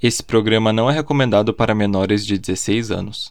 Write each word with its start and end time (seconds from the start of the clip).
Esse 0.00 0.22
programa 0.22 0.72
não 0.72 0.88
é 0.88 0.94
recomendado 0.94 1.52
para 1.52 1.74
menores 1.74 2.24
de 2.24 2.38
16 2.38 2.92
anos. 2.92 3.30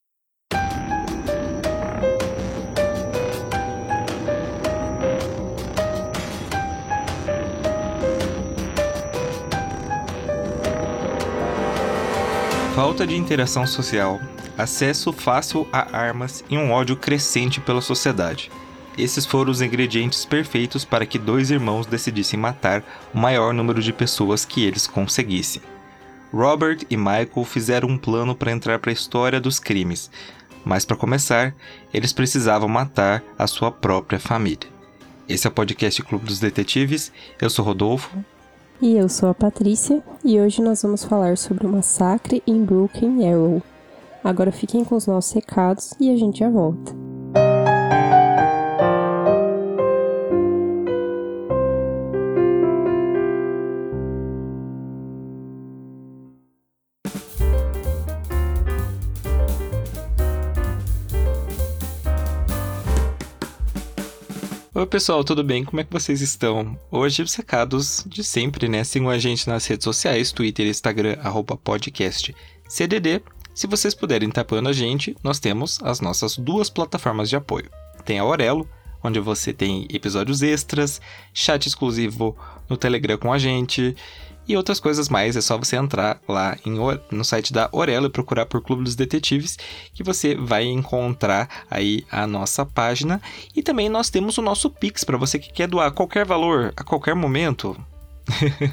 Falta 12.75 13.07
de 13.07 13.15
interação 13.15 13.65
social, 13.65 14.19
acesso 14.57 15.13
fácil 15.13 15.65
a 15.71 15.97
armas 15.97 16.43
e 16.49 16.57
um 16.57 16.73
ódio 16.73 16.97
crescente 16.97 17.61
pela 17.61 17.79
sociedade. 17.79 18.51
Esses 18.97 19.25
foram 19.25 19.51
os 19.51 19.61
ingredientes 19.61 20.25
perfeitos 20.25 20.83
para 20.83 21.05
que 21.05 21.17
dois 21.17 21.49
irmãos 21.49 21.85
decidissem 21.85 22.37
matar 22.37 22.83
o 23.13 23.17
maior 23.17 23.53
número 23.53 23.81
de 23.81 23.93
pessoas 23.93 24.43
que 24.43 24.65
eles 24.65 24.85
conseguissem. 24.85 25.61
Robert 26.33 26.85
e 26.89 26.97
Michael 26.97 27.45
fizeram 27.45 27.89
um 27.89 27.97
plano 27.97 28.35
para 28.35 28.51
entrar 28.51 28.79
para 28.79 28.91
a 28.91 28.93
história 28.93 29.39
dos 29.39 29.59
crimes, 29.59 30.11
mas 30.65 30.83
para 30.83 30.97
começar, 30.97 31.55
eles 31.93 32.11
precisavam 32.11 32.67
matar 32.67 33.23
a 33.37 33.47
sua 33.47 33.71
própria 33.71 34.19
família. 34.19 34.67
Esse 35.27 35.47
é 35.47 35.49
o 35.49 35.53
podcast 35.53 36.01
Clube 36.03 36.25
dos 36.25 36.39
Detetives. 36.39 37.11
Eu 37.41 37.49
sou 37.49 37.65
Rodolfo. 37.65 38.17
E 38.81 38.95
eu 38.95 39.09
sou 39.09 39.29
a 39.29 39.33
Patrícia, 39.33 40.03
e 40.23 40.39
hoje 40.39 40.61
nós 40.61 40.81
vamos 40.81 41.03
falar 41.03 41.37
sobre 41.37 41.65
o 41.65 41.69
massacre 41.69 42.43
em 42.45 42.63
Broken 42.63 43.27
Arrow. 43.27 43.63
Agora 44.23 44.51
fiquem 44.51 44.83
com 44.83 44.95
os 44.95 45.07
nossos 45.07 45.31
recados 45.31 45.93
e 45.99 46.11
a 46.11 46.17
gente 46.17 46.39
já 46.39 46.49
volta. 46.49 47.06
Oi 64.77 64.85
pessoal, 64.85 65.23
tudo 65.23 65.43
bem? 65.43 65.63
Como 65.63 65.81
é 65.81 65.83
que 65.83 65.91
vocês 65.91 66.21
estão? 66.21 66.77
Hoje 66.91 67.23
os 67.23 67.33
recados 67.33 68.03
de 68.05 68.23
sempre, 68.23 68.69
né? 68.69 68.83
Sigam 68.83 69.09
a 69.09 69.17
gente 69.17 69.49
nas 69.49 69.65
redes 69.65 69.83
sociais, 69.83 70.31
Twitter, 70.31 70.67
Instagram, 70.67 71.17
arroba 71.23 71.57
podcast 71.57 72.35
CDD. 72.69 73.23
Se 73.55 73.65
vocês 73.65 73.95
puderem 73.95 74.29
estar 74.29 74.41
apoiando 74.41 74.69
a 74.69 74.73
gente, 74.73 75.17
nós 75.23 75.39
temos 75.39 75.79
as 75.81 75.99
nossas 75.99 76.37
duas 76.37 76.69
plataformas 76.69 77.27
de 77.27 77.35
apoio. 77.35 77.71
Tem 78.05 78.19
a 78.19 78.21
Aurelo, 78.21 78.69
onde 79.03 79.19
você 79.19 79.51
tem 79.51 79.87
episódios 79.91 80.43
extras, 80.43 81.01
chat 81.33 81.65
exclusivo 81.65 82.37
no 82.69 82.77
Telegram 82.77 83.17
com 83.17 83.33
a 83.33 83.39
gente 83.39 83.95
e 84.47 84.55
outras 84.55 84.79
coisas 84.79 85.09
mais. 85.09 85.35
É 85.35 85.41
só 85.41 85.57
você 85.57 85.75
entrar 85.75 86.21
lá 86.27 86.55
em, 86.65 86.75
no 87.11 87.23
site 87.23 87.51
da 87.51 87.67
Orelo 87.71 88.05
e 88.07 88.09
procurar 88.09 88.45
por 88.45 88.61
Clube 88.61 88.83
dos 88.83 88.95
Detetives, 88.95 89.57
que 89.93 90.03
você 90.03 90.35
vai 90.35 90.65
encontrar 90.65 91.65
aí 91.69 92.05
a 92.11 92.25
nossa 92.25 92.65
página. 92.65 93.21
E 93.55 93.61
também 93.61 93.89
nós 93.89 94.09
temos 94.09 94.37
o 94.37 94.41
nosso 94.41 94.69
Pix 94.69 95.03
para 95.03 95.17
você 95.17 95.37
que 95.39 95.51
quer 95.51 95.67
doar 95.67 95.91
qualquer 95.91 96.25
valor 96.25 96.73
a 96.75 96.83
qualquer 96.83 97.15
momento. 97.15 97.77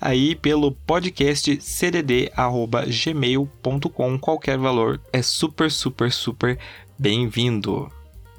aí 0.00 0.36
pelo 0.36 0.72
podcast 0.72 1.56
cdd@gmail.com 1.56 4.18
qualquer 4.20 4.56
valor 4.56 5.00
é 5.12 5.20
super 5.20 5.68
super 5.68 6.12
super 6.12 6.56
bem-vindo. 6.96 7.90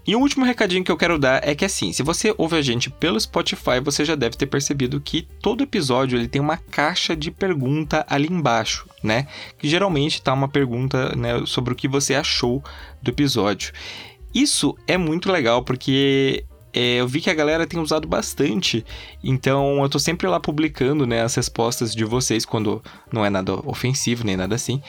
E 0.07 0.15
o 0.15 0.19
último 0.19 0.45
recadinho 0.45 0.83
que 0.83 0.91
eu 0.91 0.97
quero 0.97 1.17
dar 1.17 1.47
é 1.47 1.55
que 1.55 1.65
assim, 1.65 1.91
se 1.91 2.03
você 2.03 2.33
ouve 2.37 2.55
a 2.55 2.61
gente 2.61 2.91
pelo 2.91 3.19
Spotify, 3.19 3.79
você 3.83 4.05
já 4.05 4.13
deve 4.13 4.37
ter 4.37 4.45
percebido 4.45 5.01
que 5.01 5.27
todo 5.41 5.63
episódio 5.63 6.17
ele 6.17 6.27
tem 6.27 6.41
uma 6.41 6.57
caixa 6.57 7.15
de 7.15 7.31
pergunta 7.31 8.05
ali 8.07 8.27
embaixo, 8.27 8.87
né? 9.01 9.27
Que 9.57 9.67
geralmente 9.67 10.21
tá 10.21 10.31
uma 10.33 10.47
pergunta 10.47 11.15
né, 11.15 11.43
sobre 11.45 11.73
o 11.73 11.75
que 11.75 11.87
você 11.87 12.13
achou 12.13 12.63
do 13.01 13.09
episódio. 13.09 13.73
Isso 14.33 14.77
é 14.85 14.95
muito 14.95 15.31
legal 15.31 15.63
porque 15.63 16.45
é, 16.71 16.97
eu 16.97 17.07
vi 17.07 17.21
que 17.21 17.29
a 17.29 17.33
galera 17.33 17.65
tem 17.65 17.79
usado 17.79 18.05
bastante, 18.05 18.85
então 19.23 19.81
eu 19.81 19.89
tô 19.89 19.97
sempre 19.97 20.27
lá 20.27 20.41
publicando 20.41 21.07
né, 21.07 21.21
as 21.23 21.33
respostas 21.33 21.95
de 21.95 22.03
vocês 22.03 22.45
quando 22.45 22.83
não 23.11 23.25
é 23.25 23.29
nada 23.29 23.53
ofensivo 23.67 24.25
nem 24.25 24.35
nada 24.35 24.53
assim. 24.53 24.81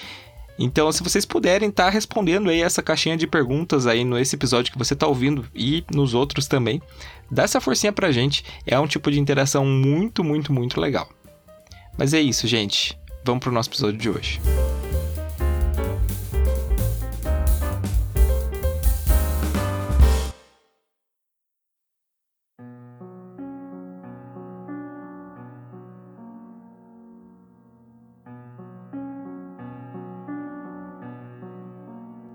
Então, 0.58 0.90
se 0.90 1.02
vocês 1.02 1.24
puderem 1.24 1.68
estar 1.68 1.84
tá 1.84 1.90
respondendo 1.90 2.48
aí 2.48 2.62
essa 2.62 2.82
caixinha 2.82 3.16
de 3.16 3.26
perguntas 3.26 3.86
aí 3.86 4.04
nesse 4.04 4.36
episódio 4.36 4.72
que 4.72 4.78
você 4.78 4.94
está 4.94 5.06
ouvindo 5.06 5.44
e 5.54 5.84
nos 5.92 6.14
outros 6.14 6.46
também, 6.46 6.80
dá 7.30 7.42
essa 7.42 7.60
forcinha 7.60 7.92
pra 7.92 8.10
gente. 8.10 8.44
É 8.66 8.78
um 8.78 8.86
tipo 8.86 9.10
de 9.10 9.20
interação 9.20 9.66
muito, 9.66 10.24
muito, 10.24 10.52
muito 10.52 10.80
legal. 10.80 11.08
Mas 11.98 12.14
é 12.14 12.20
isso, 12.20 12.46
gente. 12.46 12.98
Vamos 13.24 13.42
pro 13.42 13.52
nosso 13.52 13.68
episódio 13.68 13.98
de 13.98 14.08
hoje. 14.08 14.40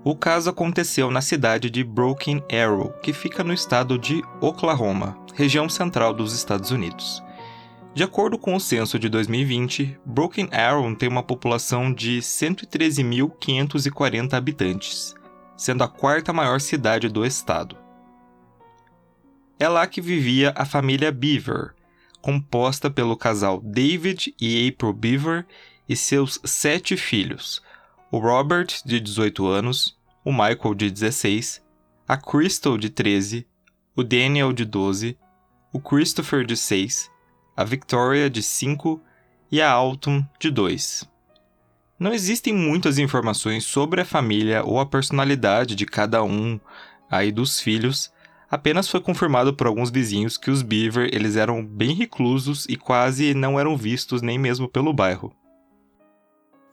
O 0.04 0.16
caso 0.16 0.50
aconteceu 0.50 1.12
na 1.12 1.20
cidade 1.20 1.70
de 1.70 1.84
Broken 1.84 2.42
Arrow, 2.50 2.92
que 3.02 3.12
fica 3.12 3.44
no 3.44 3.52
estado 3.52 3.96
de 3.96 4.20
Oklahoma, 4.40 5.16
região 5.32 5.68
central 5.68 6.12
dos 6.12 6.34
Estados 6.34 6.72
Unidos. 6.72 7.22
De 7.94 8.02
acordo 8.02 8.36
com 8.36 8.56
o 8.56 8.60
censo 8.60 8.98
de 8.98 9.08
2020, 9.08 9.96
Broken 10.04 10.48
Arrow 10.50 10.92
tem 10.96 11.08
uma 11.08 11.22
população 11.22 11.94
de 11.94 12.18
113.540 12.18 14.32
habitantes, 14.32 15.14
sendo 15.56 15.84
a 15.84 15.88
quarta 15.88 16.32
maior 16.32 16.60
cidade 16.60 17.08
do 17.08 17.24
estado. 17.24 17.78
É 19.56 19.68
lá 19.68 19.86
que 19.86 20.00
vivia 20.00 20.52
a 20.56 20.64
família 20.64 21.12
Beaver, 21.12 21.76
composta 22.20 22.90
pelo 22.90 23.16
casal 23.16 23.60
David 23.60 24.34
e 24.40 24.68
April 24.68 24.92
Beaver 24.92 25.46
e 25.88 25.94
seus 25.94 26.40
sete 26.44 26.96
filhos, 26.96 27.62
o 28.12 28.18
Robert, 28.18 28.66
de 28.84 29.00
18 29.00 29.46
anos, 29.46 29.98
o 30.22 30.30
Michael, 30.30 30.74
de 30.76 30.90
16, 30.90 31.64
a 32.06 32.14
Crystal, 32.14 32.76
de 32.76 32.90
13, 32.90 33.46
o 33.96 34.04
Daniel, 34.04 34.52
de 34.52 34.66
12, 34.66 35.16
o 35.72 35.80
Christopher, 35.80 36.44
de 36.44 36.54
6, 36.54 37.10
a 37.56 37.64
Victoria, 37.64 38.28
de 38.28 38.42
5 38.42 39.00
e 39.50 39.62
a 39.62 39.70
Alton, 39.70 40.22
de 40.38 40.50
2. 40.50 41.08
Não 41.98 42.12
existem 42.12 42.52
muitas 42.52 42.98
informações 42.98 43.64
sobre 43.64 44.02
a 44.02 44.04
família 44.04 44.62
ou 44.62 44.78
a 44.78 44.84
personalidade 44.84 45.74
de 45.74 45.86
cada 45.86 46.22
um 46.22 46.60
aí 47.10 47.32
dos 47.32 47.60
filhos, 47.60 48.12
apenas 48.50 48.90
foi 48.90 49.00
confirmado 49.00 49.54
por 49.54 49.66
alguns 49.66 49.88
vizinhos 49.88 50.36
que 50.36 50.50
os 50.50 50.60
Beaver 50.60 51.08
eles 51.14 51.36
eram 51.36 51.64
bem 51.64 51.94
reclusos 51.94 52.66
e 52.68 52.76
quase 52.76 53.32
não 53.32 53.58
eram 53.58 53.74
vistos 53.74 54.20
nem 54.20 54.38
mesmo 54.38 54.68
pelo 54.68 54.92
bairro. 54.92 55.34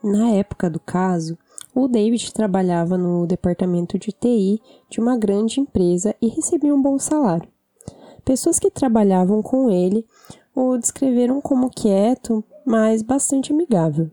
Na 0.02 0.30
época 0.30 0.70
do 0.70 0.80
caso, 0.80 1.36
o 1.74 1.86
David 1.86 2.32
trabalhava 2.32 2.96
no 2.96 3.26
departamento 3.26 3.98
de 3.98 4.12
TI 4.12 4.60
de 4.88 4.98
uma 4.98 5.16
grande 5.16 5.60
empresa 5.60 6.14
e 6.20 6.28
recebia 6.28 6.74
um 6.74 6.80
bom 6.80 6.98
salário. 6.98 7.48
Pessoas 8.24 8.58
que 8.58 8.70
trabalhavam 8.70 9.42
com 9.42 9.70
ele 9.70 10.06
o 10.54 10.76
descreveram 10.76 11.40
como 11.40 11.70
quieto, 11.70 12.44
mas 12.64 13.02
bastante 13.02 13.52
amigável. 13.52 14.10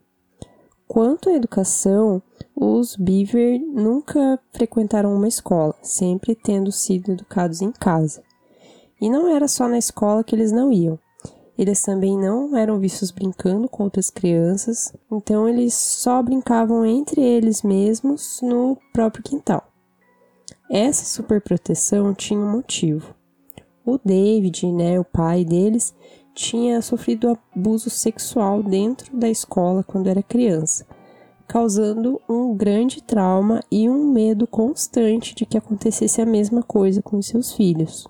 Quanto 0.87 1.29
à 1.29 1.33
educação, 1.33 2.21
os 2.55 2.95
Beaver 2.95 3.59
nunca 3.59 4.39
frequentaram 4.51 5.13
uma 5.13 5.27
escola, 5.27 5.75
sempre 5.81 6.33
tendo 6.35 6.71
sido 6.71 7.11
educados 7.11 7.61
em 7.61 7.71
casa. 7.71 8.23
E 8.99 9.09
não 9.09 9.27
era 9.27 9.47
só 9.47 9.67
na 9.67 9.77
escola 9.77 10.23
que 10.23 10.35
eles 10.35 10.51
não 10.51 10.71
iam. 10.71 10.97
Eles 11.57 11.81
também 11.81 12.15
não 12.15 12.55
eram 12.55 12.79
vistos 12.79 13.09
brincando 13.09 13.67
com 13.67 13.83
outras 13.83 14.11
crianças, 14.11 14.93
então 15.11 15.49
eles 15.49 15.73
só 15.73 16.21
brincavam 16.21 16.85
entre 16.85 17.19
eles 17.21 17.63
mesmos 17.63 18.39
no 18.43 18.77
próprio 18.93 19.23
quintal. 19.23 19.67
Essa 20.69 21.05
superproteção 21.05 22.13
tinha 22.13 22.39
um 22.39 22.51
motivo. 22.51 23.15
O 23.83 23.97
David, 23.97 24.71
né, 24.71 24.99
o 24.99 25.03
pai 25.03 25.43
deles, 25.43 25.95
tinha 26.35 26.81
sofrido 26.81 27.35
abuso 27.55 27.89
sexual 27.89 28.61
dentro 28.61 29.17
da 29.17 29.27
escola 29.27 29.83
quando 29.83 30.07
era 30.07 30.21
criança, 30.21 30.85
causando 31.47 32.21
um 32.29 32.53
grande 32.53 33.01
trauma 33.01 33.61
e 33.71 33.89
um 33.89 34.11
medo 34.11 34.45
constante 34.45 35.33
de 35.33 35.45
que 35.45 35.57
acontecesse 35.57 36.21
a 36.21 36.25
mesma 36.25 36.61
coisa 36.61 37.01
com 37.01 37.19
seus 37.19 37.53
filhos. 37.53 38.07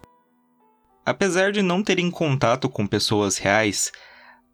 Apesar 1.08 1.54
de 1.54 1.62
não 1.62 1.82
terem 1.82 2.12
contato 2.12 2.68
com 2.68 2.86
pessoas 2.86 3.38
reais, 3.38 3.94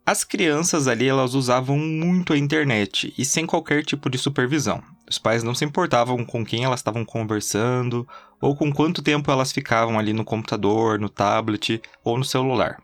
as 0.06 0.24
crianças 0.24 0.88
ali 0.88 1.08
elas 1.08 1.34
usavam 1.34 1.80
muito 1.80 2.32
a 2.32 2.38
internet 2.38 3.12
e 3.18 3.26
sem 3.26 3.48
qualquer 3.48 3.84
tipo 3.84 4.08
de 4.08 4.20
supervisão. 4.20 4.80
Os 5.10 5.18
pais 5.18 5.42
não 5.42 5.56
se 5.56 5.66
importavam 5.66 6.24
com 6.24 6.46
quem 6.46 6.64
elas 6.64 6.80
estavam 6.80 7.04
conversando 7.04 8.08
ou 8.40 8.56
com 8.56 8.72
quanto 8.72 9.02
tempo 9.02 9.32
elas 9.32 9.52
ficavam 9.52 9.98
ali 9.98 10.14
no 10.14 10.24
computador, 10.24 11.00
no 11.00 11.10
tablet 11.10 11.82
ou 12.04 12.20
no 12.20 12.24
celular. 12.24 12.80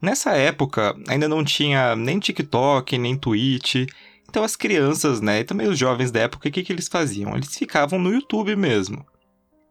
Nessa 0.00 0.30
época, 0.36 0.94
ainda 1.08 1.26
não 1.26 1.42
tinha 1.42 1.96
nem 1.96 2.20
TikTok, 2.20 2.96
nem 2.96 3.18
Twitch. 3.18 3.88
Então 4.28 4.44
as 4.44 4.54
crianças, 4.54 5.20
né, 5.20 5.40
e 5.40 5.44
também 5.44 5.66
os 5.66 5.76
jovens 5.76 6.12
da 6.12 6.20
época, 6.20 6.48
o 6.48 6.52
que, 6.52 6.62
que 6.62 6.72
eles 6.72 6.86
faziam? 6.86 7.34
Eles 7.34 7.56
ficavam 7.56 7.98
no 7.98 8.12
YouTube 8.14 8.54
mesmo. 8.54 9.04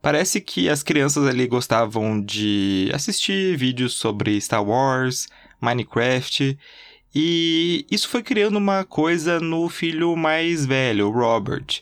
Parece 0.01 0.39
que 0.39 0.69
as 0.69 0.83
crianças 0.83 1.25
ali 1.25 1.47
gostavam 1.47 2.21
de 2.21 2.89
assistir 2.93 3.57
vídeos 3.57 3.93
sobre 3.93 4.39
Star 4.39 4.63
Wars, 4.63 5.27
Minecraft, 5.59 6.57
e 7.13 7.85
isso 7.89 8.07
foi 8.09 8.21
criando 8.21 8.57
uma 8.57 8.83
coisa 8.83 9.39
no 9.39 9.67
filho 9.69 10.15
mais 10.15 10.65
velho, 10.65 11.09
Robert. 11.09 11.81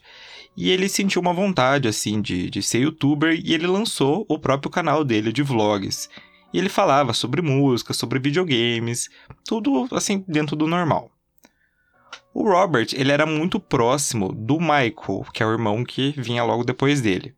E 0.56 0.70
ele 0.70 0.88
sentiu 0.88 1.22
uma 1.22 1.34
vontade, 1.34 1.88
assim, 1.88 2.22
de, 2.22 2.50
de 2.50 2.64
ser 2.64 2.80
youtuber 2.80 3.38
e 3.44 3.54
ele 3.54 3.68
lançou 3.68 4.26
o 4.30 4.40
próprio 4.40 4.72
canal 4.72 5.04
dele 5.04 5.34
de 5.34 5.44
vlogs. 5.44 6.10
E 6.54 6.58
ele 6.58 6.70
falava 6.70 7.14
sobre 7.14 7.42
música, 7.42 7.94
sobre 7.94 8.18
videogames, 8.18 9.10
tudo 9.44 9.90
assim 9.92 10.24
dentro 10.26 10.56
do 10.56 10.68
normal. 10.68 11.12
O 12.34 12.50
Robert, 12.50 12.88
ele 12.94 13.12
era 13.12 13.26
muito 13.26 13.60
próximo 13.60 14.32
do 14.32 14.58
Michael, 14.60 15.26
que 15.34 15.44
é 15.44 15.46
o 15.46 15.52
irmão 15.52 15.84
que 15.84 16.14
vinha 16.18 16.44
logo 16.46 16.64
depois 16.64 17.02
dele. 17.02 17.36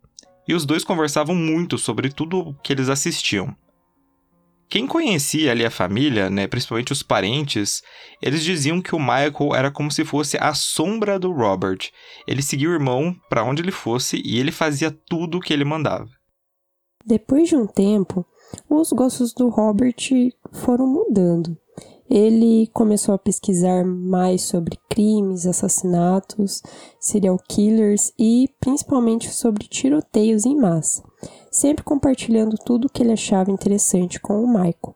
E 0.47 0.53
os 0.53 0.65
dois 0.65 0.83
conversavam 0.83 1.35
muito 1.35 1.77
sobre 1.77 2.09
tudo 2.09 2.55
que 2.63 2.71
eles 2.71 2.89
assistiam. 2.89 3.55
Quem 4.69 4.85
conhecia 4.85 5.51
ali 5.51 5.65
a 5.65 5.71
família, 5.71 6.29
né, 6.29 6.45
principalmente 6.45 6.91
os 6.91 7.01
parentes, 7.01 7.81
eles 8.21 8.43
diziam 8.43 8.81
que 8.81 8.93
o 8.93 8.99
Michael 8.99 9.55
era 9.55 9.71
como 9.71 9.89
se 9.89 10.03
fosse 10.03 10.37
a 10.37 10.53
sombra 10.53 11.17
do 11.17 11.31
Robert. 11.31 11.89
Ele 12.27 12.41
seguia 12.41 12.69
o 12.69 12.73
irmão 12.73 13.15
para 13.29 13.45
onde 13.45 13.61
ele 13.61 13.71
fosse 13.71 14.21
e 14.25 14.37
ele 14.39 14.51
fazia 14.51 14.91
tudo 14.91 15.37
o 15.37 15.41
que 15.41 15.53
ele 15.53 15.63
mandava. 15.63 16.09
Depois 17.05 17.47
de 17.47 17.55
um 17.55 17.65
tempo, 17.65 18.25
os 18.69 18.91
gostos 18.91 19.33
do 19.33 19.47
Robert 19.47 19.95
foram 20.51 20.85
mudando. 20.85 21.57
Ele 22.09 22.67
começou 22.73 23.13
a 23.13 23.17
pesquisar 23.17 23.83
mais 23.85 24.43
sobre 24.43 24.79
crimes, 24.89 25.45
assassinatos, 25.45 26.63
serial 26.99 27.37
killers 27.49 28.13
e 28.17 28.49
principalmente 28.59 29.29
sobre 29.33 29.67
tiroteios 29.67 30.45
em 30.45 30.55
massa, 30.55 31.03
sempre 31.51 31.83
compartilhando 31.83 32.55
tudo 32.57 32.85
o 32.85 32.89
que 32.89 33.03
ele 33.03 33.11
achava 33.11 33.51
interessante 33.51 34.19
com 34.19 34.41
o 34.41 34.47
Michael. 34.47 34.95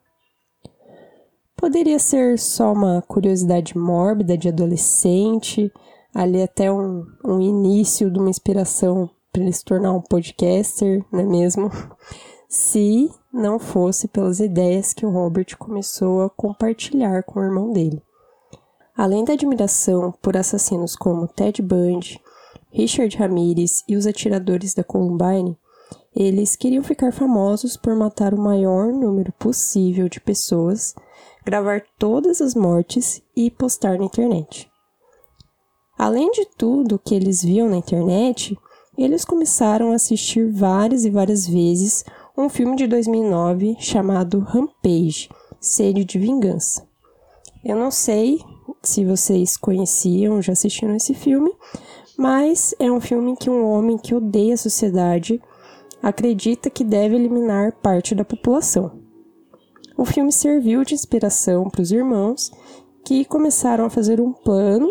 Poderia 1.56 2.00
ser 2.00 2.40
só 2.40 2.74
uma 2.74 3.04
curiosidade 3.04 3.78
mórbida 3.78 4.38
de 4.38 4.48
adolescente, 4.48 5.72
ali 6.14 6.42
até 6.42 6.72
um, 6.72 7.06
um 7.24 7.40
início 7.40 8.10
de 8.10 8.18
uma 8.18 8.30
inspiração 8.30 9.10
para 9.32 9.44
ele 9.44 9.54
se 9.54 9.64
tornar 9.64 9.94
um 9.94 10.02
podcaster, 10.02 11.06
não 11.12 11.20
é 11.20 11.24
mesmo? 11.24 11.70
Se 12.50 13.10
não 13.34 13.58
fosse 13.58 14.08
pelas 14.08 14.40
ideias 14.40 14.94
que 14.94 15.06
o 15.06 15.10
Robert 15.10 15.58
começou 15.58 16.22
a 16.22 16.30
compartilhar 16.30 17.24
com 17.24 17.40
o 17.40 17.44
irmão 17.44 17.72
dele. 17.72 18.02
Além 18.96 19.24
da 19.24 19.34
admiração 19.34 20.14
por 20.22 20.36
assassinos 20.36 20.96
como 20.96 21.28
Ted 21.28 21.62
Bundy, 21.62 22.22
Richard 22.72 23.16
Ramirez 23.18 23.84
e 23.88 23.96
os 23.96 24.06
atiradores 24.06 24.74
da 24.74 24.84
Columbine, 24.84 25.58
eles 26.16 26.56
queriam 26.58 26.84
ficar 26.84 27.14
famosos 27.14 27.78
por 27.78 27.96
matar 27.96 28.34
o 28.34 28.40
maior 28.40 28.92
número 28.92 29.32
possível 29.34 30.10
de 30.10 30.20
pessoas, 30.20 30.94
gravar 31.46 31.84
todas 31.98 32.42
as 32.42 32.54
mortes 32.54 33.22
e 33.36 33.50
postar 33.50 33.98
na 33.98 34.06
internet. 34.06 34.70
Além 35.98 36.32
de 36.32 36.46
tudo 36.58 37.00
que 37.00 37.16
eles 37.16 37.44
viam 37.44 37.70
na 37.70 37.78
internet, 37.78 38.58
eles 38.98 39.24
começaram 39.24 39.92
a 39.92 39.96
assistir 39.96 40.52
várias 40.52 41.06
e 41.06 41.10
várias 41.10 41.48
vezes 41.48 42.04
um 42.38 42.48
filme 42.48 42.76
de 42.76 42.88
2009 42.88 43.76
chamado 43.80 44.40
Rampage 44.40 45.30
Sede 45.60 46.06
de 46.06 46.18
Vingança. 46.18 46.88
Eu 47.64 47.76
não 47.76 47.92
sei 47.92 48.40
se 48.82 49.06
vocês 49.06 49.58
conheciam, 49.58 50.42
já 50.42 50.54
assistiram 50.54 50.96
esse 50.96 51.14
filme, 51.14 51.52
mas 52.18 52.74
é 52.80 52.92
um 52.92 53.02
filme 53.02 53.36
que 53.36 53.50
um 53.50 53.66
homem 53.66 53.98
que 53.98 54.16
odeia 54.16 54.54
a 54.54 54.58
sociedade 54.58 55.42
acredita 56.02 56.70
que 56.70 56.84
deve 56.84 57.16
eliminar 57.16 57.74
parte 57.74 58.16
da 58.16 58.26
população. 58.26 59.00
O 59.98 60.06
filme 60.06 60.32
serviu 60.32 60.84
de 60.84 60.96
inspiração 60.96 61.70
para 61.70 61.82
os 61.82 61.92
irmãos, 61.92 62.52
que 63.06 63.26
começaram 63.26 63.86
a 63.86 63.90
fazer 63.90 64.22
um 64.22 64.32
plano 64.32 64.90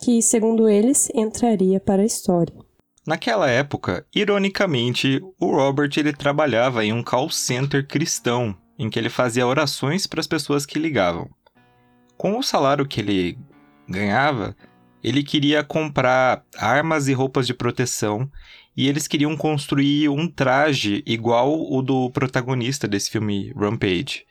que, 0.00 0.22
segundo 0.22 0.68
eles, 0.68 1.10
entraria 1.14 1.80
para 1.80 2.02
a 2.02 2.06
história. 2.06 2.65
Naquela 3.06 3.48
época, 3.48 4.04
ironicamente, 4.12 5.22
o 5.38 5.54
Robert 5.54 5.90
ele 5.96 6.12
trabalhava 6.12 6.84
em 6.84 6.92
um 6.92 7.04
call 7.04 7.30
center 7.30 7.86
cristão, 7.86 8.56
em 8.76 8.90
que 8.90 8.98
ele 8.98 9.08
fazia 9.08 9.46
orações 9.46 10.08
para 10.08 10.18
as 10.18 10.26
pessoas 10.26 10.66
que 10.66 10.76
ligavam. 10.76 11.30
Com 12.16 12.36
o 12.36 12.42
salário 12.42 12.84
que 12.84 13.00
ele 13.00 13.38
ganhava, 13.88 14.56
ele 15.04 15.22
queria 15.22 15.62
comprar 15.62 16.42
armas 16.58 17.06
e 17.06 17.12
roupas 17.12 17.46
de 17.46 17.54
proteção 17.54 18.28
e 18.76 18.88
eles 18.88 19.06
queriam 19.06 19.36
construir 19.36 20.08
um 20.08 20.28
traje 20.28 21.04
igual 21.06 21.72
o 21.72 21.80
do 21.82 22.10
protagonista 22.10 22.88
desse 22.88 23.10
filme 23.10 23.52
Rampage. 23.56 24.24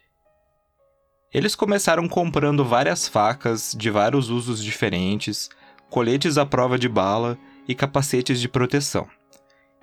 Eles 1.33 1.55
começaram 1.55 2.09
comprando 2.09 2.65
várias 2.65 3.07
facas 3.07 3.73
de 3.77 3.89
vários 3.89 4.29
usos 4.29 4.61
diferentes, 4.61 5.49
coletes 5.89 6.37
à 6.37 6.45
prova 6.45 6.77
de 6.77 6.89
bala 6.89 7.37
e 7.67 7.75
capacetes 7.75 8.39
de 8.39 8.47
proteção. 8.47 9.07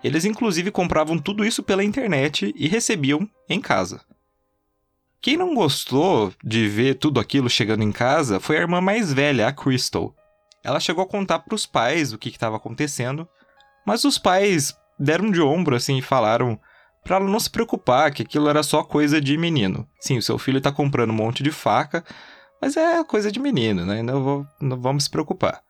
Eles 0.03 0.25
inclusive 0.25 0.71
compravam 0.71 1.19
tudo 1.19 1.45
isso 1.45 1.63
pela 1.63 1.85
internet 1.85 2.53
e 2.57 2.67
recebiam 2.67 3.29
em 3.49 3.61
casa. 3.61 4.01
Quem 5.21 5.37
não 5.37 5.55
gostou 5.55 6.33
de 6.43 6.69
ver 6.69 6.97
tudo 6.97 7.21
aquilo 7.21 7.49
chegando 7.49 7.85
em 7.85 7.93
casa 7.93 8.41
foi 8.41 8.57
a 8.57 8.61
irmã 8.61 8.81
mais 8.81 9.13
velha, 9.13 9.47
a 9.47 9.53
Crystal. 9.53 10.13
Ela 10.65 10.81
chegou 10.81 11.05
a 11.05 11.09
contar 11.09 11.41
para 11.41 11.55
os 11.55 11.65
pais 11.65 12.13
o 12.13 12.19
que 12.19 12.29
estava 12.29 12.57
acontecendo, 12.57 13.29
mas 13.87 14.05
os 14.05 14.19
pais 14.19 14.77
deram 14.99 15.31
de 15.31 15.41
ombro 15.41 15.77
assim 15.77 15.99
e 15.99 16.03
falaram 16.03 16.59
para 17.05 17.17
ela 17.17 17.29
não 17.29 17.41
se 17.41 17.51
preocupar, 17.51 18.13
que 18.13 18.23
aquilo 18.23 18.49
era 18.49 18.63
só 18.63 18.83
coisa 18.83 19.21
de 19.21 19.37
menino. 19.37 19.89
Sim, 20.01 20.19
o 20.19 20.23
seu 20.23 20.39
filho 20.39 20.59
está 20.59 20.71
comprando 20.71 21.11
um 21.11 21.15
monte 21.15 21.43
de 21.43 21.51
faca, 21.51 22.05
mas 22.61 22.77
é 22.77 23.03
coisa 23.03 23.31
de 23.31 23.41
menino, 23.41 23.85
né? 23.85 24.03
Não, 24.03 24.23
vou, 24.23 24.47
não 24.61 24.81
vamos 24.81 25.05
se 25.05 25.11
preocupar. 25.11 25.63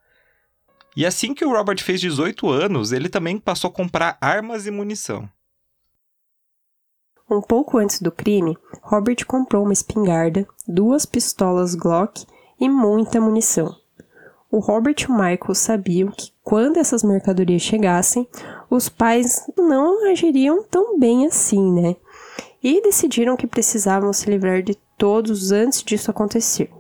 E 0.97 1.07
assim 1.07 1.33
que 1.33 1.45
o 1.45 1.51
Robert 1.51 1.83
fez 1.83 2.01
18 2.01 2.49
anos, 2.51 2.93
ele 2.93 3.09
também 3.09 3.39
passou 3.39 3.69
a 3.69 3.73
comprar 3.73 4.19
armas 4.21 4.67
e 4.67 4.71
munição. 4.71 5.29
Um 7.31 7.41
pouco 7.41 7.79
antes 7.79 8.01
do 8.01 8.13
crime, 8.13 8.59
Robert 8.83 9.25
comprou 9.27 9.65
uma 9.65 9.73
espingarda, 9.73 10.47
duas 10.69 11.07
pistolas 11.07 11.75
Glock 11.75 12.27
e 12.61 12.69
muita 12.69 13.21
munição. 13.21 13.75
O 14.51 14.59
Robert 14.59 14.97
e 15.01 15.07
o 15.07 15.15
Michael 15.15 15.55
sabiam 15.55 16.11
que 16.11 16.31
quando 16.43 16.77
essas 16.77 17.03
mercadorias 17.03 17.63
chegassem, 17.63 18.29
os 18.69 18.91
pais 18.91 19.51
não 19.57 20.11
agiriam 20.11 20.63
tão 20.63 20.99
bem 20.99 21.25
assim, 21.25 21.73
né? 21.73 21.97
E 22.63 22.83
decidiram 22.83 23.35
que 23.35 23.47
precisavam 23.47 24.13
se 24.13 24.29
livrar 24.29 24.63
de 24.63 24.75
todos 24.99 25.53
antes 25.53 25.83
disso 25.83 26.11
acontecer. 26.11 26.71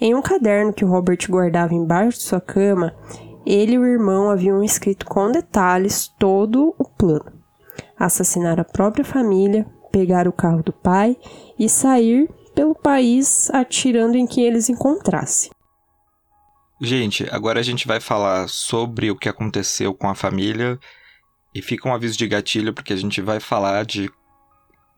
Em 0.00 0.14
um 0.14 0.22
caderno 0.22 0.72
que 0.72 0.86
o 0.86 0.88
Robert 0.88 1.18
guardava 1.28 1.74
embaixo 1.74 2.18
de 2.18 2.24
sua 2.24 2.40
cama, 2.40 2.96
ele 3.46 3.72
e 3.72 3.78
o 3.78 3.86
irmão 3.86 4.30
haviam 4.30 4.62
escrito 4.62 5.06
com 5.06 5.30
detalhes 5.30 6.08
todo 6.18 6.74
o 6.78 6.84
plano: 6.84 7.32
assassinar 7.98 8.58
a 8.60 8.64
própria 8.64 9.04
família, 9.04 9.66
pegar 9.90 10.26
o 10.26 10.32
carro 10.32 10.62
do 10.62 10.72
pai 10.72 11.16
e 11.58 11.68
sair 11.68 12.28
pelo 12.54 12.74
país 12.74 13.50
atirando 13.50 14.16
em 14.16 14.26
quem 14.26 14.44
eles 14.44 14.68
encontrassem. 14.68 15.50
Gente, 16.80 17.28
agora 17.30 17.60
a 17.60 17.62
gente 17.62 17.86
vai 17.86 18.00
falar 18.00 18.48
sobre 18.48 19.10
o 19.10 19.16
que 19.16 19.28
aconteceu 19.28 19.94
com 19.94 20.08
a 20.08 20.14
família 20.14 20.78
e 21.54 21.62
fica 21.62 21.88
um 21.88 21.94
aviso 21.94 22.18
de 22.18 22.26
gatilho 22.26 22.74
porque 22.74 22.92
a 22.92 22.96
gente 22.96 23.20
vai 23.20 23.38
falar 23.38 23.84
de 23.84 24.10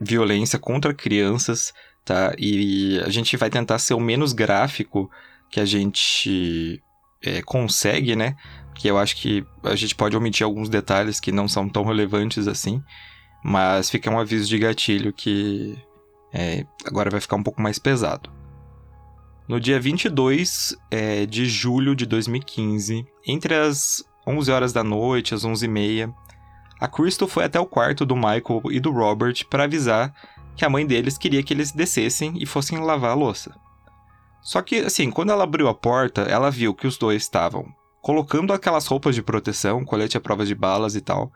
violência 0.00 0.58
contra 0.58 0.94
crianças, 0.94 1.72
tá? 2.04 2.34
E 2.38 2.98
a 3.00 3.10
gente 3.10 3.36
vai 3.36 3.50
tentar 3.50 3.78
ser 3.78 3.94
o 3.94 4.00
menos 4.00 4.32
gráfico 4.32 5.10
que 5.50 5.60
a 5.60 5.64
gente 5.64 6.82
é, 7.24 7.42
consegue, 7.42 8.14
né? 8.14 8.36
Que 8.74 8.88
eu 8.88 8.98
acho 8.98 9.16
que 9.16 9.44
a 9.62 9.74
gente 9.74 9.94
pode 9.94 10.16
omitir 10.16 10.44
alguns 10.44 10.68
detalhes 10.68 11.20
que 11.20 11.32
não 11.32 11.48
são 11.48 11.68
tão 11.68 11.84
relevantes 11.84 12.46
assim, 12.48 12.82
mas 13.42 13.90
fica 13.90 14.10
um 14.10 14.18
aviso 14.18 14.48
de 14.48 14.58
gatilho 14.58 15.12
que 15.12 15.78
é, 16.32 16.66
agora 16.84 17.10
vai 17.10 17.20
ficar 17.20 17.36
um 17.36 17.42
pouco 17.42 17.62
mais 17.62 17.78
pesado. 17.78 18.30
No 19.46 19.60
dia 19.60 19.78
22 19.78 20.74
é, 20.90 21.26
de 21.26 21.46
julho 21.46 21.94
de 21.94 22.06
2015, 22.06 23.06
entre 23.26 23.54
as 23.54 24.02
11 24.26 24.50
horas 24.50 24.72
da 24.72 24.82
noite, 24.82 25.34
às 25.34 25.44
11 25.44 25.64
e 25.64 25.68
meia, 25.68 26.14
a 26.80 26.88
Crystal 26.88 27.28
foi 27.28 27.44
até 27.44 27.60
o 27.60 27.66
quarto 27.66 28.06
do 28.06 28.16
Michael 28.16 28.62
e 28.70 28.80
do 28.80 28.90
Robert 28.90 29.46
para 29.48 29.64
avisar 29.64 30.14
que 30.56 30.64
a 30.64 30.70
mãe 30.70 30.86
deles 30.86 31.18
queria 31.18 31.42
que 31.42 31.52
eles 31.52 31.72
descessem 31.72 32.34
e 32.36 32.46
fossem 32.46 32.78
lavar 32.78 33.10
a 33.10 33.14
louça. 33.14 33.54
Só 34.44 34.60
que, 34.60 34.76
assim, 34.80 35.10
quando 35.10 35.32
ela 35.32 35.42
abriu 35.42 35.66
a 35.68 35.74
porta, 35.74 36.20
ela 36.22 36.50
viu 36.50 36.74
que 36.74 36.86
os 36.86 36.98
dois 36.98 37.22
estavam 37.22 37.66
colocando 38.02 38.52
aquelas 38.52 38.86
roupas 38.86 39.14
de 39.14 39.22
proteção, 39.22 39.82
colete 39.82 40.18
à 40.18 40.20
prova 40.20 40.44
de 40.44 40.54
balas 40.54 40.94
e 40.94 41.00
tal, 41.00 41.32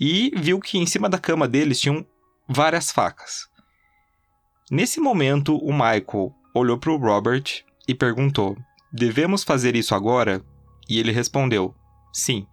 e 0.00 0.32
viu 0.34 0.58
que 0.58 0.78
em 0.78 0.86
cima 0.86 1.06
da 1.06 1.18
cama 1.18 1.46
deles 1.46 1.78
tinham 1.78 2.06
várias 2.48 2.90
facas. 2.90 3.46
Nesse 4.70 4.98
momento, 4.98 5.54
o 5.58 5.70
Michael 5.70 6.32
olhou 6.54 6.78
para 6.78 6.92
o 6.92 6.96
Robert 6.96 7.44
e 7.86 7.94
perguntou: 7.94 8.56
Devemos 8.90 9.44
fazer 9.44 9.76
isso 9.76 9.94
agora? 9.94 10.42
E 10.88 10.98
ele 10.98 11.12
respondeu: 11.12 11.74
Sim. 12.10 12.46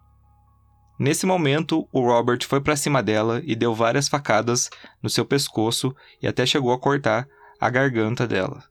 Nesse 0.98 1.24
momento, 1.24 1.88
o 1.90 2.02
Robert 2.02 2.46
foi 2.46 2.60
para 2.60 2.76
cima 2.76 3.02
dela 3.02 3.40
e 3.46 3.56
deu 3.56 3.74
várias 3.74 4.06
facadas 4.06 4.68
no 5.02 5.08
seu 5.08 5.24
pescoço 5.24 5.96
e 6.20 6.28
até 6.28 6.44
chegou 6.44 6.74
a 6.74 6.78
cortar 6.78 7.26
a 7.58 7.70
garganta 7.70 8.26
dela. 8.26 8.62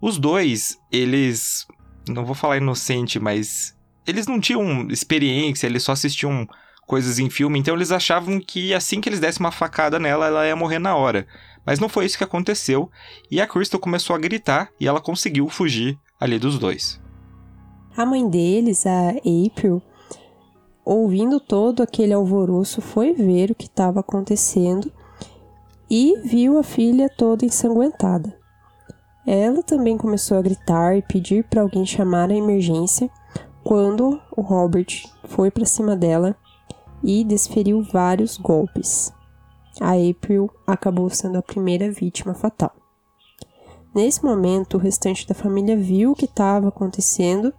Os 0.00 0.18
dois, 0.18 0.78
eles. 0.90 1.66
Não 2.08 2.24
vou 2.24 2.34
falar 2.34 2.56
inocente, 2.56 3.20
mas. 3.20 3.76
Eles 4.06 4.26
não 4.26 4.40
tinham 4.40 4.88
experiência, 4.88 5.66
eles 5.66 5.82
só 5.82 5.92
assistiam 5.92 6.48
coisas 6.86 7.20
em 7.20 7.30
filme, 7.30 7.56
então 7.56 7.76
eles 7.76 7.92
achavam 7.92 8.40
que 8.40 8.74
assim 8.74 9.00
que 9.00 9.08
eles 9.08 9.20
dessem 9.20 9.38
uma 9.38 9.52
facada 9.52 9.96
nela, 9.96 10.26
ela 10.26 10.46
ia 10.46 10.56
morrer 10.56 10.80
na 10.80 10.96
hora. 10.96 11.24
Mas 11.64 11.78
não 11.78 11.88
foi 11.88 12.04
isso 12.04 12.18
que 12.18 12.24
aconteceu, 12.24 12.90
e 13.30 13.40
a 13.40 13.46
Crystal 13.46 13.78
começou 13.78 14.16
a 14.16 14.18
gritar 14.18 14.70
e 14.80 14.88
ela 14.88 15.00
conseguiu 15.00 15.48
fugir 15.48 15.96
ali 16.18 16.36
dos 16.36 16.58
dois. 16.58 17.00
A 17.96 18.04
mãe 18.04 18.28
deles, 18.28 18.86
a 18.86 19.10
April, 19.10 19.80
ouvindo 20.84 21.38
todo 21.38 21.80
aquele 21.80 22.12
alvoroço, 22.12 22.80
foi 22.80 23.12
ver 23.12 23.52
o 23.52 23.54
que 23.54 23.66
estava 23.66 24.00
acontecendo 24.00 24.90
e 25.88 26.18
viu 26.24 26.58
a 26.58 26.64
filha 26.64 27.08
toda 27.08 27.44
ensanguentada. 27.44 28.39
Ela 29.26 29.62
também 29.62 29.96
começou 29.96 30.38
a 30.38 30.42
gritar 30.42 30.96
e 30.96 31.02
pedir 31.02 31.44
para 31.44 31.62
alguém 31.62 31.84
chamar 31.84 32.30
a 32.30 32.34
emergência 32.34 33.10
quando 33.62 34.20
o 34.34 34.40
Robert 34.40 34.86
foi 35.24 35.50
para 35.50 35.66
cima 35.66 35.94
dela 35.94 36.36
e 37.02 37.24
desferiu 37.24 37.82
vários 37.82 38.36
golpes. 38.36 39.12
A 39.80 39.92
April 39.92 40.50
acabou 40.66 41.08
sendo 41.10 41.38
a 41.38 41.42
primeira 41.42 41.90
vítima 41.90 42.34
fatal. 42.34 42.72
Nesse 43.94 44.24
momento, 44.24 44.76
o 44.76 44.80
restante 44.80 45.26
da 45.26 45.34
família 45.34 45.76
viu 45.76 46.12
o 46.12 46.14
que 46.14 46.26
estava 46.26 46.68
acontecendo 46.68 47.52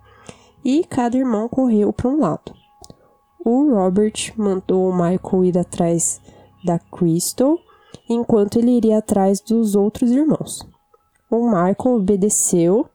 e 0.63 0.83
cada 0.83 1.17
irmão 1.17 1.49
correu 1.49 1.91
para 1.91 2.09
um 2.09 2.19
lado. 2.19 2.53
O 3.43 3.73
Robert 3.73 4.33
mandou 4.37 4.89
o 4.89 4.93
Michael 4.93 5.45
ir 5.45 5.57
atrás 5.57 6.21
da 6.63 6.77
Crystal, 6.77 7.57
enquanto 8.07 8.59
ele 8.59 8.71
iria 8.71 8.99
atrás 8.99 9.41
dos 9.41 9.75
outros 9.75 10.11
irmãos. 10.11 10.70
O 11.31 11.45
Michael 11.45 11.95
obedeceu, 11.95 12.89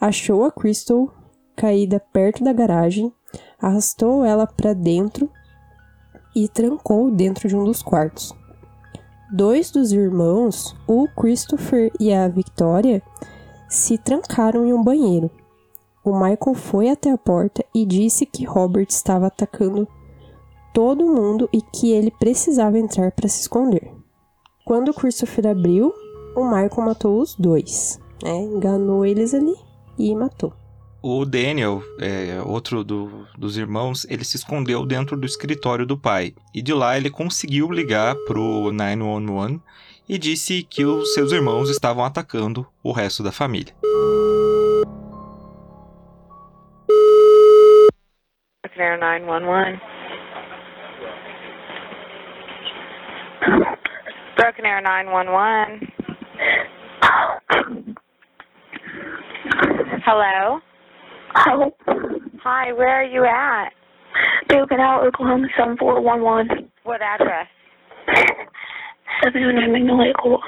achou 0.00 0.42
a 0.42 0.50
Crystal 0.50 1.12
caída 1.54 2.00
perto 2.00 2.42
da 2.42 2.50
garagem, 2.50 3.12
arrastou 3.60 4.24
ela 4.24 4.46
para 4.46 4.72
dentro 4.72 5.28
e 6.34 6.48
trancou 6.48 7.10
dentro 7.10 7.46
de 7.46 7.54
um 7.54 7.62
dos 7.62 7.82
quartos. 7.82 8.32
Dois 9.30 9.70
dos 9.70 9.92
irmãos, 9.92 10.74
o 10.88 11.06
Christopher 11.08 11.92
e 12.00 12.10
a 12.10 12.26
Victoria, 12.26 13.02
se 13.68 13.98
trancaram 13.98 14.66
em 14.66 14.72
um 14.72 14.82
banheiro. 14.82 15.30
O 16.02 16.12
Michael 16.12 16.54
foi 16.54 16.88
até 16.88 17.10
a 17.10 17.18
porta 17.18 17.62
e 17.74 17.84
disse 17.84 18.24
que 18.24 18.46
Robert 18.46 18.86
estava 18.88 19.26
atacando 19.26 19.86
todo 20.72 21.04
mundo 21.04 21.50
e 21.52 21.60
que 21.60 21.92
ele 21.92 22.10
precisava 22.10 22.78
entrar 22.78 23.12
para 23.12 23.28
se 23.28 23.42
esconder. 23.42 23.92
Quando 24.64 24.94
Christopher 24.94 25.48
abriu, 25.48 25.92
o 26.34 26.44
Michael 26.44 26.86
matou 26.86 27.20
os 27.20 27.34
dois. 27.34 28.00
Né? 28.22 28.36
Enganou 28.42 29.04
eles 29.04 29.34
ali 29.34 29.54
e 29.98 30.14
matou. 30.14 30.52
O 31.02 31.24
Daniel, 31.26 31.82
é, 32.00 32.40
outro 32.42 32.82
do, 32.82 33.26
dos 33.36 33.58
irmãos, 33.58 34.06
ele 34.08 34.24
se 34.24 34.36
escondeu 34.36 34.86
dentro 34.86 35.16
do 35.16 35.26
escritório 35.26 35.84
do 35.84 35.98
pai. 35.98 36.34
E 36.54 36.62
de 36.62 36.72
lá 36.72 36.96
ele 36.96 37.10
conseguiu 37.10 37.70
ligar 37.70 38.14
pro 38.26 38.72
911 38.72 39.60
e 40.08 40.16
disse 40.16 40.62
que 40.62 40.84
os 40.84 41.12
seus 41.12 41.30
irmãos 41.30 41.68
estavam 41.68 42.04
atacando 42.04 42.66
o 42.82 42.90
resto 42.90 43.22
da 43.22 43.30
família. 43.30 43.74
Air 48.76 48.98
911. 48.98 49.80
Broken 54.36 54.66
Air 54.66 54.82
911. 54.82 55.93
Hello? 60.04 60.60
Oh, 61.36 61.72
Hi, 62.42 62.72
where 62.72 62.88
are 62.88 63.04
you 63.04 63.24
at? 63.24 63.70
Broken 64.48 64.80
Out, 64.80 65.06
Oklahoma 65.06 65.46
7411. 65.56 66.70
What 66.84 67.00
address? 67.00 67.46
709 69.22 69.72
Magnolia 69.72 70.12
Court. 70.14 70.40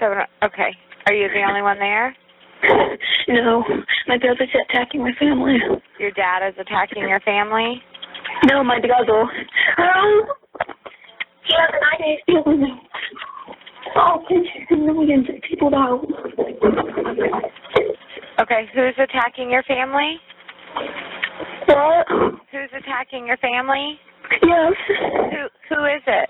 Seven. 0.00 0.18
Oh, 0.18 0.46
okay. 0.46 0.74
Are 1.06 1.14
you 1.14 1.28
the 1.28 1.44
only 1.48 1.62
one 1.62 1.78
there? 1.78 2.16
No, 3.28 3.62
my 4.08 4.18
brother's 4.18 4.48
attacking 4.68 5.02
my 5.02 5.12
family. 5.18 5.58
Your 5.98 6.10
dad 6.12 6.46
is 6.48 6.54
attacking 6.58 7.08
your 7.08 7.20
family? 7.20 7.82
No, 8.46 8.64
my 8.64 8.80
brother. 8.80 9.30
Oh, 9.78 10.26
he 11.44 11.54
has 11.54 11.70
an 11.72 11.82
idea 11.94 12.80
Oh, 13.96 14.24
millions 14.70 15.28
of 15.28 15.36
people 15.48 15.70
now. 15.70 16.02
Okay, 18.40 18.68
who's 18.74 18.94
attacking 18.98 19.50
your 19.50 19.62
family? 19.64 20.18
What? 21.66 22.06
Who's 22.50 22.70
attacking 22.76 23.26
your 23.26 23.36
family? 23.38 23.98
Yes. 24.42 24.72
Who 24.88 25.74
who 25.76 25.84
is 25.84 26.02
it? 26.06 26.28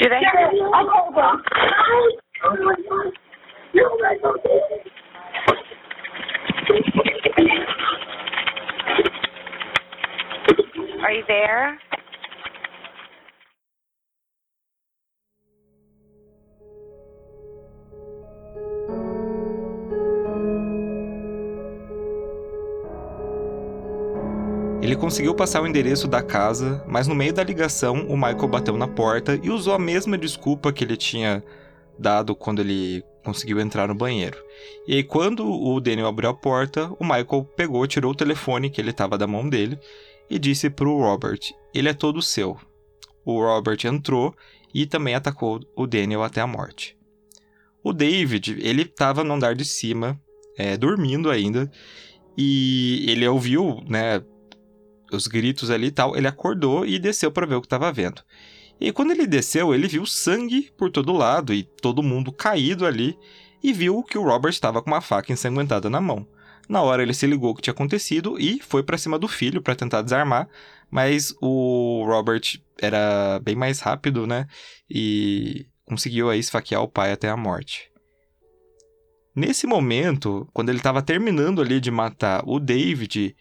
Do 0.00 0.08
they 0.08 0.20
I'll. 0.74 0.86
No, 3.74 3.84
I 4.04 4.16
don't. 4.22 4.40
are 11.02 11.12
you 11.12 11.22
there? 11.28 11.78
Ele 24.86 24.94
conseguiu 24.94 25.34
passar 25.34 25.60
o 25.60 25.66
endereço 25.66 26.06
da 26.06 26.22
casa, 26.22 26.80
mas 26.86 27.08
no 27.08 27.14
meio 27.14 27.32
da 27.32 27.42
ligação 27.42 28.06
o 28.06 28.16
Michael 28.16 28.46
bateu 28.46 28.76
na 28.76 28.86
porta 28.86 29.36
e 29.42 29.50
usou 29.50 29.74
a 29.74 29.80
mesma 29.80 30.16
desculpa 30.16 30.72
que 30.72 30.84
ele 30.84 30.96
tinha 30.96 31.42
dado 31.98 32.36
quando 32.36 32.60
ele 32.60 33.02
conseguiu 33.24 33.58
entrar 33.58 33.88
no 33.88 33.96
banheiro. 33.96 34.38
E 34.86 34.94
aí, 34.94 35.02
quando 35.02 35.44
o 35.44 35.80
Daniel 35.80 36.06
abriu 36.06 36.30
a 36.30 36.34
porta, 36.34 36.88
o 37.00 37.04
Michael 37.04 37.50
pegou, 37.56 37.84
tirou 37.88 38.12
o 38.12 38.14
telefone 38.14 38.70
que 38.70 38.80
ele 38.80 38.90
estava 38.90 39.18
da 39.18 39.26
mão 39.26 39.48
dele 39.48 39.76
e 40.30 40.38
disse 40.38 40.70
pro 40.70 41.00
Robert: 41.00 41.40
Ele 41.74 41.88
é 41.88 41.92
todo 41.92 42.22
seu. 42.22 42.56
O 43.24 43.40
Robert 43.40 43.84
entrou 43.86 44.32
e 44.72 44.86
também 44.86 45.16
atacou 45.16 45.58
o 45.74 45.84
Daniel 45.88 46.22
até 46.22 46.40
a 46.40 46.46
morte. 46.46 46.96
O 47.82 47.92
David, 47.92 48.56
ele 48.60 48.82
estava 48.82 49.24
no 49.24 49.34
andar 49.34 49.56
de 49.56 49.64
cima, 49.64 50.16
é, 50.56 50.76
dormindo 50.76 51.28
ainda, 51.28 51.68
e 52.38 53.04
ele 53.08 53.26
ouviu, 53.26 53.82
né, 53.88 54.22
os 55.16 55.26
gritos 55.26 55.70
ali 55.70 55.88
e 55.88 55.90
tal, 55.90 56.16
ele 56.16 56.28
acordou 56.28 56.86
e 56.86 56.98
desceu 56.98 57.30
para 57.30 57.46
ver 57.46 57.56
o 57.56 57.60
que 57.60 57.66
estava 57.66 57.90
vendo. 57.92 58.22
E 58.80 58.92
quando 58.92 59.10
ele 59.10 59.26
desceu, 59.26 59.74
ele 59.74 59.88
viu 59.88 60.04
sangue 60.04 60.70
por 60.76 60.90
todo 60.90 61.12
lado 61.12 61.52
e 61.52 61.62
todo 61.62 62.02
mundo 62.02 62.30
caído 62.30 62.86
ali 62.86 63.18
e 63.62 63.72
viu 63.72 64.02
que 64.02 64.18
o 64.18 64.22
Robert 64.22 64.52
estava 64.52 64.82
com 64.82 64.90
uma 64.90 65.00
faca 65.00 65.32
ensanguentada 65.32 65.88
na 65.88 66.00
mão. 66.00 66.26
Na 66.68 66.82
hora 66.82 67.02
ele 67.02 67.14
se 67.14 67.26
ligou 67.26 67.50
o 67.50 67.54
que 67.54 67.62
tinha 67.62 67.72
acontecido 67.72 68.38
e 68.38 68.60
foi 68.60 68.82
para 68.82 68.98
cima 68.98 69.18
do 69.18 69.28
filho 69.28 69.62
para 69.62 69.74
tentar 69.74 70.02
desarmar, 70.02 70.48
mas 70.90 71.34
o 71.40 72.04
Robert 72.06 72.42
era 72.80 73.40
bem 73.42 73.54
mais 73.54 73.80
rápido, 73.80 74.26
né? 74.26 74.46
E 74.90 75.66
conseguiu 75.84 76.28
aí 76.28 76.40
esfaquear 76.40 76.82
o 76.82 76.88
pai 76.88 77.12
até 77.12 77.28
a 77.30 77.36
morte. 77.36 77.90
Nesse 79.34 79.66
momento, 79.66 80.48
quando 80.52 80.70
ele 80.70 80.78
estava 80.78 81.02
terminando 81.02 81.60
ali 81.60 81.78
de 81.78 81.90
matar 81.90 82.42
o 82.46 82.58
David, 82.58 83.36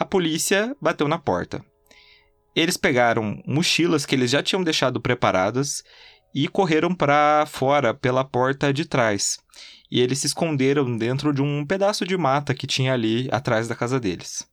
a 0.00 0.04
polícia 0.06 0.74
bateu 0.80 1.06
na 1.06 1.18
porta. 1.18 1.62
Eles 2.56 2.78
pegaram 2.78 3.42
mochilas 3.46 4.06
que 4.06 4.14
eles 4.14 4.30
já 4.30 4.42
tinham 4.42 4.64
deixado 4.64 4.98
preparadas 4.98 5.84
e 6.34 6.48
correram 6.48 6.94
para 6.94 7.44
fora 7.46 7.92
pela 7.92 8.24
porta 8.24 8.72
de 8.72 8.86
trás. 8.86 9.38
E 9.90 10.00
eles 10.00 10.20
se 10.20 10.26
esconderam 10.26 10.96
dentro 10.96 11.34
de 11.34 11.42
um 11.42 11.66
pedaço 11.66 12.06
de 12.06 12.16
mata 12.16 12.54
que 12.54 12.66
tinha 12.66 12.94
ali 12.94 13.28
atrás 13.30 13.68
da 13.68 13.76
casa 13.76 14.00
deles. 14.00 14.48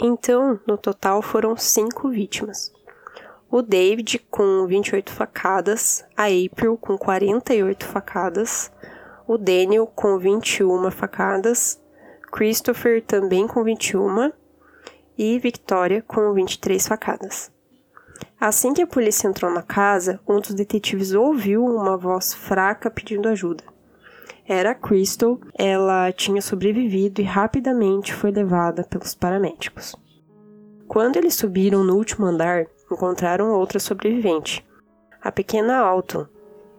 Então, 0.00 0.58
no 0.66 0.78
total 0.78 1.20
foram 1.20 1.54
cinco 1.54 2.08
vítimas. 2.08 2.72
O 3.50 3.60
David 3.60 4.18
com 4.30 4.66
28 4.66 5.12
facadas, 5.12 6.02
a 6.16 6.24
April 6.24 6.78
com 6.78 6.96
48 6.96 7.84
facadas, 7.84 8.72
o 9.28 9.36
Daniel 9.36 9.86
com 9.86 10.18
21 10.18 10.90
facadas, 10.90 11.80
Christopher 12.30 13.02
também 13.02 13.46
com 13.46 13.62
21 13.64 14.32
e 15.16 15.38
Victoria 15.38 16.02
com 16.02 16.32
23 16.32 16.86
facadas. 16.86 17.50
Assim 18.38 18.74
que 18.74 18.82
a 18.82 18.86
polícia 18.86 19.28
entrou 19.28 19.50
na 19.50 19.62
casa, 19.62 20.20
um 20.28 20.40
dos 20.40 20.52
detetives 20.54 21.12
ouviu 21.14 21.64
uma 21.64 21.96
voz 21.96 22.34
fraca 22.34 22.90
pedindo 22.90 23.28
ajuda. 23.28 23.64
Era 24.46 24.74
Crystal, 24.74 25.40
ela 25.58 26.12
tinha 26.12 26.40
sobrevivido 26.40 27.20
e 27.20 27.24
rapidamente 27.24 28.12
foi 28.12 28.30
levada 28.30 28.84
pelos 28.84 29.14
paramédicos. 29.14 29.96
Quando 30.86 31.16
eles 31.16 31.34
subiram 31.34 31.82
no 31.82 31.96
último 31.96 32.26
andar, 32.26 32.66
encontraram 32.92 33.50
outra 33.50 33.80
sobrevivente, 33.80 34.64
a 35.20 35.32
pequena 35.32 35.78
Alton, 35.78 36.26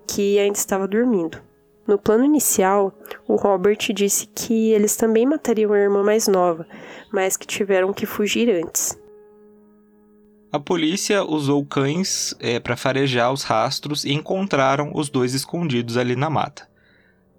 que 0.08 0.39
ainda 0.39 0.58
estava 0.58 0.88
dormindo. 0.88 1.42
No 1.88 1.98
plano 1.98 2.25
inicial, 2.25 2.94
o 3.25 3.36
Robert 3.36 3.77
disse 3.94 4.27
que 4.27 4.72
eles 4.72 4.98
também 4.98 5.25
matariam 5.25 5.72
a 5.72 5.77
irmã 5.77 6.03
mais 6.03 6.27
nova, 6.27 6.67
mas 7.13 7.38
que 7.38 7.48
tiveram 7.48 7.94
que 7.94 8.06
fugir 8.06 8.50
antes. 8.50 9.00
A 10.51 10.60
polícia 10.60 11.24
usou 11.24 11.65
cães 11.65 12.36
é, 12.39 12.60
para 12.60 12.75
farejar 12.75 13.32
os 13.32 13.44
rastros 13.44 14.03
e 14.03 14.12
encontraram 14.12 14.91
os 14.94 15.10
dois 15.10 15.34
escondidos 15.34 15.96
ali 15.96 16.15
na 16.15 16.29
mata. 16.29 16.67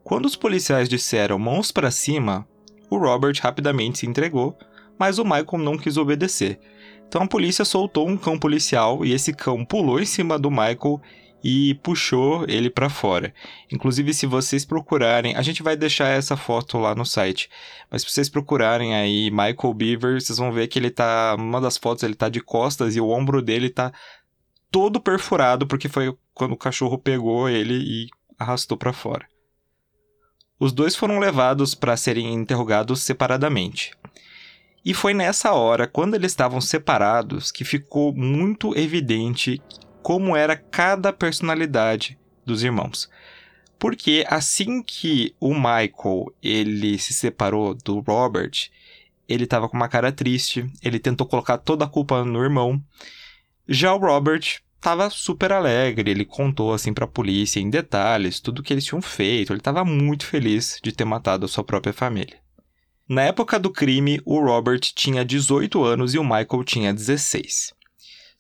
Quando 0.03 0.25
os 0.25 0.37
policiais 0.37 0.89
disseram 0.89 1.39
mãos 1.39 1.71
para 1.71 1.91
cima, 1.91 2.49
o 2.89 2.97
Robert 2.97 3.39
rapidamente 3.43 3.99
se 3.99 4.07
entregou, 4.07 4.57
mas 4.99 5.19
o 5.19 5.25
Michael 5.25 5.59
não 5.59 5.77
quis 5.77 5.99
obedecer. 5.99 6.59
Então 7.07 7.23
a 7.23 7.27
polícia 7.27 7.65
soltou 7.65 8.09
um 8.09 8.17
cão 8.17 8.39
policial 8.39 9.05
e 9.05 9.13
esse 9.13 9.33
cão 9.33 9.65
pulou 9.65 10.01
em 10.01 10.07
cima 10.07 10.39
do 10.39 10.51
Michael 10.51 11.01
e 11.43 11.75
puxou 11.83 12.45
ele 12.49 12.69
para 12.69 12.89
fora. 12.89 13.33
Inclusive, 13.71 14.13
se 14.13 14.27
vocês 14.27 14.65
procurarem, 14.65 15.37
a 15.37 15.43
gente 15.43 15.63
vai 15.63 15.77
deixar 15.77 16.09
essa 16.09 16.37
foto 16.37 16.79
lá 16.79 16.95
no 16.95 17.05
site. 17.05 17.49
Mas 17.91 18.03
se 18.03 18.11
vocês 18.11 18.29
procurarem 18.29 18.95
aí 18.95 19.31
Michael 19.31 19.75
Beaver, 19.75 20.21
vocês 20.21 20.39
vão 20.39 20.53
ver 20.53 20.67
que 20.69 20.79
ele 20.79 20.91
tá, 20.91 21.37
uma 21.39 21.61
das 21.61 21.77
fotos 21.77 22.03
ele 22.03 22.15
tá 22.15 22.29
de 22.29 22.41
costas 22.41 22.97
e 22.97 23.01
o 23.01 23.09
ombro 23.09 23.41
dele 23.41 23.71
tá 23.71 23.93
todo 24.71 25.01
perfurado 25.01 25.67
porque 25.67 25.89
foi 25.89 26.15
quando 26.35 26.53
o 26.53 26.57
cachorro 26.57 26.99
pegou 26.99 27.49
ele 27.49 27.75
e 27.75 28.09
arrastou 28.39 28.77
para 28.77 28.93
fora. 28.93 29.27
Os 30.61 30.73
dois 30.73 30.97
foram 30.97 31.21
levados 31.21 31.75
para 31.75 31.97
serem 31.97 32.35
interrogados 32.35 33.01
separadamente. 33.01 33.93
E 34.85 34.93
foi 34.93 35.15
nessa 35.15 35.53
hora, 35.53 35.87
quando 35.87 36.15
eles 36.15 36.33
estavam 36.33 36.61
separados, 36.61 37.53
que 37.53 37.65
ficou 37.65 38.13
muito 38.13 38.77
evidente 38.77 39.61
como 40.09 40.35
era 40.35 40.57
cada 40.57 41.13
personalidade 41.13 42.19
dos 42.43 42.63
irmãos. 42.63 43.11
Porque 43.79 44.25
assim 44.27 44.83
que 44.83 45.35
o 45.39 45.53
Michael 45.53 46.35
ele 46.43 46.99
se 46.99 47.13
separou 47.13 47.75
do 47.75 48.01
Robert, 48.01 48.71
ele 49.29 49.45
estava 49.45 49.69
com 49.69 49.77
uma 49.77 49.87
cara 49.87 50.11
triste, 50.11 50.65
ele 50.83 50.99
tentou 50.99 51.27
colocar 51.27 51.59
toda 51.59 51.85
a 51.85 51.89
culpa 51.89 52.25
no 52.25 52.43
irmão. 52.43 52.83
Já 53.69 53.93
o 53.93 53.99
Robert 53.99 54.63
estava 54.77 55.11
super 55.11 55.53
alegre, 55.53 56.11
ele 56.11 56.25
contou 56.25 56.73
assim 56.73 56.95
para 56.95 57.05
a 57.05 57.09
polícia 57.09 57.61
em 57.61 57.69
detalhes 57.69 58.41
tudo 58.41 58.63
que 58.63 58.73
eles 58.73 58.87
tinham 58.87 59.03
feito, 59.03 59.53
ele 59.53 59.61
estava 59.61 59.85
muito 59.85 60.25
feliz 60.25 60.81
de 60.83 60.91
ter 60.91 61.05
matado 61.05 61.45
a 61.45 61.49
sua 61.49 61.63
própria 61.63 61.93
família. 61.93 62.39
Na 63.07 63.25
época 63.25 63.59
do 63.59 63.71
crime, 63.71 64.23
o 64.25 64.41
Robert 64.41 64.81
tinha 64.81 65.23
18 65.23 65.85
anos 65.85 66.15
e 66.15 66.19
o 66.19 66.25
Michael 66.25 66.65
tinha 66.65 66.95
16. 66.95 67.77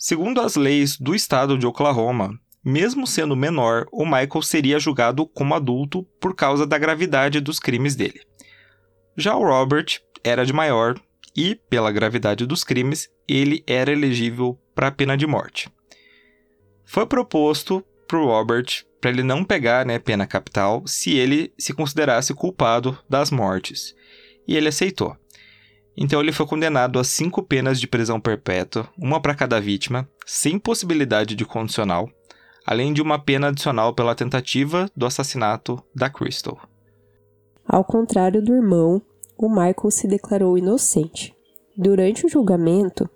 Segundo 0.00 0.40
as 0.40 0.54
leis 0.54 0.96
do 0.96 1.12
estado 1.12 1.58
de 1.58 1.66
Oklahoma, 1.66 2.38
mesmo 2.64 3.04
sendo 3.04 3.34
menor, 3.34 3.84
o 3.90 4.04
Michael 4.04 4.42
seria 4.42 4.78
julgado 4.78 5.26
como 5.26 5.56
adulto 5.56 6.04
por 6.20 6.36
causa 6.36 6.64
da 6.64 6.78
gravidade 6.78 7.40
dos 7.40 7.58
crimes 7.58 7.96
dele. 7.96 8.20
Já 9.16 9.34
o 9.34 9.42
Robert 9.42 10.00
era 10.22 10.46
de 10.46 10.52
maior 10.52 10.94
e, 11.36 11.56
pela 11.68 11.90
gravidade 11.90 12.46
dos 12.46 12.62
crimes, 12.62 13.08
ele 13.26 13.64
era 13.66 13.90
elegível 13.90 14.56
para 14.72 14.86
a 14.86 14.92
pena 14.92 15.16
de 15.16 15.26
morte. 15.26 15.68
Foi 16.84 17.04
proposto 17.04 17.84
para 18.06 18.20
o 18.20 18.26
Robert 18.26 18.84
para 19.00 19.10
ele 19.10 19.24
não 19.24 19.42
pegar 19.42 19.84
né, 19.84 19.98
pena 19.98 20.28
capital 20.28 20.86
se 20.86 21.16
ele 21.16 21.52
se 21.58 21.72
considerasse 21.72 22.32
culpado 22.32 22.96
das 23.10 23.32
mortes, 23.32 23.96
e 24.46 24.56
ele 24.56 24.68
aceitou. 24.68 25.16
Então 26.00 26.20
ele 26.20 26.30
foi 26.30 26.46
condenado 26.46 27.00
a 27.00 27.04
cinco 27.04 27.42
penas 27.42 27.80
de 27.80 27.88
prisão 27.88 28.20
perpétua, 28.20 28.88
uma 28.96 29.20
para 29.20 29.34
cada 29.34 29.60
vítima, 29.60 30.08
sem 30.24 30.56
possibilidade 30.56 31.34
de 31.34 31.44
condicional, 31.44 32.08
além 32.64 32.92
de 32.92 33.02
uma 33.02 33.18
pena 33.18 33.48
adicional 33.48 33.92
pela 33.92 34.14
tentativa 34.14 34.88
do 34.96 35.04
assassinato 35.04 35.82
da 35.92 36.08
Crystal. 36.08 36.56
Ao 37.66 37.82
contrário 37.82 38.40
do 38.40 38.54
irmão, 38.54 39.02
o 39.36 39.48
Michael 39.48 39.90
se 39.90 40.06
declarou 40.06 40.56
inocente. 40.56 41.34
Durante 41.76 42.24
o 42.24 42.28
julgamento, 42.28 43.10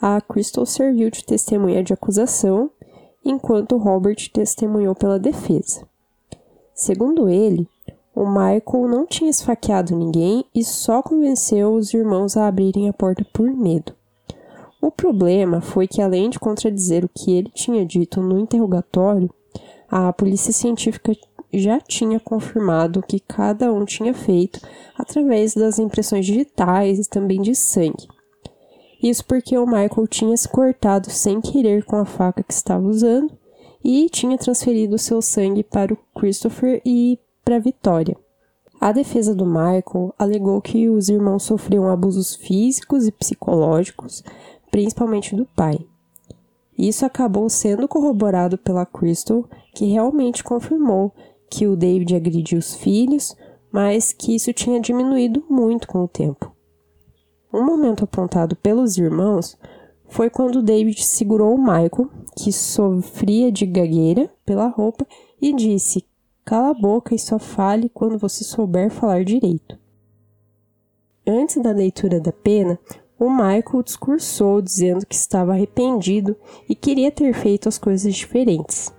a 0.00 0.20
Crystal 0.20 0.64
serviu 0.64 1.10
de 1.10 1.24
testemunha 1.24 1.82
de 1.82 1.92
acusação, 1.92 2.70
enquanto 3.24 3.76
Robert 3.76 4.30
testemunhou 4.32 4.94
pela 4.94 5.18
defesa. 5.18 5.84
Segundo 6.72 7.28
ele, 7.28 7.66
o 8.18 8.26
Michael 8.26 8.88
não 8.88 9.06
tinha 9.06 9.30
esfaqueado 9.30 9.94
ninguém 9.94 10.44
e 10.52 10.64
só 10.64 11.00
convenceu 11.00 11.72
os 11.72 11.94
irmãos 11.94 12.36
a 12.36 12.48
abrirem 12.48 12.88
a 12.88 12.92
porta 12.92 13.24
por 13.32 13.48
medo. 13.48 13.94
O 14.82 14.90
problema 14.90 15.60
foi 15.60 15.86
que, 15.86 16.02
além 16.02 16.28
de 16.28 16.36
contradizer 16.36 17.04
o 17.04 17.08
que 17.08 17.30
ele 17.30 17.48
tinha 17.54 17.86
dito 17.86 18.20
no 18.20 18.40
interrogatório, 18.40 19.30
a 19.88 20.12
polícia 20.12 20.52
científica 20.52 21.12
já 21.52 21.80
tinha 21.80 22.18
confirmado 22.18 22.98
o 22.98 23.02
que 23.04 23.20
cada 23.20 23.72
um 23.72 23.84
tinha 23.84 24.12
feito 24.12 24.60
através 24.96 25.54
das 25.54 25.78
impressões 25.78 26.26
digitais 26.26 26.98
e 26.98 27.08
também 27.08 27.40
de 27.40 27.54
sangue. 27.54 28.08
Isso 29.00 29.24
porque 29.24 29.56
o 29.56 29.64
Michael 29.64 30.08
tinha 30.08 30.36
se 30.36 30.48
cortado 30.48 31.08
sem 31.08 31.40
querer 31.40 31.84
com 31.84 31.94
a 31.94 32.04
faca 32.04 32.42
que 32.42 32.52
estava 32.52 32.84
usando 32.84 33.30
e 33.84 34.08
tinha 34.10 34.36
transferido 34.36 34.98
seu 34.98 35.22
sangue 35.22 35.62
para 35.62 35.94
o 35.94 35.98
Christopher 36.18 36.82
e 36.84 37.16
para 37.48 37.58
Vitória. 37.58 38.14
A 38.78 38.92
defesa 38.92 39.34
do 39.34 39.46
Michael 39.46 40.14
alegou 40.18 40.60
que 40.60 40.86
os 40.90 41.08
irmãos 41.08 41.44
sofriam 41.44 41.88
abusos 41.88 42.34
físicos 42.34 43.06
e 43.06 43.10
psicológicos, 43.10 44.22
principalmente 44.70 45.34
do 45.34 45.46
pai. 45.46 45.78
Isso 46.76 47.06
acabou 47.06 47.48
sendo 47.48 47.88
corroborado 47.88 48.58
pela 48.58 48.84
Crystal, 48.84 49.48
que 49.74 49.86
realmente 49.86 50.44
confirmou 50.44 51.10
que 51.50 51.66
o 51.66 51.74
David 51.74 52.16
agrediu 52.16 52.58
os 52.58 52.74
filhos, 52.74 53.34
mas 53.72 54.12
que 54.12 54.34
isso 54.34 54.52
tinha 54.52 54.78
diminuído 54.78 55.42
muito 55.48 55.88
com 55.88 56.04
o 56.04 56.08
tempo. 56.08 56.54
Um 57.50 57.64
momento 57.64 58.04
apontado 58.04 58.56
pelos 58.56 58.98
irmãos 58.98 59.56
foi 60.06 60.28
quando 60.28 60.62
David 60.62 61.02
segurou 61.02 61.54
o 61.54 61.58
Michael, 61.58 62.10
que 62.36 62.52
sofria 62.52 63.50
de 63.50 63.64
gagueira, 63.64 64.30
pela 64.44 64.68
roupa 64.68 65.06
e 65.40 65.54
disse 65.54 66.04
Cala 66.48 66.70
a 66.70 66.74
boca 66.74 67.14
e 67.14 67.18
só 67.18 67.38
fale 67.38 67.90
quando 67.90 68.16
você 68.16 68.42
souber 68.42 68.88
falar 68.88 69.22
direito. 69.22 69.78
Antes 71.26 71.62
da 71.62 71.72
leitura 71.72 72.18
da 72.18 72.32
pena, 72.32 72.78
o 73.18 73.28
Michael 73.28 73.82
discursou 73.84 74.62
dizendo 74.62 75.04
que 75.04 75.14
estava 75.14 75.52
arrependido 75.52 76.34
e 76.66 76.74
queria 76.74 77.12
ter 77.12 77.34
feito 77.34 77.68
as 77.68 77.76
coisas 77.76 78.14
diferentes. 78.14 78.90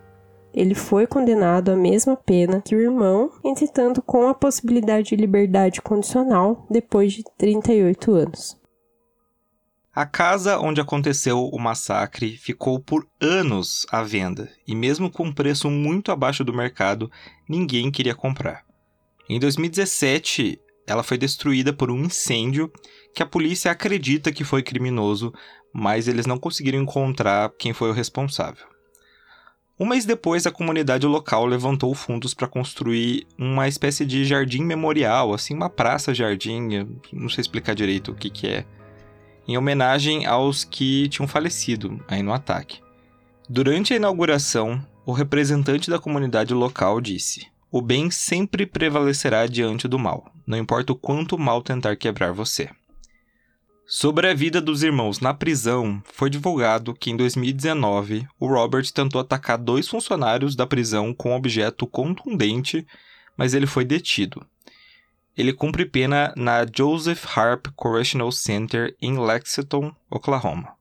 Ele 0.53 0.75
foi 0.75 1.07
condenado 1.07 1.69
à 1.69 1.75
mesma 1.75 2.15
pena 2.15 2.61
que 2.61 2.75
o 2.75 2.79
irmão, 2.79 3.31
entretanto 3.43 3.99
com 3.99 4.27
a 4.27 4.35
possibilidade 4.35 5.09
de 5.09 5.15
liberdade 5.15 5.81
condicional 5.81 6.67
depois 6.69 7.13
de 7.13 7.23
38 7.35 8.11
anos. 8.11 8.58
A 9.99 10.05
casa 10.05 10.57
onde 10.57 10.79
aconteceu 10.79 11.49
o 11.49 11.59
massacre 11.59 12.37
ficou 12.37 12.79
por 12.79 13.05
anos 13.19 13.85
à 13.91 14.01
venda, 14.01 14.49
e 14.65 14.73
mesmo 14.73 15.11
com 15.11 15.25
um 15.25 15.33
preço 15.33 15.69
muito 15.69 16.09
abaixo 16.09 16.41
do 16.41 16.53
mercado, 16.53 17.11
ninguém 17.49 17.91
queria 17.91 18.15
comprar. 18.15 18.63
Em 19.27 19.37
2017, 19.37 20.57
ela 20.87 21.03
foi 21.03 21.17
destruída 21.17 21.73
por 21.73 21.91
um 21.91 22.05
incêndio 22.05 22.71
que 23.13 23.21
a 23.21 23.25
polícia 23.25 23.71
acredita 23.71 24.31
que 24.31 24.45
foi 24.45 24.63
criminoso, 24.63 25.33
mas 25.73 26.07
eles 26.07 26.25
não 26.25 26.39
conseguiram 26.39 26.79
encontrar 26.79 27.51
quem 27.59 27.73
foi 27.73 27.89
o 27.89 27.93
responsável. 27.93 28.67
Um 29.77 29.85
mês 29.85 30.05
depois, 30.05 30.47
a 30.47 30.51
comunidade 30.51 31.05
local 31.05 31.45
levantou 31.45 31.93
fundos 31.93 32.33
para 32.33 32.47
construir 32.47 33.27
uma 33.37 33.67
espécie 33.67 34.05
de 34.05 34.23
jardim 34.23 34.63
memorial, 34.63 35.33
assim, 35.33 35.53
uma 35.53 35.69
praça-jardim, 35.69 36.87
não 37.11 37.27
sei 37.27 37.41
explicar 37.41 37.75
direito 37.75 38.13
o 38.13 38.15
que, 38.15 38.29
que 38.29 38.47
é 38.47 38.65
em 39.49 39.57
homenagem 39.57 40.27
aos 40.27 40.63
que 40.63 41.09
tinham 41.09 41.27
falecido 41.27 41.99
aí 42.07 42.21
no 42.21 42.31
ataque. 42.31 42.81
Durante 43.49 43.93
a 43.93 43.95
inauguração, 43.95 44.79
o 45.03 45.11
representante 45.11 45.89
da 45.89 45.97
comunidade 45.97 46.53
local 46.53 47.01
disse: 47.01 47.47
O 47.71 47.81
bem 47.81 48.11
sempre 48.11 48.63
prevalecerá 48.67 49.47
diante 49.47 49.87
do 49.87 49.97
mal, 49.97 50.31
não 50.45 50.55
importa 50.55 50.93
o 50.93 50.95
quanto 50.95 51.35
o 51.35 51.39
mal 51.39 51.63
tentar 51.63 51.95
quebrar 51.95 52.31
você. 52.31 52.69
Sobre 53.87 54.29
a 54.29 54.35
vida 54.35 54.61
dos 54.61 54.83
irmãos 54.83 55.19
na 55.19 55.33
prisão, 55.33 55.99
foi 56.13 56.29
divulgado 56.29 56.93
que 56.93 57.09
em 57.09 57.17
2019 57.17 58.27
o 58.39 58.45
Robert 58.45 58.85
tentou 58.93 59.19
atacar 59.19 59.57
dois 59.57 59.87
funcionários 59.87 60.55
da 60.55 60.67
prisão 60.67 61.11
com 61.11 61.31
um 61.31 61.35
objeto 61.35 61.87
contundente, 61.87 62.85
mas 63.35 63.55
ele 63.55 63.65
foi 63.65 63.83
detido. 63.83 64.45
Ele 65.37 65.53
cumpre 65.53 65.85
pena 65.85 66.33
na 66.35 66.65
Joseph 66.65 67.25
Harp 67.37 67.67
Correctional 67.75 68.31
Center 68.31 68.95
em 69.01 69.17
Lexington, 69.17 69.95
Oklahoma. 70.09 70.73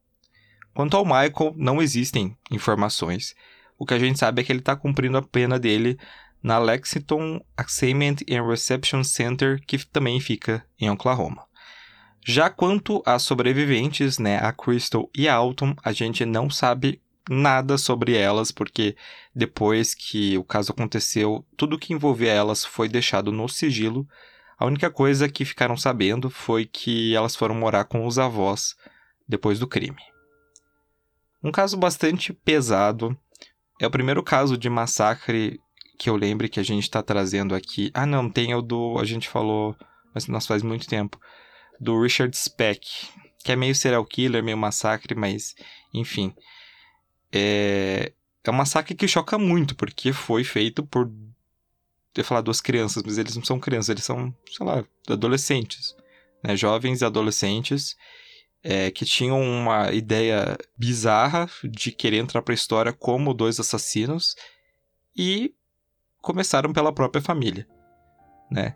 Quanto 0.74 0.96
ao 0.96 1.04
Michael, 1.04 1.54
não 1.56 1.82
existem 1.82 2.36
informações. 2.50 3.34
O 3.78 3.86
que 3.86 3.94
a 3.94 3.98
gente 3.98 4.18
sabe 4.18 4.42
é 4.42 4.44
que 4.44 4.52
ele 4.52 4.58
está 4.60 4.74
cumprindo 4.74 5.16
a 5.16 5.22
pena 5.22 5.58
dele 5.58 5.98
na 6.42 6.58
Lexington 6.58 7.44
Assignment 7.56 8.16
and 8.30 8.46
Reception 8.46 9.04
Center, 9.04 9.60
que 9.66 9.78
também 9.86 10.20
fica 10.20 10.64
em 10.78 10.90
Oklahoma. 10.90 11.46
Já 12.24 12.50
quanto 12.50 13.02
às 13.06 13.22
sobreviventes, 13.22 14.18
né, 14.18 14.38
a 14.38 14.52
Crystal 14.52 15.08
e 15.14 15.28
a 15.28 15.34
Alton, 15.34 15.74
a 15.82 15.92
gente 15.92 16.24
não 16.24 16.50
sabe 16.50 17.00
nada 17.28 17.78
sobre 17.78 18.16
elas, 18.16 18.50
porque 18.50 18.96
depois 19.34 19.94
que 19.94 20.36
o 20.36 20.44
caso 20.44 20.72
aconteceu, 20.72 21.44
tudo 21.56 21.78
que 21.78 21.92
envolvia 21.92 22.32
elas 22.32 22.64
foi 22.64 22.88
deixado 22.88 23.30
no 23.32 23.48
sigilo. 23.48 24.06
A 24.58 24.66
única 24.66 24.90
coisa 24.90 25.28
que 25.28 25.44
ficaram 25.44 25.76
sabendo 25.76 26.28
foi 26.28 26.66
que 26.66 27.14
elas 27.14 27.36
foram 27.36 27.54
morar 27.54 27.84
com 27.84 28.06
os 28.06 28.18
avós 28.18 28.74
depois 29.26 29.58
do 29.58 29.68
crime. 29.68 30.02
Um 31.42 31.52
caso 31.52 31.76
bastante 31.76 32.32
pesado. 32.32 33.16
É 33.80 33.86
o 33.86 33.90
primeiro 33.90 34.22
caso 34.22 34.58
de 34.58 34.68
massacre 34.68 35.60
que 35.98 36.10
eu 36.10 36.16
lembre 36.16 36.48
que 36.48 36.60
a 36.60 36.62
gente 36.62 36.82
está 36.82 37.02
trazendo 37.02 37.54
aqui. 37.54 37.90
Ah, 37.94 38.06
não, 38.06 38.28
tem 38.28 38.54
o 38.54 38.62
do. 38.62 38.98
A 38.98 39.04
gente 39.04 39.28
falou, 39.28 39.76
mas 40.14 40.26
nós 40.26 40.46
faz 40.46 40.62
muito 40.62 40.86
tempo. 40.86 41.20
Do 41.80 42.02
Richard 42.02 42.36
Speck, 42.36 42.86
que 43.44 43.52
é 43.52 43.56
meio 43.56 43.74
serial 43.74 44.04
killer, 44.04 44.42
meio 44.42 44.58
massacre, 44.58 45.14
mas 45.14 45.54
enfim. 45.94 46.34
É, 47.32 48.12
é 48.42 48.50
um 48.50 48.54
massacre 48.54 48.94
que 48.94 49.06
choca 49.06 49.38
muito, 49.38 49.76
porque 49.76 50.12
foi 50.12 50.42
feito 50.42 50.84
por. 50.84 51.10
Eu 52.14 52.20
ia 52.20 52.24
falar 52.24 52.40
duas 52.40 52.60
crianças, 52.60 53.02
mas 53.02 53.18
eles 53.18 53.36
não 53.36 53.44
são 53.44 53.60
crianças, 53.60 53.90
eles 53.90 54.04
são, 54.04 54.34
sei 54.50 54.66
lá, 54.66 54.84
adolescentes. 55.08 55.94
Né? 56.42 56.56
Jovens 56.56 57.00
e 57.00 57.04
adolescentes 57.04 57.96
é, 58.62 58.90
que 58.90 59.04
tinham 59.04 59.40
uma 59.40 59.92
ideia 59.92 60.56
bizarra 60.76 61.48
de 61.64 61.92
querer 61.92 62.18
entrar 62.18 62.42
para 62.42 62.52
a 62.52 62.56
história 62.56 62.92
como 62.92 63.34
dois 63.34 63.60
assassinos 63.60 64.34
e 65.16 65.54
começaram 66.20 66.72
pela 66.72 66.92
própria 66.92 67.22
família, 67.22 67.66
né? 68.50 68.74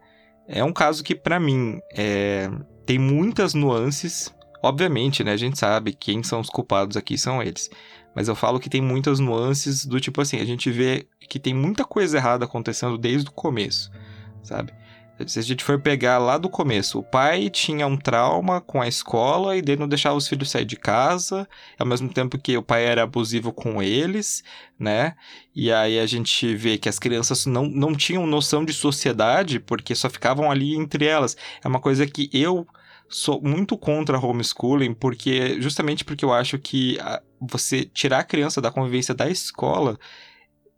É 0.48 0.62
um 0.64 0.72
caso 0.72 1.04
que 1.04 1.14
para 1.14 1.38
mim 1.38 1.80
é, 1.94 2.48
tem 2.84 2.98
muitas 2.98 3.54
nuances. 3.54 4.34
Obviamente, 4.62 5.24
né? 5.24 5.32
A 5.32 5.36
gente 5.36 5.58
sabe 5.58 5.92
quem 5.92 6.22
são 6.22 6.40
os 6.40 6.48
culpados 6.48 6.96
aqui 6.96 7.18
são 7.18 7.42
eles. 7.42 7.68
Mas 8.14 8.28
eu 8.28 8.34
falo 8.34 8.60
que 8.60 8.68
tem 8.68 8.80
muitas 8.80 9.18
nuances 9.18 9.86
do 9.86 10.00
tipo 10.00 10.20
assim, 10.20 10.38
a 10.38 10.44
gente 10.44 10.70
vê 10.70 11.06
que 11.28 11.38
tem 11.38 11.54
muita 11.54 11.84
coisa 11.84 12.16
errada 12.16 12.44
acontecendo 12.44 12.98
desde 12.98 13.28
o 13.28 13.32
começo, 13.32 13.90
sabe? 14.42 14.72
Se 15.26 15.38
a 15.38 15.42
gente 15.42 15.62
for 15.62 15.80
pegar 15.80 16.18
lá 16.18 16.36
do 16.36 16.48
começo, 16.48 16.98
o 16.98 17.02
pai 17.02 17.48
tinha 17.48 17.86
um 17.86 17.96
trauma 17.96 18.60
com 18.60 18.80
a 18.80 18.88
escola 18.88 19.56
e 19.56 19.62
dele 19.62 19.80
não 19.80 19.88
deixava 19.88 20.16
os 20.16 20.26
filhos 20.26 20.50
sair 20.50 20.64
de 20.64 20.74
casa, 20.74 21.48
ao 21.78 21.86
mesmo 21.86 22.08
tempo 22.08 22.38
que 22.38 22.56
o 22.56 22.62
pai 22.62 22.84
era 22.84 23.02
abusivo 23.02 23.52
com 23.52 23.82
eles, 23.82 24.42
né? 24.78 25.14
E 25.54 25.70
aí 25.70 25.98
a 25.98 26.06
gente 26.06 26.54
vê 26.56 26.78
que 26.78 26.88
as 26.88 26.98
crianças 26.98 27.46
não, 27.46 27.66
não 27.66 27.94
tinham 27.94 28.26
noção 28.26 28.64
de 28.64 28.72
sociedade 28.72 29.60
porque 29.60 29.94
só 29.94 30.08
ficavam 30.10 30.50
ali 30.50 30.74
entre 30.74 31.04
elas. 31.04 31.36
É 31.62 31.68
uma 31.68 31.80
coisa 31.80 32.06
que 32.06 32.28
eu 32.32 32.66
sou 33.12 33.40
muito 33.42 33.76
contra 33.76 34.18
homeschooling, 34.18 34.94
porque 34.94 35.60
justamente 35.60 36.04
porque 36.04 36.24
eu 36.24 36.32
acho 36.32 36.58
que 36.58 36.98
você 37.40 37.84
tirar 37.84 38.20
a 38.20 38.24
criança 38.24 38.60
da 38.60 38.70
convivência 38.70 39.14
da 39.14 39.28
escola 39.28 39.98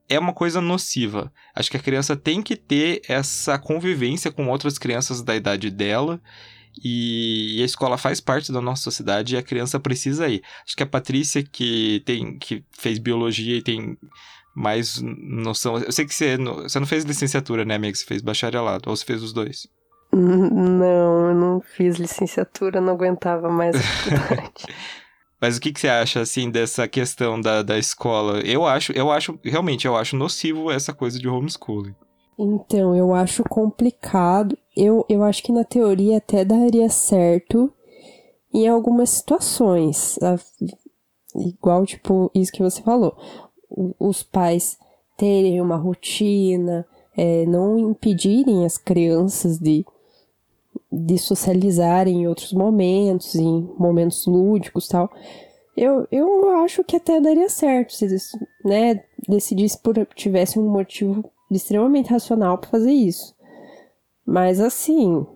é 0.08 0.18
uma 0.18 0.34
coisa 0.34 0.60
nociva. 0.60 1.32
Acho 1.54 1.70
que 1.70 1.76
a 1.76 1.80
criança 1.80 2.16
tem 2.16 2.42
que 2.42 2.56
ter 2.56 3.02
essa 3.08 3.58
convivência 3.58 4.30
com 4.30 4.48
outras 4.48 4.78
crianças 4.78 5.22
da 5.22 5.34
idade 5.34 5.70
dela. 5.70 6.20
E, 6.82 7.60
a 7.62 7.64
escola 7.64 7.96
faz 7.96 8.20
parte 8.20 8.50
da 8.50 8.60
nossa 8.60 8.82
sociedade 8.82 9.34
e 9.34 9.38
a 9.38 9.42
criança 9.42 9.78
precisa 9.78 10.28
ir. 10.28 10.42
Acho 10.66 10.76
que 10.76 10.82
a 10.82 10.86
Patrícia, 10.86 11.42
que, 11.42 12.02
tem, 12.04 12.36
que 12.36 12.64
fez 12.72 12.98
biologia 12.98 13.56
e 13.56 13.62
tem 13.62 13.96
mais 14.54 15.00
noção. 15.00 15.78
Eu 15.78 15.92
sei 15.92 16.04
que 16.04 16.14
você, 16.14 16.36
você 16.36 16.80
não 16.80 16.86
fez 16.86 17.04
licenciatura, 17.04 17.64
né, 17.64 17.76
amigo? 17.76 17.96
Você 17.96 18.04
fez 18.04 18.20
bacharelado, 18.20 18.90
ou 18.90 18.96
você 18.96 19.04
fez 19.04 19.22
os 19.22 19.32
dois? 19.32 19.68
Não, 20.16 21.28
eu 21.28 21.34
não 21.34 21.60
fiz 21.60 21.96
licenciatura, 21.96 22.80
não 22.80 22.92
aguentava 22.92 23.48
mais 23.50 23.74
a 23.74 23.80
faculdade. 23.80 24.66
Mas 25.40 25.56
o 25.56 25.60
que, 25.60 25.72
que 25.72 25.80
você 25.80 25.88
acha, 25.88 26.20
assim, 26.20 26.50
dessa 26.50 26.88
questão 26.88 27.38
da, 27.38 27.62
da 27.62 27.76
escola? 27.76 28.40
Eu 28.40 28.64
acho, 28.64 28.92
eu 28.92 29.10
acho, 29.10 29.38
realmente, 29.44 29.86
eu 29.86 29.94
acho 29.94 30.16
nocivo 30.16 30.70
essa 30.70 30.94
coisa 30.94 31.18
de 31.18 31.28
homeschooling. 31.28 31.94
Então, 32.38 32.96
eu 32.96 33.12
acho 33.12 33.44
complicado. 33.44 34.56
Eu, 34.74 35.04
eu 35.08 35.22
acho 35.22 35.42
que 35.42 35.52
na 35.52 35.64
teoria 35.64 36.16
até 36.16 36.44
daria 36.44 36.88
certo 36.88 37.70
em 38.54 38.66
algumas 38.68 39.10
situações. 39.10 40.18
Igual, 41.36 41.84
tipo, 41.84 42.30
isso 42.34 42.52
que 42.52 42.62
você 42.62 42.80
falou. 42.82 43.14
Os 43.98 44.22
pais 44.22 44.78
terem 45.16 45.60
uma 45.60 45.76
rotina, 45.76 46.86
é, 47.16 47.44
não 47.46 47.78
impedirem 47.78 48.64
as 48.64 48.78
crianças 48.78 49.58
de, 49.58 49.84
de 50.94 51.18
socializar 51.18 52.06
em 52.06 52.26
outros 52.28 52.52
momentos, 52.52 53.34
em 53.34 53.68
momentos 53.78 54.26
lúdicos 54.26 54.88
tal. 54.88 55.10
Eu, 55.76 56.06
eu 56.12 56.50
acho 56.58 56.84
que 56.84 56.96
até 56.96 57.20
daria 57.20 57.48
certo 57.48 57.92
se 57.92 58.04
eles, 58.04 58.30
né, 58.64 59.02
decidissem 59.28 59.80
por 59.82 59.94
tivesse 60.14 60.58
um 60.58 60.68
motivo 60.68 61.24
extremamente 61.50 62.10
racional 62.10 62.58
para 62.58 62.70
fazer 62.70 62.92
isso. 62.92 63.34
Mas 64.24 64.60
assim, 64.60 65.26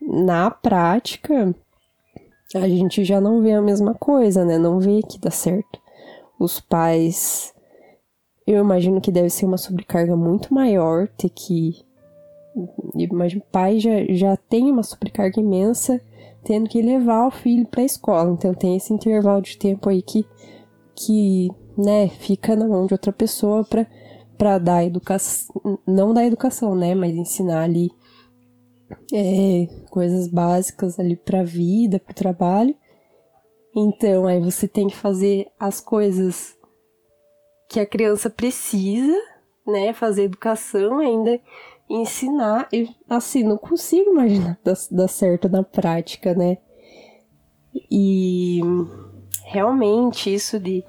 na 0.00 0.50
prática, 0.50 1.54
a 2.54 2.68
gente 2.68 3.04
já 3.04 3.20
não 3.20 3.42
vê 3.42 3.52
a 3.52 3.62
mesma 3.62 3.94
coisa, 3.94 4.44
né? 4.44 4.58
Não 4.58 4.80
vê 4.80 5.00
que 5.02 5.18
dá 5.18 5.30
certo. 5.30 5.80
Os 6.38 6.58
pais, 6.58 7.54
eu 8.46 8.60
imagino 8.60 9.00
que 9.00 9.12
deve 9.12 9.30
ser 9.30 9.46
uma 9.46 9.58
sobrecarga 9.58 10.16
muito 10.16 10.52
maior 10.52 11.06
ter 11.08 11.28
que 11.28 11.84
mas 13.12 13.34
o 13.34 13.40
pai 13.40 13.78
já, 13.78 14.04
já 14.10 14.36
tem 14.36 14.70
uma 14.70 14.82
sobrecarga 14.82 15.40
imensa 15.40 16.00
tendo 16.44 16.68
que 16.68 16.82
levar 16.82 17.26
o 17.26 17.30
filho 17.30 17.66
para 17.66 17.82
a 17.82 17.86
escola. 17.86 18.30
Então 18.32 18.52
tem 18.52 18.76
esse 18.76 18.92
intervalo 18.92 19.40
de 19.40 19.56
tempo 19.56 19.88
aí 19.88 20.02
que, 20.02 20.26
que 20.94 21.50
né, 21.76 22.08
fica 22.08 22.56
na 22.56 22.66
mão 22.66 22.86
de 22.86 22.94
outra 22.94 23.12
pessoa 23.12 23.64
para 23.64 23.86
para 24.36 24.58
dar 24.58 24.84
educação, 24.84 25.78
não 25.86 26.12
dar 26.12 26.24
educação, 26.24 26.74
né, 26.74 26.96
mas 26.96 27.14
ensinar 27.14 27.62
ali 27.62 27.92
é, 29.12 29.68
coisas 29.88 30.26
básicas 30.26 30.98
ali 30.98 31.14
para 31.14 31.42
a 31.42 31.44
vida, 31.44 32.00
para 32.00 32.10
o 32.10 32.14
trabalho. 32.14 32.74
Então 33.76 34.26
aí 34.26 34.40
você 34.40 34.66
tem 34.66 34.88
que 34.88 34.96
fazer 34.96 35.46
as 35.60 35.80
coisas 35.80 36.56
que 37.68 37.78
a 37.78 37.86
criança 37.86 38.28
precisa, 38.28 39.16
né, 39.64 39.92
fazer 39.92 40.24
educação 40.24 40.98
ainda 40.98 41.40
ensinar, 41.94 42.68
e 42.72 42.88
assim, 43.08 43.42
não 43.44 43.56
consigo 43.56 44.10
imaginar 44.10 44.58
dar, 44.64 44.76
dar 44.90 45.08
certo 45.08 45.48
na 45.48 45.62
prática, 45.62 46.34
né? 46.34 46.58
E 47.90 48.60
realmente 49.44 50.32
isso 50.32 50.58
de, 50.58 50.84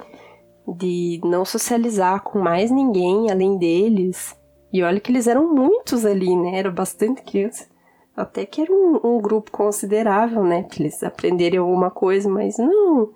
de 0.68 1.20
não 1.24 1.44
socializar 1.44 2.22
com 2.24 2.40
mais 2.40 2.72
ninguém 2.72 3.30
além 3.30 3.58
deles. 3.58 4.36
E 4.72 4.82
olha 4.82 5.00
que 5.00 5.12
eles 5.12 5.28
eram 5.28 5.54
muitos 5.54 6.06
ali, 6.06 6.36
né? 6.36 6.58
Era 6.58 6.72
bastante 6.72 7.22
criança. 7.22 7.68
Até 8.16 8.46
que 8.46 8.62
era 8.62 8.72
um, 8.72 9.00
um 9.04 9.22
grupo 9.22 9.52
considerável, 9.52 10.44
né? 10.44 10.64
Pra 10.64 10.78
eles 10.80 11.04
aprenderem 11.04 11.60
alguma 11.60 11.92
coisa, 11.92 12.30
mas 12.30 12.58
não. 12.58 13.12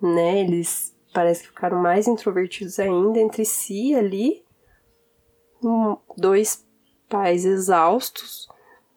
Né? 0.00 0.40
Eles 0.40 0.94
parece 1.12 1.42
que 1.42 1.48
ficaram 1.48 1.82
mais 1.82 2.06
introvertidos 2.06 2.78
ainda 2.78 3.18
entre 3.18 3.44
si 3.44 3.94
ali. 3.94 4.42
Um, 5.62 5.96
dois 6.16 6.64
pais 7.08 7.44
exaustos, 7.44 8.48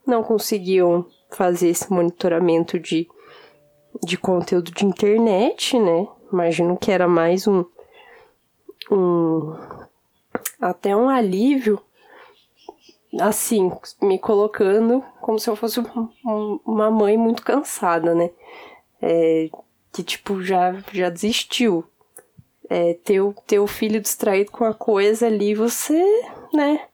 não 0.06 0.22
conseguiam 0.22 1.06
fazer 1.30 1.68
esse 1.68 1.90
monitoramento 1.92 2.78
de, 2.78 3.08
de 4.02 4.16
conteúdo 4.16 4.70
de 4.70 4.84
internet, 4.84 5.78
né? 5.78 6.06
Imagino 6.32 6.76
que 6.76 6.90
era 6.90 7.08
mais 7.08 7.46
um, 7.46 7.64
um 8.90 9.56
até 10.60 10.96
um 10.96 11.08
alívio, 11.08 11.80
assim, 13.20 13.70
me 14.00 14.18
colocando 14.18 15.04
como 15.20 15.38
se 15.38 15.48
eu 15.50 15.56
fosse 15.56 15.80
um, 15.80 16.60
uma 16.64 16.90
mãe 16.90 17.16
muito 17.16 17.42
cansada, 17.42 18.14
né? 18.14 18.30
É, 19.00 19.50
que 19.92 20.02
tipo 20.02 20.42
já 20.42 20.74
já 20.92 21.08
desistiu. 21.08 21.84
É, 22.70 22.94
ter, 22.94 23.20
o, 23.20 23.34
ter 23.46 23.58
o 23.58 23.66
filho 23.66 24.00
distraído 24.00 24.50
com 24.50 24.64
a 24.64 24.72
coisa 24.72 25.26
ali, 25.26 25.54
você, 25.54 26.02
né? 26.54 26.86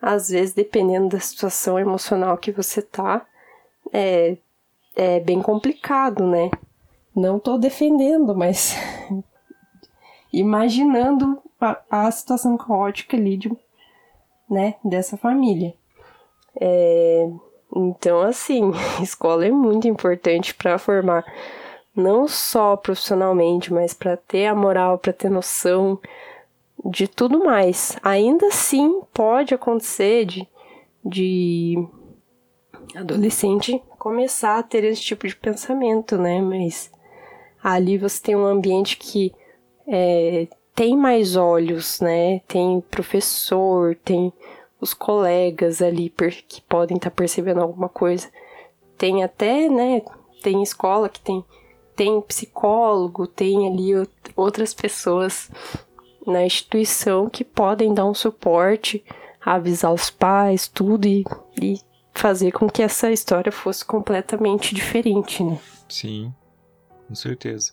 Às 0.00 0.28
vezes, 0.28 0.54
dependendo 0.54 1.08
da 1.08 1.20
situação 1.20 1.78
emocional 1.78 2.36
que 2.38 2.52
você 2.52 2.80
tá, 2.80 3.26
é, 3.92 4.36
é 4.94 5.20
bem 5.20 5.42
complicado, 5.42 6.26
né? 6.26 6.50
Não 7.14 7.38
tô 7.38 7.58
defendendo, 7.58 8.34
mas 8.34 8.76
imaginando 10.32 11.42
a, 11.60 11.80
a, 11.90 12.10
situação 12.10 12.56
caótica 12.56 13.16
ali 13.16 13.36
de, 13.36 13.50
né, 14.48 14.76
dessa 14.84 15.16
família. 15.16 15.74
É, 16.60 17.28
então, 17.74 18.20
assim, 18.20 18.72
escola 19.02 19.46
é 19.46 19.50
muito 19.50 19.88
importante 19.88 20.54
para 20.54 20.78
formar 20.78 21.24
não 21.94 22.28
só 22.28 22.76
profissionalmente, 22.76 23.72
mas 23.72 23.92
para 23.92 24.16
ter 24.16 24.46
a 24.46 24.54
moral, 24.54 24.98
para 24.98 25.12
ter 25.12 25.28
noção 25.28 25.98
de 26.84 27.08
tudo 27.08 27.44
mais. 27.44 27.96
Ainda 28.02 28.46
assim, 28.46 29.00
pode 29.12 29.54
acontecer 29.54 30.24
de, 30.24 30.46
de 31.04 31.86
adolescente 32.94 33.82
começar 33.98 34.58
a 34.58 34.62
ter 34.62 34.84
esse 34.84 35.02
tipo 35.02 35.26
de 35.26 35.36
pensamento, 35.36 36.16
né? 36.16 36.40
Mas 36.40 36.90
ali 37.62 37.98
você 37.98 38.22
tem 38.22 38.36
um 38.36 38.46
ambiente 38.46 38.96
que 38.96 39.32
é, 39.86 40.46
tem 40.74 40.96
mais 40.96 41.36
olhos, 41.36 42.00
né? 42.00 42.40
Tem 42.46 42.80
professor, 42.90 43.96
tem 43.96 44.32
os 44.80 44.94
colegas 44.94 45.82
ali 45.82 46.12
que 46.46 46.60
podem 46.62 46.96
estar 46.96 47.10
tá 47.10 47.16
percebendo 47.16 47.60
alguma 47.60 47.88
coisa. 47.88 48.28
Tem 48.96 49.24
até, 49.24 49.68
né? 49.68 50.02
Tem 50.42 50.62
escola 50.62 51.08
que 51.08 51.20
tem, 51.20 51.44
tem 51.96 52.20
psicólogo, 52.20 53.26
tem 53.26 53.66
ali 53.66 53.90
outras 54.36 54.72
pessoas 54.72 55.50
na 56.26 56.44
instituição 56.44 57.28
que 57.28 57.44
podem 57.44 57.94
dar 57.94 58.06
um 58.06 58.14
suporte, 58.14 59.04
avisar 59.40 59.92
os 59.92 60.10
pais, 60.10 60.68
tudo 60.68 61.06
e, 61.06 61.24
e 61.60 61.80
fazer 62.12 62.52
com 62.52 62.68
que 62.68 62.82
essa 62.82 63.10
história 63.10 63.52
fosse 63.52 63.84
completamente 63.84 64.74
diferente, 64.74 65.42
né? 65.42 65.58
Sim, 65.88 66.32
com 67.06 67.14
certeza. 67.14 67.72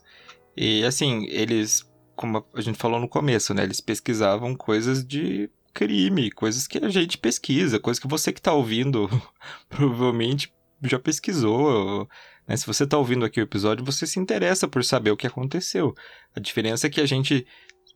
E 0.56 0.84
assim, 0.86 1.26
eles, 1.26 1.84
como 2.16 2.46
a 2.54 2.62
gente 2.62 2.78
falou 2.78 3.00
no 3.00 3.10
começo, 3.10 3.54
né? 3.54 3.64
Eles 3.64 3.82
pesquisavam 3.82 4.56
coisas 4.56 5.06
de 5.06 5.50
crime, 5.74 6.32
coisas 6.32 6.66
que 6.66 6.78
a 6.78 6.88
gente 6.88 7.18
pesquisa, 7.18 7.80
coisas 7.80 8.00
que 8.00 8.08
você 8.08 8.32
que 8.32 8.40
está 8.40 8.54
ouvindo 8.54 9.10
provavelmente 9.68 10.54
já 10.82 10.98
pesquisou. 10.98 12.08
Né? 12.48 12.56
Se 12.56 12.66
você 12.66 12.86
está 12.86 12.98
ouvindo 12.98 13.26
aqui 13.26 13.42
o 13.42 13.44
episódio, 13.44 13.84
você 13.84 14.08
se 14.08 14.20
interessa 14.20 14.68
por 14.68 14.84
saber 14.84 15.12
o 15.12 15.18
que 15.18 15.28
aconteceu. 15.28 15.94
A 16.34 16.40
diferença 16.40 16.88
é 16.88 16.90
que 16.90 17.02
a 17.02 17.06
gente 17.06 17.46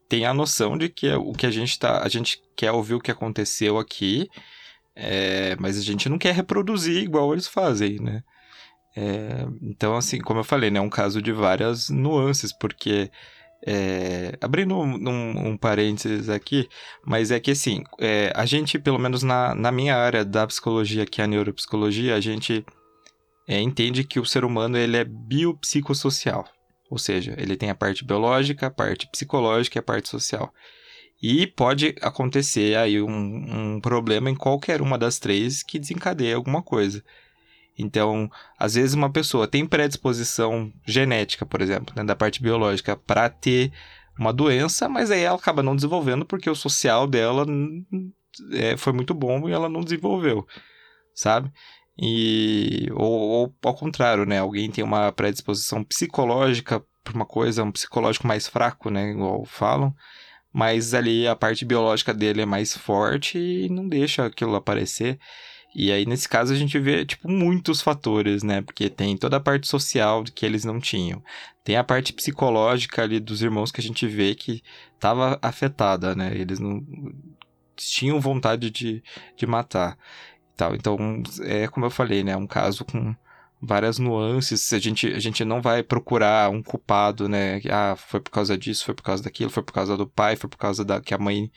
tem 0.09 0.25
a 0.25 0.33
noção 0.33 0.75
de 0.77 0.89
que 0.89 1.07
é 1.07 1.15
o 1.15 1.31
que 1.31 1.45
a 1.45 1.51
gente 1.51 1.77
tá, 1.77 2.03
a 2.03 2.09
gente 2.09 2.41
quer 2.55 2.71
ouvir 2.71 2.95
o 2.95 2.99
que 2.99 3.11
aconteceu 3.11 3.77
aqui, 3.77 4.27
é, 4.95 5.55
mas 5.59 5.77
a 5.77 5.81
gente 5.81 6.09
não 6.09 6.17
quer 6.17 6.33
reproduzir 6.33 7.03
igual 7.03 7.31
eles 7.31 7.47
fazem, 7.47 7.99
né? 7.99 8.23
É, 8.97 9.45
então, 9.61 9.95
assim, 9.95 10.19
como 10.19 10.39
eu 10.39 10.43
falei, 10.43 10.71
né, 10.71 10.79
é 10.79 10.81
um 10.81 10.89
caso 10.89 11.21
de 11.21 11.31
várias 11.31 11.89
nuances, 11.89 12.51
porque 12.51 13.11
é, 13.65 14.37
abrindo 14.41 14.75
um, 14.75 15.09
um, 15.09 15.49
um, 15.49 15.57
parênteses 15.57 16.27
aqui, 16.27 16.67
mas 17.05 17.29
é 17.29 17.39
que 17.39 17.51
assim, 17.51 17.83
é, 17.99 18.33
a 18.35 18.45
gente, 18.45 18.79
pelo 18.79 18.97
menos 18.97 19.21
na, 19.21 19.53
na 19.53 19.71
minha 19.71 19.95
área 19.95 20.25
da 20.25 20.47
psicologia, 20.47 21.05
que 21.05 21.21
é 21.21 21.25
a 21.25 21.27
neuropsicologia, 21.27 22.15
a 22.15 22.19
gente 22.19 22.65
é, 23.47 23.61
entende 23.61 24.03
que 24.03 24.19
o 24.19 24.25
ser 24.25 24.43
humano 24.43 24.77
ele 24.77 24.97
é 24.97 25.03
biopsicossocial. 25.03 26.45
Ou 26.89 26.97
seja, 26.97 27.35
ele 27.37 27.55
tem 27.55 27.69
a 27.69 27.75
parte 27.75 28.03
biológica, 28.03 28.67
a 28.67 28.71
parte 28.71 29.07
psicológica 29.07 29.77
e 29.77 29.79
a 29.79 29.83
parte 29.83 30.09
social. 30.09 30.53
E 31.21 31.45
pode 31.45 31.95
acontecer 32.01 32.77
aí 32.77 33.01
um, 33.01 33.75
um 33.75 33.81
problema 33.81 34.29
em 34.29 34.35
qualquer 34.35 34.81
uma 34.81 34.97
das 34.97 35.19
três 35.19 35.61
que 35.61 35.77
desencadeie 35.77 36.33
alguma 36.33 36.61
coisa. 36.61 37.03
Então, 37.77 38.29
às 38.57 38.75
vezes 38.75 38.93
uma 38.93 39.09
pessoa 39.09 39.47
tem 39.47 39.65
predisposição 39.65 40.73
genética, 40.85 41.45
por 41.45 41.61
exemplo, 41.61 41.93
né, 41.95 42.03
da 42.03 42.15
parte 42.15 42.41
biológica, 42.41 42.95
para 42.95 43.29
ter 43.29 43.71
uma 44.17 44.33
doença, 44.33 44.89
mas 44.89 45.11
aí 45.11 45.21
ela 45.21 45.37
acaba 45.37 45.63
não 45.63 45.75
desenvolvendo 45.75 46.25
porque 46.25 46.49
o 46.49 46.55
social 46.55 47.07
dela 47.07 47.45
é, 48.51 48.75
foi 48.75 48.91
muito 48.91 49.13
bom 49.13 49.47
e 49.47 49.53
ela 49.53 49.69
não 49.69 49.81
desenvolveu, 49.81 50.45
sabe? 51.13 51.51
E, 52.01 52.87
ou, 52.93 53.11
ou 53.11 53.55
ao 53.63 53.73
contrário, 53.73 54.25
né? 54.25 54.39
Alguém 54.39 54.71
tem 54.71 54.83
uma 54.83 55.11
predisposição 55.11 55.83
psicológica 55.83 56.83
para 57.03 57.13
uma 57.13 57.25
coisa, 57.25 57.63
um 57.63 57.71
psicológico 57.71 58.25
mais 58.27 58.47
fraco, 58.47 58.89
né? 58.89 59.11
Igual 59.11 59.43
falam, 59.45 59.93
mas 60.53 60.93
ali 60.93 61.27
a 61.27 61.35
parte 61.35 61.65
biológica 61.65 62.13
dele 62.13 62.41
é 62.41 62.45
mais 62.45 62.75
forte 62.75 63.37
e 63.37 63.69
não 63.69 63.87
deixa 63.87 64.25
aquilo 64.25 64.55
aparecer. 64.55 65.19
E 65.75 65.91
aí, 65.91 66.05
nesse 66.05 66.27
caso, 66.27 66.51
a 66.53 66.55
gente 66.55 66.79
vê, 66.79 67.05
tipo, 67.05 67.29
muitos 67.29 67.81
fatores, 67.81 68.43
né? 68.43 68.61
Porque 68.61 68.89
tem 68.89 69.15
toda 69.17 69.37
a 69.37 69.39
parte 69.39 69.67
social 69.67 70.23
que 70.23 70.45
eles 70.45 70.63
não 70.65 70.79
tinham. 70.79 71.21
Tem 71.63 71.75
a 71.75 71.83
parte 71.83 72.11
psicológica 72.13 73.03
ali 73.03 73.19
dos 73.19 73.41
irmãos 73.41 73.71
que 73.71 73.79
a 73.79 73.83
gente 73.83 74.07
vê 74.07 74.33
que 74.33 74.63
estava 74.95 75.37
afetada, 75.41 76.15
né? 76.15 76.31
Eles 76.33 76.59
não 76.59 76.83
tinham 77.75 78.19
vontade 78.19 78.71
de, 78.71 79.03
de 79.37 79.45
matar. 79.45 79.97
Tal. 80.59 80.75
Então, 80.75 80.97
é 81.43 81.69
como 81.69 81.85
eu 81.85 81.89
falei, 81.89 82.21
né? 82.21 82.35
Um 82.35 82.45
caso 82.45 82.83
com 82.83 83.15
várias 83.61 83.97
nuances. 83.97 84.73
A 84.73 84.79
gente, 84.79 85.07
a 85.07 85.19
gente 85.19 85.45
não 85.45 85.61
vai 85.61 85.81
procurar 85.81 86.49
um 86.49 86.61
culpado, 86.61 87.29
né? 87.29 87.61
Ah, 87.71 87.95
foi 87.95 88.19
por 88.19 88.29
causa 88.29 88.57
disso, 88.57 88.83
foi 88.83 88.93
por 88.93 89.03
causa 89.03 89.23
daquilo, 89.23 89.49
foi 89.49 89.63
por 89.63 89.71
causa 89.71 89.95
do 89.95 90.05
pai, 90.05 90.35
foi 90.35 90.49
por 90.49 90.57
causa 90.57 90.83
da 90.83 90.99
que 90.99 91.13
a 91.13 91.17
mãe 91.17 91.49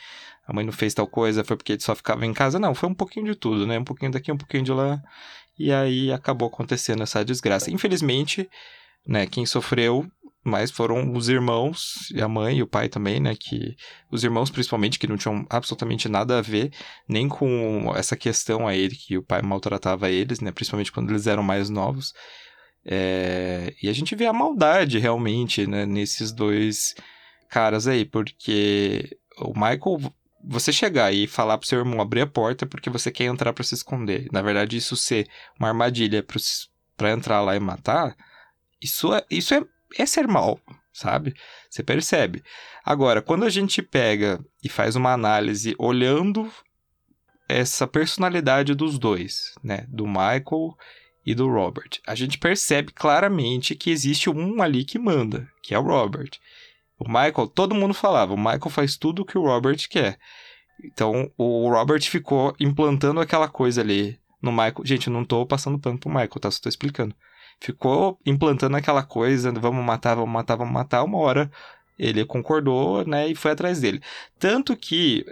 a 0.46 0.52
mãe 0.52 0.64
não 0.64 0.72
fez 0.72 0.94
tal 0.94 1.06
coisa, 1.08 1.42
foi 1.42 1.56
porque 1.56 1.72
ele 1.72 1.82
só 1.82 1.96
ficava 1.96 2.24
em 2.24 2.32
casa. 2.32 2.60
Não, 2.60 2.76
foi 2.76 2.88
um 2.88 2.94
pouquinho 2.94 3.26
de 3.26 3.34
tudo, 3.34 3.66
né? 3.66 3.76
Um 3.76 3.84
pouquinho 3.84 4.12
daqui, 4.12 4.30
um 4.30 4.36
pouquinho 4.36 4.62
de 4.62 4.72
lá. 4.72 5.02
E 5.58 5.72
aí 5.72 6.12
acabou 6.12 6.46
acontecendo 6.46 7.02
essa 7.02 7.24
desgraça. 7.24 7.72
Infelizmente, 7.72 8.48
né, 9.06 9.26
quem 9.26 9.44
sofreu 9.46 10.08
mais 10.44 10.70
foram 10.70 11.12
os 11.12 11.28
irmãos 11.28 12.10
e 12.14 12.20
a 12.20 12.28
mãe 12.28 12.58
e 12.58 12.62
o 12.62 12.66
pai 12.66 12.88
também, 12.88 13.20
né, 13.20 13.34
que 13.38 13.76
os 14.10 14.24
irmãos 14.24 14.50
principalmente 14.50 14.98
que 14.98 15.06
não 15.06 15.16
tinham 15.16 15.46
absolutamente 15.48 16.08
nada 16.08 16.38
a 16.38 16.42
ver 16.42 16.72
nem 17.08 17.28
com 17.28 17.92
essa 17.96 18.16
questão 18.16 18.66
a 18.66 18.74
ele 18.74 18.96
que 18.96 19.16
o 19.16 19.22
pai 19.22 19.40
maltratava 19.42 20.10
eles, 20.10 20.40
né, 20.40 20.50
principalmente 20.50 20.90
quando 20.90 21.10
eles 21.10 21.26
eram 21.26 21.42
mais 21.42 21.70
novos. 21.70 22.12
É... 22.84 23.74
E 23.82 23.88
a 23.88 23.92
gente 23.92 24.14
vê 24.16 24.26
a 24.26 24.32
maldade 24.32 24.98
realmente, 24.98 25.66
né, 25.66 25.86
nesses 25.86 26.32
dois 26.32 26.94
caras 27.48 27.86
aí, 27.86 28.04
porque 28.04 29.16
o 29.38 29.52
Michael 29.54 30.12
você 30.44 30.72
chegar 30.72 31.12
e 31.12 31.28
falar 31.28 31.56
pro 31.56 31.68
seu 31.68 31.78
irmão 31.78 32.00
abrir 32.00 32.22
a 32.22 32.26
porta 32.26 32.66
porque 32.66 32.90
você 32.90 33.12
quer 33.12 33.24
entrar 33.24 33.52
para 33.52 33.62
se 33.62 33.74
esconder. 33.74 34.26
Na 34.32 34.42
verdade, 34.42 34.76
isso 34.76 34.96
ser 34.96 35.28
uma 35.58 35.68
armadilha 35.68 36.24
para 36.96 37.12
entrar 37.12 37.40
lá 37.42 37.54
e 37.54 37.60
matar, 37.60 38.16
isso 38.82 39.14
é, 39.14 39.24
isso 39.30 39.54
é, 39.54 39.62
é 39.98 40.06
ser 40.06 40.26
mal, 40.26 40.60
sabe? 40.92 41.34
Você 41.68 41.82
percebe. 41.82 42.42
Agora, 42.84 43.22
quando 43.22 43.44
a 43.44 43.50
gente 43.50 43.82
pega 43.82 44.44
e 44.62 44.68
faz 44.68 44.96
uma 44.96 45.12
análise 45.12 45.74
olhando 45.78 46.50
essa 47.48 47.86
personalidade 47.86 48.74
dos 48.74 48.98
dois, 48.98 49.54
né, 49.62 49.86
do 49.88 50.06
Michael 50.06 50.76
e 51.24 51.34
do 51.34 51.48
Robert, 51.48 52.00
a 52.06 52.14
gente 52.14 52.38
percebe 52.38 52.92
claramente 52.92 53.74
que 53.74 53.90
existe 53.90 54.30
um 54.30 54.62
ali 54.62 54.84
que 54.84 54.98
manda, 54.98 55.48
que 55.62 55.74
é 55.74 55.78
o 55.78 55.82
Robert. 55.82 56.30
O 56.98 57.06
Michael, 57.06 57.48
todo 57.48 57.74
mundo 57.74 57.94
falava, 57.94 58.32
o 58.32 58.38
Michael 58.38 58.70
faz 58.70 58.96
tudo 58.96 59.22
o 59.22 59.24
que 59.24 59.36
o 59.36 59.42
Robert 59.42 59.88
quer. 59.88 60.18
Então, 60.84 61.30
o 61.36 61.68
Robert 61.70 62.02
ficou 62.02 62.54
implantando 62.58 63.20
aquela 63.20 63.48
coisa 63.48 63.80
ali 63.80 64.18
no 64.40 64.50
Michael. 64.50 64.84
Gente, 64.84 65.06
eu 65.06 65.12
não 65.12 65.24
tô 65.24 65.46
passando 65.46 65.78
pano 65.78 65.98
pro 65.98 66.10
Michael, 66.10 66.40
tá? 66.40 66.50
Só 66.50 66.60
tô 66.60 66.68
explicando. 66.68 67.14
Ficou 67.62 68.18
implantando 68.26 68.76
aquela 68.76 69.04
coisa, 69.04 69.52
vamos 69.52 69.84
matar, 69.84 70.16
vamos 70.16 70.32
matar, 70.32 70.56
vamos 70.56 70.74
matar. 70.74 71.04
Uma 71.04 71.18
hora 71.18 71.48
ele 71.96 72.24
concordou, 72.24 73.06
né, 73.06 73.28
e 73.28 73.36
foi 73.36 73.52
atrás 73.52 73.80
dele. 73.80 74.02
Tanto 74.36 74.76
que, 74.76 75.24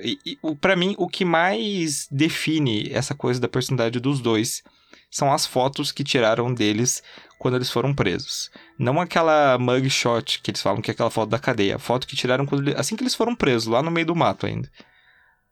para 0.61 0.77
mim, 0.77 0.95
o 0.97 1.09
que 1.09 1.25
mais 1.25 2.07
define 2.09 2.89
essa 2.93 3.17
coisa 3.17 3.41
da 3.41 3.49
personalidade 3.49 3.99
dos 3.99 4.21
dois 4.21 4.63
são 5.11 5.33
as 5.33 5.45
fotos 5.45 5.91
que 5.91 6.05
tiraram 6.05 6.55
deles 6.55 7.03
quando 7.37 7.57
eles 7.57 7.69
foram 7.69 7.93
presos. 7.93 8.49
Não 8.79 9.01
aquela 9.01 9.59
mugshot 9.59 10.41
que 10.41 10.53
eles 10.53 10.63
falam 10.63 10.81
que 10.81 10.89
é 10.89 10.95
aquela 10.95 11.11
foto 11.11 11.31
da 11.31 11.39
cadeia. 11.41 11.75
A 11.75 11.81
foto 11.81 12.07
que 12.07 12.15
tiraram 12.15 12.47
quando, 12.47 12.69
assim 12.79 12.95
que 12.95 13.03
eles 13.03 13.17
foram 13.17 13.35
presos, 13.35 13.67
lá 13.67 13.83
no 13.83 13.91
meio 13.91 14.07
do 14.07 14.15
mato 14.15 14.47
ainda. 14.47 14.71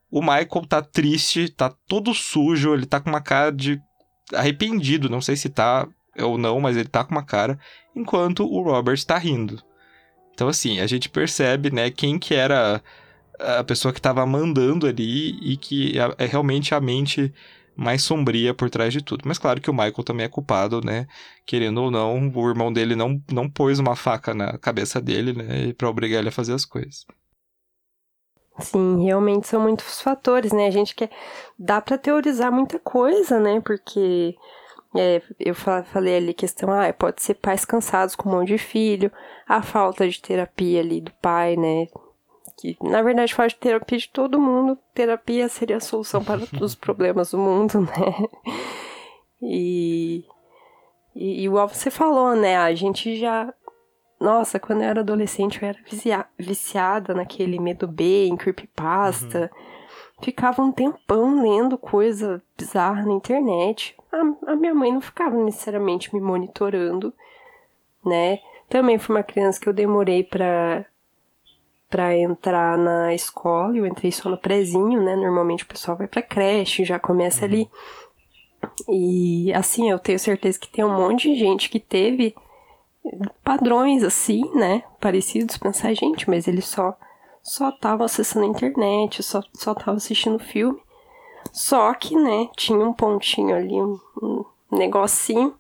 O 0.09 0.21
Michael 0.21 0.65
tá 0.69 0.81
triste, 0.81 1.49
tá 1.49 1.75
todo 1.89 2.15
sujo, 2.15 2.73
ele 2.73 2.87
tá 2.87 3.01
com 3.01 3.11
uma 3.11 3.21
cara 3.21 3.51
de 3.51 3.81
arrependido, 4.33 5.11
não 5.11 5.21
sei 5.21 5.35
se 5.35 5.49
tá 5.49 5.89
ou 6.23 6.39
não, 6.39 6.61
mas 6.61 6.77
ele 6.77 6.89
tá 6.89 7.05
com 7.05 7.13
uma 7.13 7.25
cara, 7.25 7.59
enquanto 7.95 8.45
o 8.45 8.63
Robert 8.63 9.03
tá 9.05 9.19
rindo. 9.19 9.63
Então 10.33 10.49
assim, 10.49 10.81
a 10.81 10.87
gente 10.87 11.09
percebe, 11.09 11.71
né, 11.71 11.91
quem 11.91 12.19
que 12.19 12.35
era 12.35 12.83
a 13.39 13.65
pessoa 13.65 13.93
que 13.93 14.01
tava 14.01 14.25
mandando 14.27 14.87
ali 14.87 15.39
e 15.41 15.57
que 15.57 15.95
é 16.19 16.27
realmente 16.27 16.75
a 16.75 16.81
mente 16.81 17.33
mais 17.77 18.03
sombria 18.03 18.53
por 18.53 18.69
trás 18.69 18.93
de 18.93 19.01
tudo. 19.01 19.23
Mas 19.25 19.39
claro 19.39 19.61
que 19.61 19.71
o 19.71 19.73
Michael 19.73 20.03
também 20.05 20.27
é 20.27 20.29
culpado, 20.29 20.81
né? 20.85 21.07
Querendo 21.47 21.81
ou 21.81 21.91
não, 21.93 22.29
o 22.35 22.49
irmão 22.49 22.73
dele 22.73 22.97
não, 22.97 23.23
não 23.31 23.49
pôs 23.49 23.79
uma 23.79 23.95
faca 23.95 24.35
na 24.35 24.59
cabeça 24.59 25.01
dele, 25.01 25.33
né? 25.33 25.73
Pra 25.75 25.89
obrigar 25.89 26.19
ele 26.19 26.29
a 26.29 26.33
fazer 26.33 26.55
as 26.55 26.65
coisas. 26.65 27.07
Sim, 28.59 29.05
realmente 29.05 29.47
são 29.47 29.61
muitos 29.61 30.01
fatores, 30.01 30.51
né? 30.51 30.67
A 30.67 30.73
gente 30.73 30.93
quer. 30.93 31.09
Dá 31.57 31.81
para 31.81 31.97
teorizar 31.97 32.51
muita 32.51 32.81
coisa, 32.81 33.39
né? 33.39 33.61
Porque 33.61 34.35
é, 34.97 35.23
eu 35.39 35.55
falei 35.55 36.17
ali 36.17 36.35
questão, 36.35 36.71
ah, 36.73 36.93
pode 36.93 37.23
ser 37.23 37.35
pais 37.35 37.65
cansados 37.65 38.15
com 38.17 38.29
um 38.29 38.33
monte 38.33 38.49
de 38.49 38.59
filho, 38.59 39.13
a 39.47 39.63
falta 39.63 40.09
de 40.09 40.21
terapia 40.21 40.81
ali 40.81 41.01
do 41.01 41.13
pai, 41.23 41.57
né? 41.57 41.87
que 42.61 42.77
na 42.83 43.01
verdade 43.03 43.33
faz 43.33 43.53
terapia 43.55 43.99
de 43.99 44.09
todo 44.09 44.41
mundo. 44.41 44.77
Terapia 44.93 45.49
seria 45.49 45.77
a 45.77 45.81
solução 45.81 46.25
para 46.25 46.41
todos 46.51 46.73
os 46.73 46.75
problemas 46.75 47.31
do 47.31 47.39
mundo, 47.39 47.81
né? 47.83 48.29
E, 49.41 50.25
e 51.15 51.45
igual 51.45 51.69
você 51.69 51.89
falou, 51.91 52.35
né? 52.35 52.57
A 52.57 52.75
gente 52.75 53.17
já 53.17 53.53
Nossa, 54.21 54.59
quando 54.59 54.83
eu 54.83 54.89
era 54.89 55.01
adolescente, 55.01 55.63
eu 55.63 55.69
era 55.69 55.79
vicia- 55.89 56.27
viciada 56.37 57.15
naquele 57.15 57.61
Medo 57.61 57.87
B, 57.87 58.27
em 58.27 58.37
creepypasta. 58.37 59.51
Ficava 60.21 60.63
um 60.63 60.73
tempão 60.73 61.41
lendo 61.41 61.79
coisa 61.79 62.43
bizarra 62.57 63.07
na 63.07 63.13
internet. 63.13 63.97
A, 64.13 64.53
a 64.53 64.57
minha 64.57 64.75
mãe 64.75 64.93
não 64.93 65.01
ficava 65.01 65.37
necessariamente 65.37 66.13
me 66.15 66.21
monitorando, 66.21 67.13
né? 68.05 68.41
Também 68.69 68.99
fui 68.99 69.15
uma 69.15 69.23
criança 69.23 69.61
que 69.61 69.69
eu 69.69 69.73
demorei 69.73 70.25
pra, 70.25 70.85
pra 71.89 72.17
entrar 72.17 72.77
na 72.77 73.15
escola. 73.15 73.77
Eu 73.77 73.87
entrei 73.87 74.11
só 74.11 74.29
no 74.29 74.37
prezinho, 74.37 75.03
né? 75.03 75.15
Normalmente 75.15 75.65
o 75.65 75.69
pessoal 75.69 75.97
vai 75.97 76.09
pra 76.09 76.21
creche, 76.21 76.85
já 76.85 76.99
começa 76.99 77.45
ali. 77.45 77.71
E 78.89 79.53
assim, 79.55 79.91
eu 79.91 79.99
tenho 79.99 80.19
certeza 80.19 80.59
que 80.59 80.69
tem 80.69 80.85
um 80.85 80.95
monte 80.95 81.33
de 81.33 81.39
gente 81.39 81.71
que 81.71 81.79
teve 81.79 82.35
padrões 83.45 84.03
assim, 84.03 84.43
né? 84.55 84.83
Parecidos, 85.01 85.57
pensar, 85.57 85.95
gente, 85.95 86.29
mas 86.29 86.49
ele 86.49 86.61
só 86.61 86.97
só 87.49 87.73
tava 87.73 88.05
acessando 88.05 88.45
a 88.45 88.49
internet, 88.49 89.23
só, 89.23 89.43
só 89.55 89.75
tava 89.75 89.97
assistindo 89.97 90.39
filme. 90.39 90.79
Só 91.51 91.95
que, 91.95 92.15
né, 92.15 92.49
tinha 92.55 92.79
um 92.79 92.93
pontinho 92.93 93.57
ali, 93.57 93.75
um, 93.75 93.99
um 94.21 94.45
negocinho 94.71 95.55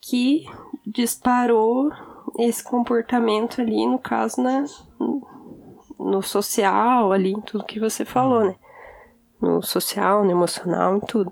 que 0.00 0.46
disparou 0.86 1.92
esse 2.38 2.64
comportamento 2.64 3.60
ali, 3.60 3.86
no 3.86 3.98
caso, 3.98 4.40
na, 4.40 4.64
no 5.98 6.22
social, 6.22 7.12
ali, 7.12 7.32
em 7.32 7.40
tudo 7.42 7.64
que 7.64 7.78
você 7.78 8.04
falou, 8.04 8.44
né? 8.44 8.56
No 9.40 9.62
social, 9.62 10.24
no 10.24 10.30
emocional, 10.30 10.96
em 10.96 11.00
tudo. 11.00 11.30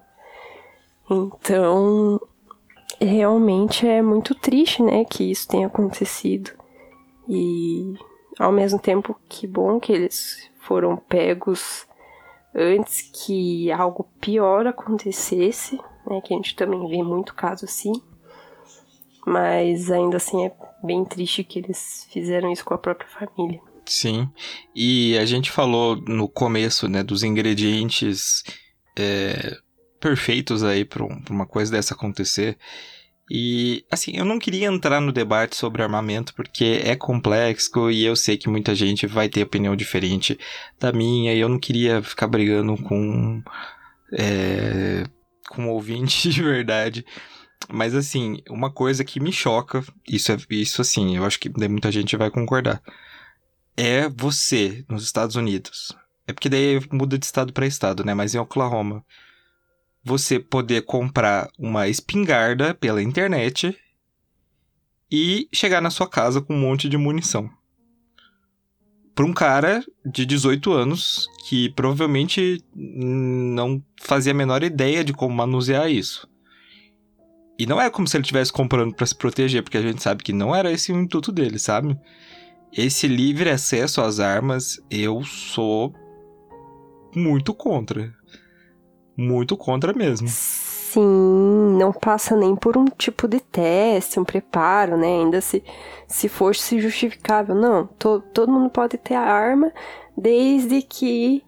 Então, 1.11 2.21
realmente 3.01 3.89
é 3.89 4.03
muito 4.03 4.35
triste, 4.35 4.83
né, 4.83 5.07
que 5.07 5.31
isso 5.31 5.49
tenha 5.49 5.69
acontecido. 5.69 6.51
E 7.27 7.95
ao 8.39 8.53
mesmo 8.53 8.79
tempo 8.79 9.19
que 9.29 9.47
bom 9.47 9.79
que 9.79 9.93
eles 9.93 10.51
foram 10.61 10.97
pegos 10.97 11.87
antes 12.55 13.03
que 13.03 13.71
algo 13.73 14.09
pior 14.21 14.67
acontecesse, 14.67 15.81
né, 16.07 16.21
que 16.21 16.33
a 16.33 16.37
gente 16.37 16.55
também 16.55 16.87
vê 16.89 17.03
muito 17.03 17.35
caso 17.35 17.65
assim. 17.65 17.93
Mas 19.27 19.91
ainda 19.91 20.17
assim 20.17 20.47
é 20.47 20.53
bem 20.83 21.05
triste 21.05 21.45
que 21.45 21.61
eles 21.61 22.09
fizeram 22.11 22.51
isso 22.51 22.65
com 22.65 22.75
a 22.75 22.79
própria 22.79 23.09
família. 23.09 23.61
Sim. 23.87 24.29
E 24.75 25.17
a 25.19 25.25
gente 25.25 25.51
falou 25.51 25.97
no 25.97 26.29
começo, 26.29 26.89
né, 26.89 27.03
dos 27.03 27.23
ingredientes 27.23 28.43
é, 28.99 29.57
perfeitos 30.01 30.63
aí 30.65 30.85
para 30.85 31.05
uma 31.31 31.47
coisa 31.47 31.73
dessa 31.73 31.95
acontecer. 31.95 32.59
E, 33.35 33.87
assim, 33.91 34.13
eu 34.15 34.27
não 34.27 34.39
queria 34.39 34.67
entrar 34.67 35.01
no 35.01 35.11
debate 35.11 35.57
sobre 35.57 35.83
armamento 35.83 36.35
porque 36.35 36.83
é 36.85 36.95
complexo 36.95 37.91
e 37.91 38.05
eu 38.05 38.15
sei 38.15 38.37
que 38.37 38.47
muita 38.47 38.75
gente 38.75 39.07
vai 39.07 39.27
ter 39.27 39.43
opinião 39.43 39.75
diferente 39.75 40.39
da 40.79 40.93
minha 40.93 41.33
e 41.33 41.39
eu 41.39 41.49
não 41.49 41.59
queria 41.59 42.03
ficar 42.03 42.27
brigando 42.27 42.77
com. 42.83 43.43
É, 44.13 45.05
com 45.49 45.65
um 45.65 45.71
ouvinte 45.71 46.29
de 46.29 46.43
verdade. 46.43 47.07
Mas, 47.73 47.95
assim, 47.95 48.43
uma 48.51 48.71
coisa 48.71 49.03
que 49.03 49.19
me 49.19 49.33
choca, 49.33 49.83
isso, 50.07 50.31
é, 50.31 50.37
isso 50.51 50.83
assim, 50.83 51.17
eu 51.17 51.25
acho 51.25 51.41
que 51.41 51.49
muita 51.49 51.91
gente 51.91 52.15
vai 52.19 52.31
concordar, 52.31 52.83
é 53.75 54.11
você 54.11 54.85
nos 54.87 55.05
Estados 55.05 55.37
Unidos. 55.37 55.97
É 56.27 56.35
porque 56.35 56.51
daí 56.51 56.79
muda 56.93 57.17
de 57.19 57.25
estado 57.25 57.51
para 57.51 57.67
estado, 57.67 58.05
né? 58.05 58.13
Mas 58.13 58.35
em 58.35 58.39
Oklahoma 58.39 59.03
você 60.05 60.39
poder 60.39 60.83
comprar 60.83 61.49
uma 61.59 61.89
espingarda 61.89 62.75
pela 62.75 63.03
internet 63.03 63.77
e 65.11 65.49
chegar 65.53 65.81
na 65.81 65.91
sua 65.91 66.09
casa 66.09 66.41
com 66.41 66.55
um 66.55 66.61
monte 66.61 66.89
de 66.89 66.97
munição. 66.97 67.49
Para 69.15 69.27
um 69.27 69.33
cara 69.33 69.85
de 70.05 70.25
18 70.25 70.73
anos 70.73 71.29
que 71.47 71.69
provavelmente 71.71 72.65
não 72.75 73.83
fazia 74.01 74.33
a 74.33 74.35
menor 74.35 74.63
ideia 74.63 75.05
de 75.05 75.13
como 75.13 75.35
manusear 75.35 75.91
isso. 75.91 76.27
E 77.59 77.67
não 77.67 77.81
é 77.81 77.91
como 77.91 78.09
se 78.09 78.17
ele 78.17 78.23
estivesse 78.23 78.53
comprando 78.53 78.95
para 78.95 79.07
se 79.07 79.15
proteger, 79.15 79.63
porque 79.63 79.77
a 79.77 79.83
gente 79.83 80.03
sabe 80.03 80.25
que 80.25 80.33
não 80.33 80.57
era 80.57 80.73
esse 80.73 80.91
o 80.91 80.99
intuito 80.99 81.31
dele, 81.31 81.59
sabe? 81.59 81.97
Esse 82.73 83.07
livre 83.07 83.51
acesso 83.51 84.01
às 84.01 84.19
armas, 84.19 84.81
eu 84.91 85.23
sou 85.23 85.95
muito 87.15 87.53
contra 87.53 88.13
muito 89.17 89.57
contra 89.57 89.93
mesmo. 89.93 90.29
Sim, 90.29 91.77
não 91.79 91.93
passa 91.93 92.37
nem 92.37 92.55
por 92.55 92.77
um 92.77 92.85
tipo 92.85 93.27
de 93.27 93.41
teste, 93.41 94.21
um 94.21 94.25
preparo, 94.25 94.97
né? 94.97 95.07
Ainda 95.07 95.41
se, 95.41 95.63
se 96.07 96.29
fosse 96.29 96.79
justificável. 96.81 97.55
Não, 97.55 97.87
to, 97.87 98.23
todo 98.35 98.53
mundo 98.53 98.69
pode 98.71 98.99
ter 98.99 99.15
a 99.15 99.23
arma 99.23 99.73
desde 100.17 100.83
que 100.83 101.43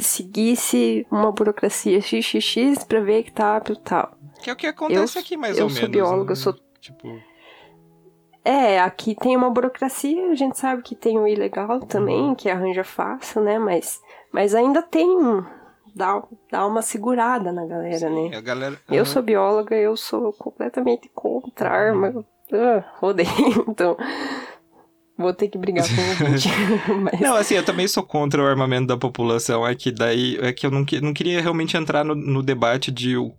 seguisse 0.00 1.06
uma 1.10 1.30
burocracia 1.30 2.00
XXX 2.00 2.82
pra 2.84 3.00
ver 3.00 3.22
que 3.24 3.32
tá 3.32 3.56
apto 3.56 3.76
tal. 3.76 4.12
Que 4.42 4.50
é 4.50 4.52
o 4.52 4.56
que 4.56 4.66
acontece 4.66 5.16
Eu- 5.18 5.22
aqui, 5.22 5.36
mais 5.36 5.56
eu 5.58 5.64
ou 5.64 5.70
sou 5.70 5.82
menos. 5.82 5.92
bióloga, 5.92 6.24
né? 6.26 6.32
eu 6.32 6.36
sou- 6.36 6.54
Tipo, 6.80 7.06
É, 8.44 8.80
aqui 8.80 9.14
tem 9.14 9.36
uma 9.36 9.48
burocracia, 9.50 10.28
a 10.28 10.34
gente 10.34 10.58
sabe 10.58 10.82
que 10.82 10.96
tem 10.96 11.16
o 11.16 11.28
ilegal 11.28 11.78
também, 11.82 12.22
Uhum. 12.30 12.34
que 12.34 12.50
arranja 12.50 12.82
fácil, 12.82 13.40
né? 13.40 13.56
Mas, 13.56 14.00
mas 14.32 14.52
ainda 14.52 14.82
tem 14.82 15.08
um. 15.08 15.44
Dá, 15.94 16.22
dá 16.50 16.66
uma 16.66 16.80
segurada 16.82 17.52
na 17.52 17.66
galera, 17.66 18.08
né? 18.08 18.36
a 18.36 18.40
galera... 18.40 18.78
Eu 18.88 18.96
Aham. 18.96 19.04
sou 19.04 19.22
bióloga, 19.22 19.76
eu 19.76 19.96
sou 19.96 20.32
completamente 20.32 21.10
contra 21.14 21.68
a 21.68 21.72
arma. 21.72 22.24
Ah, 22.52 22.84
odeio, 23.02 23.28
então. 23.68 23.96
Vou 25.18 25.32
ter 25.34 25.48
que 25.48 25.58
brigar 25.58 25.86
com 25.86 26.00
o 26.00 26.26
ouvinte. 26.26 26.48
Mas, 27.02 27.20
Não, 27.20 27.36
assim, 27.36 27.54
eu 27.54 27.64
também 27.64 27.86
sou 27.86 28.02
contra 28.02 28.42
o 28.42 28.46
armamento 28.46 28.86
da 28.88 28.96
população. 28.96 29.66
É 29.66 29.74
que 29.74 29.92
daí. 29.92 30.38
É 30.40 30.52
que 30.52 30.66
eu 30.66 30.70
não, 30.70 30.84
que- 30.84 31.00
não 31.00 31.12
queria 31.12 31.40
realmente 31.40 31.76
entrar 31.76 32.04
no, 32.04 32.14
no 32.14 32.42
debate 32.42 32.90
de. 32.90 33.16
o- 33.16 33.32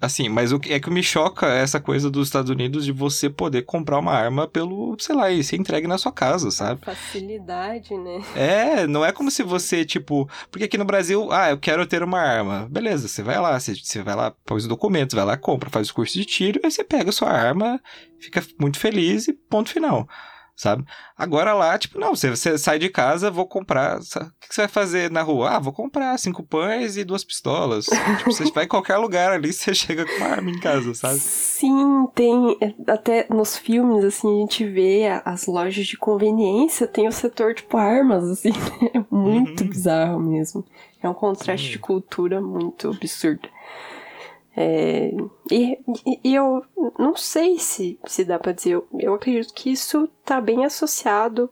Assim, 0.00 0.28
mas 0.28 0.52
o 0.52 0.60
que 0.60 0.72
é 0.72 0.80
que 0.80 0.90
me 0.90 1.02
choca 1.02 1.46
é 1.46 1.62
essa 1.62 1.80
coisa 1.80 2.10
dos 2.10 2.28
Estados 2.28 2.50
Unidos 2.50 2.84
de 2.84 2.92
você 2.92 3.28
poder 3.28 3.62
comprar 3.62 3.98
uma 3.98 4.12
arma 4.12 4.46
pelo, 4.46 4.96
sei 4.98 5.14
lá, 5.14 5.30
e 5.30 5.42
ser 5.42 5.56
entregue 5.56 5.86
na 5.86 5.98
sua 5.98 6.12
casa, 6.12 6.50
sabe? 6.50 6.80
facilidade, 6.84 7.96
né? 7.96 8.22
É, 8.34 8.86
não 8.86 9.04
é 9.04 9.12
como 9.12 9.30
se 9.30 9.42
você, 9.42 9.84
tipo. 9.84 10.28
Porque 10.50 10.64
aqui 10.64 10.78
no 10.78 10.84
Brasil, 10.84 11.30
ah, 11.32 11.50
eu 11.50 11.58
quero 11.58 11.86
ter 11.86 12.02
uma 12.02 12.20
arma. 12.20 12.68
Beleza, 12.70 13.08
você 13.08 13.22
vai 13.22 13.40
lá, 13.40 13.58
você, 13.58 13.74
você 13.74 14.02
vai 14.02 14.14
lá, 14.14 14.32
põe 14.44 14.58
os 14.58 14.66
documentos, 14.66 15.14
vai 15.14 15.24
lá, 15.24 15.36
compra, 15.36 15.70
faz 15.70 15.90
o 15.90 15.94
curso 15.94 16.14
de 16.14 16.24
tiro, 16.24 16.60
aí 16.64 16.70
você 16.70 16.84
pega 16.84 17.10
a 17.10 17.12
sua 17.12 17.30
arma, 17.30 17.80
fica 18.18 18.44
muito 18.58 18.78
feliz 18.78 19.28
e 19.28 19.32
ponto 19.32 19.70
final. 19.70 20.08
Sabe? 20.58 20.84
Agora 21.16 21.54
lá, 21.54 21.78
tipo, 21.78 22.00
não, 22.00 22.16
você, 22.16 22.30
você 22.30 22.58
sai 22.58 22.80
de 22.80 22.88
casa, 22.88 23.30
vou 23.30 23.46
comprar. 23.46 23.98
O 23.98 24.00
que 24.00 24.52
você 24.52 24.62
vai 24.62 24.68
fazer 24.68 25.08
na 25.08 25.22
rua? 25.22 25.50
Ah, 25.50 25.58
vou 25.60 25.72
comprar 25.72 26.18
cinco 26.18 26.42
pães 26.42 26.96
e 26.96 27.04
duas 27.04 27.22
pistolas. 27.22 27.86
tipo, 28.18 28.32
você 28.32 28.50
vai 28.50 28.64
em 28.64 28.68
qualquer 28.68 28.96
lugar 28.96 29.30
ali, 29.30 29.52
você 29.54 29.72
chega 29.72 30.04
com 30.04 30.16
uma 30.16 30.26
arma 30.26 30.50
em 30.50 30.58
casa, 30.58 30.92
sabe? 30.94 31.20
Sim, 31.20 32.08
tem. 32.12 32.58
Até 32.88 33.28
nos 33.30 33.56
filmes, 33.56 34.04
assim, 34.04 34.38
a 34.38 34.40
gente 34.40 34.64
vê 34.64 35.06
as 35.24 35.46
lojas 35.46 35.86
de 35.86 35.96
conveniência, 35.96 36.88
tem 36.88 37.06
o 37.06 37.12
setor, 37.12 37.54
tipo, 37.54 37.76
armas, 37.76 38.24
assim. 38.28 38.50
É 38.92 39.04
muito 39.14 39.62
Uhum. 39.62 39.68
bizarro 39.70 40.18
mesmo. 40.18 40.64
É 41.00 41.08
um 41.08 41.14
contraste 41.14 41.70
de 41.70 41.78
cultura 41.78 42.40
muito 42.40 42.88
absurdo. 42.90 43.48
É, 44.60 45.12
e, 45.52 45.78
e- 46.24 46.34
eu 46.34 46.64
não 46.98 47.14
sei 47.14 47.60
se, 47.60 47.96
se 48.04 48.24
dá 48.24 48.40
pra 48.40 48.50
dizer, 48.50 48.72
eu, 48.72 48.88
eu 48.98 49.14
acredito 49.14 49.54
que 49.54 49.70
isso 49.70 50.08
tá 50.24 50.40
bem 50.40 50.64
associado 50.64 51.48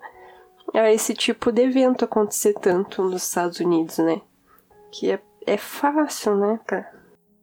a 0.75 0.91
esse 0.91 1.15
tipo 1.15 1.53
de 1.53 1.63
evento 1.63 2.05
acontecer 2.05 2.55
tanto 2.55 3.05
nos 3.05 3.23
Estados 3.23 3.61
Unidos, 3.61 3.99
né? 3.99 4.21
Que 4.91 5.13
é, 5.13 5.21
é 5.47 5.57
fácil, 5.57 6.37
né? 6.37 6.59
Pra, 6.67 6.85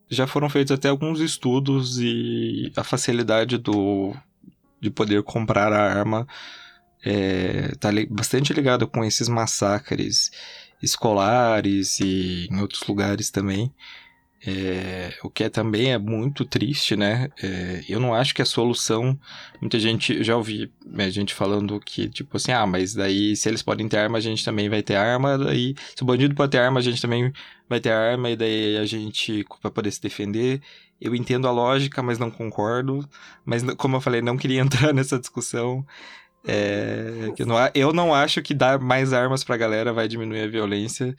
já 0.10 0.28
foram 0.28 0.49
feitos 0.49 0.73
até 0.73 0.89
alguns 0.89 1.21
estudos 1.21 1.97
e 1.97 2.69
a 2.76 2.84
facilidade 2.84 3.58
do 3.58 4.13
de 4.82 4.89
poder 4.89 5.23
comprar 5.23 5.71
a 5.71 5.82
arma 5.97 6.28
é, 7.06 7.73
tá 7.80 7.88
bastante 8.10 8.52
ligado 8.52 8.86
com 8.86 9.02
esses 9.06 9.30
massacres 9.30 10.30
escolares 10.82 12.01
e 12.01 12.49
em 12.51 12.59
outros 12.59 12.86
lugares 12.86 13.32
também. 13.32 13.74
É, 14.46 15.14
o 15.24 15.30
que 15.30 15.46
é, 15.46 15.50
também 15.50 15.94
é 15.94 15.98
muito 15.98 16.44
triste, 16.46 16.96
né? 16.98 17.30
É, 17.41 17.82
eu 17.88 17.98
não 18.00 18.14
acho 18.14 18.36
que 18.36 18.41
a 18.41 18.46
solução. 18.46 19.18
Muita 19.62 19.80
gente. 19.80 20.22
Já 20.24 20.36
ouvi 20.36 20.70
né, 20.86 21.10
gente 21.10 21.34
falando 21.34 21.80
que, 21.80 22.10
tipo 22.10 22.36
assim, 22.36 22.52
ah, 22.52 22.66
mas 22.68 22.94
daí 22.94 23.36
se 23.38 23.48
eles 23.50 23.62
podem 23.64 23.88
ter 23.88 23.98
arma, 23.98 24.18
a 24.18 24.22
gente 24.22 24.44
também 24.44 24.68
vai 24.70 24.84
ter 24.84 24.96
arma. 24.96 25.38
Daí, 25.38 25.76
se 25.96 26.04
o 26.04 26.06
bandido 26.06 26.36
pode 26.36 26.52
ter 26.52 26.58
arma, 26.60 26.80
a 26.80 26.84
gente 26.84 27.02
também 27.02 27.32
vai 27.70 27.80
ter 27.80 27.91
arma, 27.91 28.30
e 28.32 28.36
daí 28.36 28.78
a 28.78 28.86
gente 28.86 29.46
vai 29.62 29.72
poder 29.72 29.91
se 29.91 30.02
defender. 30.02 30.62
Eu 31.00 31.16
entendo 31.16 31.48
a 31.48 31.52
lógica, 31.52 32.04
mas 32.04 32.20
não 32.20 32.30
concordo. 32.32 33.08
Mas, 33.46 33.64
como 33.78 33.96
eu 33.98 34.02
falei, 34.02 34.22
não 34.22 34.38
queria 34.38 34.60
entrar 34.62 34.94
nessa 34.94 35.18
discussão. 35.20 35.86
É, 36.46 37.32
eu, 37.38 37.46
não, 37.46 37.58
a- 37.58 37.72
eu 37.74 37.94
não 37.94 38.14
acho 38.14 38.41
que 38.41 38.54
dar 38.54 38.80
mais 38.80 39.14
armas 39.14 39.44
pra 39.44 39.58
galera 39.58 39.94
vai 39.94 40.08
diminuir 40.08 40.41
a 40.41 40.48
violência. 40.48 41.16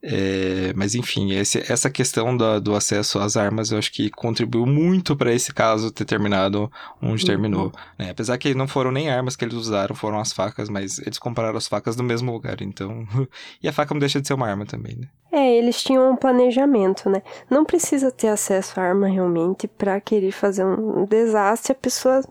É, 0.00 0.72
mas 0.76 0.94
enfim, 0.94 1.32
esse, 1.32 1.58
essa 1.70 1.90
questão 1.90 2.36
da, 2.36 2.60
do 2.60 2.74
acesso 2.74 3.18
às 3.18 3.36
armas 3.36 3.72
eu 3.72 3.78
acho 3.78 3.92
que 3.92 4.10
contribuiu 4.10 4.64
muito 4.64 5.16
para 5.16 5.32
esse 5.32 5.52
caso 5.52 5.90
ter 5.90 6.04
terminado 6.04 6.70
onde 7.02 7.22
uhum. 7.22 7.26
terminou. 7.26 7.72
Né? 7.98 8.10
Apesar 8.10 8.38
que 8.38 8.54
não 8.54 8.68
foram 8.68 8.92
nem 8.92 9.10
armas 9.10 9.34
que 9.34 9.44
eles 9.44 9.54
usaram, 9.54 9.96
foram 9.96 10.20
as 10.20 10.32
facas, 10.32 10.68
mas 10.68 11.00
eles 11.00 11.18
compraram 11.18 11.56
as 11.56 11.66
facas 11.66 11.96
no 11.96 12.04
mesmo 12.04 12.32
lugar, 12.32 12.62
então. 12.62 13.06
e 13.60 13.68
a 13.68 13.72
faca 13.72 13.92
não 13.92 13.98
deixa 13.98 14.20
de 14.20 14.28
ser 14.28 14.34
uma 14.34 14.48
arma 14.48 14.64
também, 14.64 14.96
né? 14.96 15.08
É, 15.32 15.56
eles 15.58 15.82
tinham 15.82 16.10
um 16.10 16.16
planejamento, 16.16 17.10
né? 17.10 17.22
Não 17.50 17.64
precisa 17.64 18.10
ter 18.10 18.28
acesso 18.28 18.78
à 18.80 18.84
arma 18.84 19.08
realmente 19.08 19.66
para 19.66 20.00
querer 20.00 20.32
fazer 20.32 20.64
um 20.64 21.04
desastre. 21.04 21.72
A 21.72 21.74
pessoa 21.74 22.22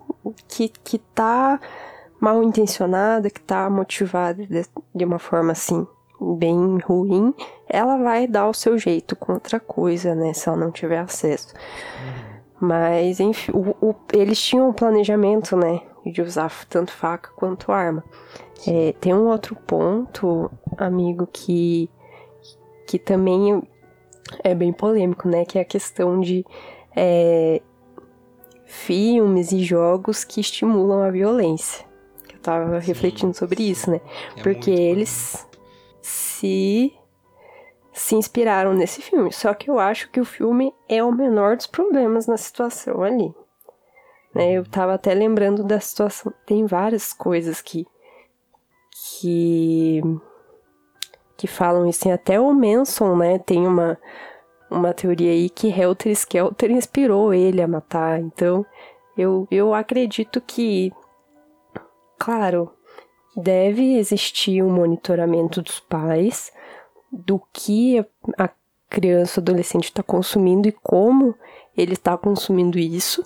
que, 0.47 0.69
que 0.83 0.97
tá 0.97 1.59
mal 2.19 2.41
intencionada, 2.41 3.29
que 3.29 3.41
tá 3.41 3.69
motivada 3.69 4.45
de, 4.47 4.65
de 4.95 5.05
uma 5.05 5.19
forma 5.19 5.51
assim 5.51 5.85
bem 6.19 6.77
ruim, 6.79 7.33
ela 7.67 7.97
vai 7.97 8.27
dar 8.27 8.47
o 8.49 8.53
seu 8.53 8.77
jeito 8.77 9.15
com 9.15 9.33
outra 9.33 9.59
coisa, 9.59 10.15
né? 10.15 10.33
Se 10.33 10.49
ela 10.49 10.57
não 10.57 10.71
tiver 10.71 10.99
acesso. 10.99 11.53
Mas, 12.59 13.19
enfim, 13.19 13.51
o, 13.53 13.75
o, 13.89 13.95
eles 14.13 14.41
tinham 14.41 14.69
um 14.69 14.73
planejamento, 14.73 15.55
né? 15.55 15.81
De 16.05 16.21
usar 16.21 16.51
tanto 16.67 16.91
faca 16.91 17.29
quanto 17.35 17.71
arma. 17.71 18.03
É, 18.67 18.93
tem 18.99 19.13
um 19.13 19.27
outro 19.27 19.55
ponto, 19.55 20.49
amigo, 20.77 21.27
que, 21.31 21.89
que 22.87 22.97
também 22.97 23.61
é 24.43 24.55
bem 24.55 24.73
polêmico, 24.73 25.27
né? 25.27 25.45
Que 25.45 25.59
é 25.59 25.61
a 25.61 25.65
questão 25.65 26.19
de 26.19 26.43
é, 26.95 27.61
filmes 28.65 29.51
e 29.51 29.63
jogos 29.63 30.23
que 30.23 30.41
estimulam 30.41 31.03
a 31.03 31.11
violência. 31.11 31.85
Eu 32.33 32.39
tava 32.39 32.81
sim, 32.81 32.87
refletindo 32.87 33.35
sobre 33.35 33.69
isso, 33.69 33.91
né? 33.91 34.01
É 34.35 34.41
Porque 34.41 34.71
eles 34.71 35.46
se 36.37 36.93
se 37.97 38.15
inspiraram 38.15 38.73
nesse 38.73 39.01
filme. 39.01 39.31
Só 39.33 39.53
que 39.53 39.69
eu 39.69 39.79
acho 39.79 40.09
que 40.11 40.19
o 40.19 40.25
filme 40.25 40.73
é 40.87 41.03
o 41.03 41.11
menor 41.11 41.57
dos 41.57 41.65
problemas 41.65 42.27
na 42.27 42.37
situação 42.37 43.01
ali. 43.03 43.33
Né? 44.33 44.53
Eu 44.53 44.63
tava 44.65 44.93
até 44.93 45.13
lembrando 45.13 45.63
da 45.63 45.79
situação. 45.79 46.31
Tem 46.45 46.65
várias 46.65 47.11
coisas 47.11 47.61
que. 47.61 47.87
que. 49.15 50.01
que 51.35 51.47
falam 51.47 51.87
isso. 51.87 52.03
Tem 52.03 52.13
até 52.13 52.39
o 52.39 52.53
Manson, 52.53 53.15
né? 53.15 53.39
Tem 53.39 53.65
uma, 53.65 53.97
uma 54.69 54.93
teoria 54.93 55.31
aí 55.31 55.49
que 55.49 55.67
Helter 55.67 56.11
Skelter 56.11 56.69
inspirou 56.69 57.33
ele 57.33 57.61
a 57.63 57.67
matar. 57.67 58.19
Então, 58.19 58.63
eu, 59.17 59.47
eu 59.49 59.73
acredito 59.73 60.39
que. 60.39 60.93
Claro, 62.19 62.76
deve 63.37 63.97
existir 63.97 64.63
um 64.63 64.71
monitoramento 64.71 65.61
dos 65.61 65.79
pais 65.79 66.51
do 67.11 67.39
que 67.53 68.03
a 68.37 68.49
criança, 68.89 69.39
adolescente 69.39 69.85
está 69.85 70.01
consumindo 70.01 70.67
e 70.67 70.71
como 70.71 71.35
ele 71.77 71.93
está 71.93 72.17
consumindo 72.17 72.79
isso. 72.79 73.23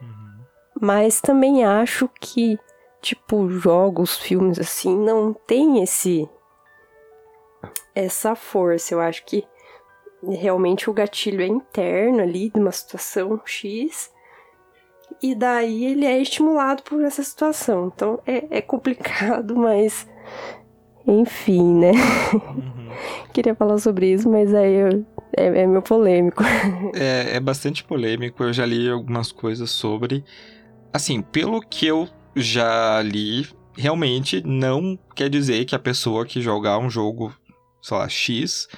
Uhum. 0.00 0.44
Mas 0.80 1.20
também 1.20 1.64
acho 1.64 2.08
que, 2.20 2.58
tipo, 3.02 3.50
jogos, 3.50 4.16
filmes 4.16 4.58
assim, 4.58 4.96
não 4.96 5.34
tem 5.34 5.82
esse 5.82 6.28
essa 7.94 8.34
força. 8.34 8.94
Eu 8.94 9.00
acho 9.00 9.24
que 9.26 9.46
realmente 10.22 10.88
o 10.88 10.92
gatilho 10.92 11.42
é 11.42 11.46
interno 11.46 12.22
ali 12.22 12.48
de 12.48 12.58
uma 12.58 12.72
situação 12.72 13.40
X 13.44 14.10
e 15.22 15.34
daí 15.34 15.84
ele 15.84 16.04
é 16.04 16.20
estimulado 16.20 16.82
por 16.82 17.02
essa 17.02 17.22
situação. 17.22 17.92
Então 17.94 18.20
é, 18.26 18.58
é 18.58 18.60
complicado, 18.60 19.54
mas 19.58 20.06
enfim, 21.06 21.62
né? 21.74 21.92
Uhum. 22.32 22.88
Queria 23.32 23.54
falar 23.54 23.78
sobre 23.78 24.12
isso, 24.12 24.28
mas 24.28 24.54
aí 24.54 24.74
eu, 24.74 25.06
é, 25.36 25.46
é 25.46 25.66
meio 25.66 25.82
polêmico. 25.82 26.42
É, 26.94 27.36
é 27.36 27.40
bastante 27.40 27.84
polêmico, 27.84 28.42
eu 28.42 28.52
já 28.52 28.66
li 28.66 28.88
algumas 28.88 29.32
coisas 29.32 29.70
sobre. 29.70 30.24
Assim, 30.92 31.20
pelo 31.20 31.60
que 31.60 31.86
eu 31.86 32.08
já 32.34 33.00
li, 33.02 33.46
realmente 33.76 34.42
não 34.44 34.98
quer 35.14 35.28
dizer 35.28 35.64
que 35.64 35.74
a 35.74 35.78
pessoa 35.78 36.26
que 36.26 36.40
jogar 36.40 36.78
um 36.78 36.90
jogo, 36.90 37.32
sei 37.82 37.96
lá, 37.96 38.08
X, 38.08 38.68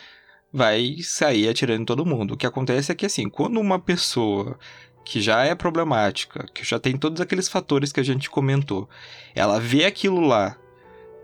vai 0.52 0.96
sair 1.02 1.48
atirando 1.48 1.82
em 1.82 1.86
todo 1.86 2.06
mundo. 2.06 2.34
O 2.34 2.36
que 2.36 2.46
acontece 2.46 2.90
é 2.90 2.94
que, 2.94 3.06
assim, 3.06 3.28
quando 3.28 3.60
uma 3.60 3.78
pessoa 3.78 4.58
que 5.04 5.20
já 5.20 5.44
é 5.44 5.54
problemática, 5.54 6.46
que 6.54 6.64
já 6.64 6.78
tem 6.78 6.96
todos 6.96 7.20
aqueles 7.20 7.48
fatores 7.48 7.92
que 7.92 8.00
a 8.00 8.04
gente 8.04 8.30
comentou, 8.30 8.88
ela 9.34 9.58
vê 9.58 9.84
aquilo 9.84 10.20
lá 10.20 10.56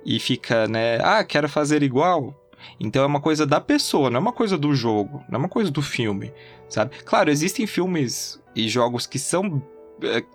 e 0.04 0.18
fica, 0.18 0.66
né, 0.66 0.98
ah, 1.02 1.24
quero 1.24 1.48
fazer 1.48 1.82
igual. 1.82 2.34
Então 2.80 3.02
é 3.02 3.06
uma 3.06 3.20
coisa 3.20 3.46
da 3.46 3.60
pessoa, 3.60 4.10
não 4.10 4.16
é 4.16 4.20
uma 4.20 4.32
coisa 4.32 4.56
do 4.56 4.74
jogo, 4.74 5.22
não 5.28 5.36
é 5.36 5.38
uma 5.38 5.48
coisa 5.48 5.70
do 5.70 5.82
filme, 5.82 6.32
sabe? 6.68 6.96
Claro, 7.04 7.30
existem 7.30 7.66
filmes 7.66 8.40
e 8.54 8.68
jogos 8.68 9.06
que 9.06 9.18
são 9.18 9.62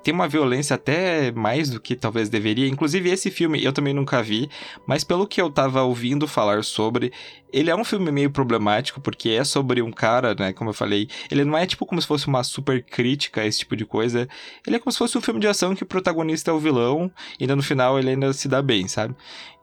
tem 0.04 0.14
uma 0.14 0.28
violência 0.28 0.76
até 0.76 1.32
mais 1.32 1.70
do 1.70 1.80
que 1.80 1.96
talvez 1.96 2.30
deveria. 2.30 2.68
Inclusive, 2.68 3.10
esse 3.10 3.30
filme 3.30 3.64
eu 3.64 3.72
também 3.72 3.94
nunca 3.94 4.22
vi, 4.22 4.50
mas 4.86 5.04
pelo 5.04 5.28
que 5.28 5.42
eu 5.42 5.50
tava 5.50 5.84
ouvindo 5.84 6.28
falar 6.28 6.64
sobre, 6.64 7.12
ele 7.54 7.70
é 7.70 7.76
um 7.76 7.84
filme 7.84 8.12
meio 8.12 8.32
problemático, 8.32 9.00
porque 9.00 9.30
é 9.30 9.44
sobre 9.44 9.82
um 9.82 9.92
cara, 9.92 10.34
né? 10.34 10.54
Como 10.54 10.70
eu 10.70 10.74
falei, 10.74 11.08
ele 11.30 11.44
não 11.44 11.58
é 11.58 11.66
tipo 11.66 11.86
como 11.86 12.02
se 12.02 12.08
fosse 12.08 12.28
uma 12.28 12.44
super 12.44 12.84
crítica 12.84 13.42
a 13.42 13.46
esse 13.46 13.60
tipo 13.60 13.76
de 13.76 13.86
coisa. 13.86 14.28
Ele 14.66 14.76
é 14.78 14.80
como 14.80 14.92
se 14.92 14.98
fosse 14.98 15.18
um 15.18 15.22
filme 15.22 15.40
de 15.40 15.48
ação 15.48 15.76
que 15.76 15.84
o 15.84 15.88
protagonista 15.88 16.52
é 16.52 16.54
o 16.54 16.60
vilão, 16.60 17.12
e 17.40 17.46
no 17.48 17.62
final 17.62 18.00
ele 18.00 18.12
ainda 18.12 18.34
se 18.34 18.48
dá 18.48 18.62
bem, 18.62 18.88
sabe? 18.88 19.16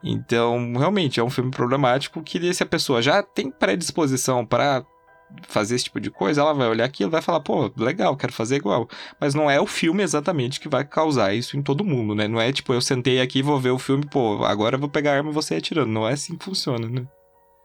Então, 0.03 0.73
realmente, 0.77 1.19
é 1.19 1.23
um 1.23 1.29
filme 1.29 1.51
problemático 1.51 2.23
que 2.23 2.53
se 2.53 2.63
a 2.63 2.65
pessoa 2.65 3.01
já 3.01 3.21
tem 3.21 3.51
predisposição 3.51 4.45
para 4.45 4.85
fazer 5.43 5.75
esse 5.75 5.85
tipo 5.85 5.99
de 5.99 6.09
coisa, 6.09 6.41
ela 6.41 6.53
vai 6.53 6.67
olhar 6.67 6.85
aquilo 6.85 7.09
e 7.09 7.11
vai 7.11 7.21
falar, 7.21 7.39
pô, 7.39 7.71
legal, 7.77 8.15
quero 8.15 8.33
fazer 8.33 8.57
igual. 8.57 8.87
Mas 9.19 9.33
não 9.33 9.49
é 9.49 9.59
o 9.59 9.65
filme 9.65 10.03
exatamente 10.03 10.59
que 10.59 10.69
vai 10.69 10.83
causar 10.83 11.33
isso 11.33 11.57
em 11.57 11.61
todo 11.61 11.83
mundo, 11.83 12.15
né? 12.15 12.27
Não 12.27 12.39
é 12.39 12.51
tipo, 12.51 12.73
eu 12.73 12.81
sentei 12.81 13.21
aqui, 13.21 13.41
vou 13.41 13.59
ver 13.59 13.71
o 13.71 13.79
filme, 13.79 14.05
pô, 14.05 14.43
agora 14.43 14.75
eu 14.75 14.79
vou 14.79 14.89
pegar 14.89 15.13
a 15.13 15.17
arma 15.17 15.31
e 15.31 15.33
você 15.33 15.55
atirando. 15.55 15.91
Não 15.91 16.07
é 16.07 16.13
assim 16.13 16.37
que 16.37 16.45
funciona, 16.45 16.87
né? 16.87 17.05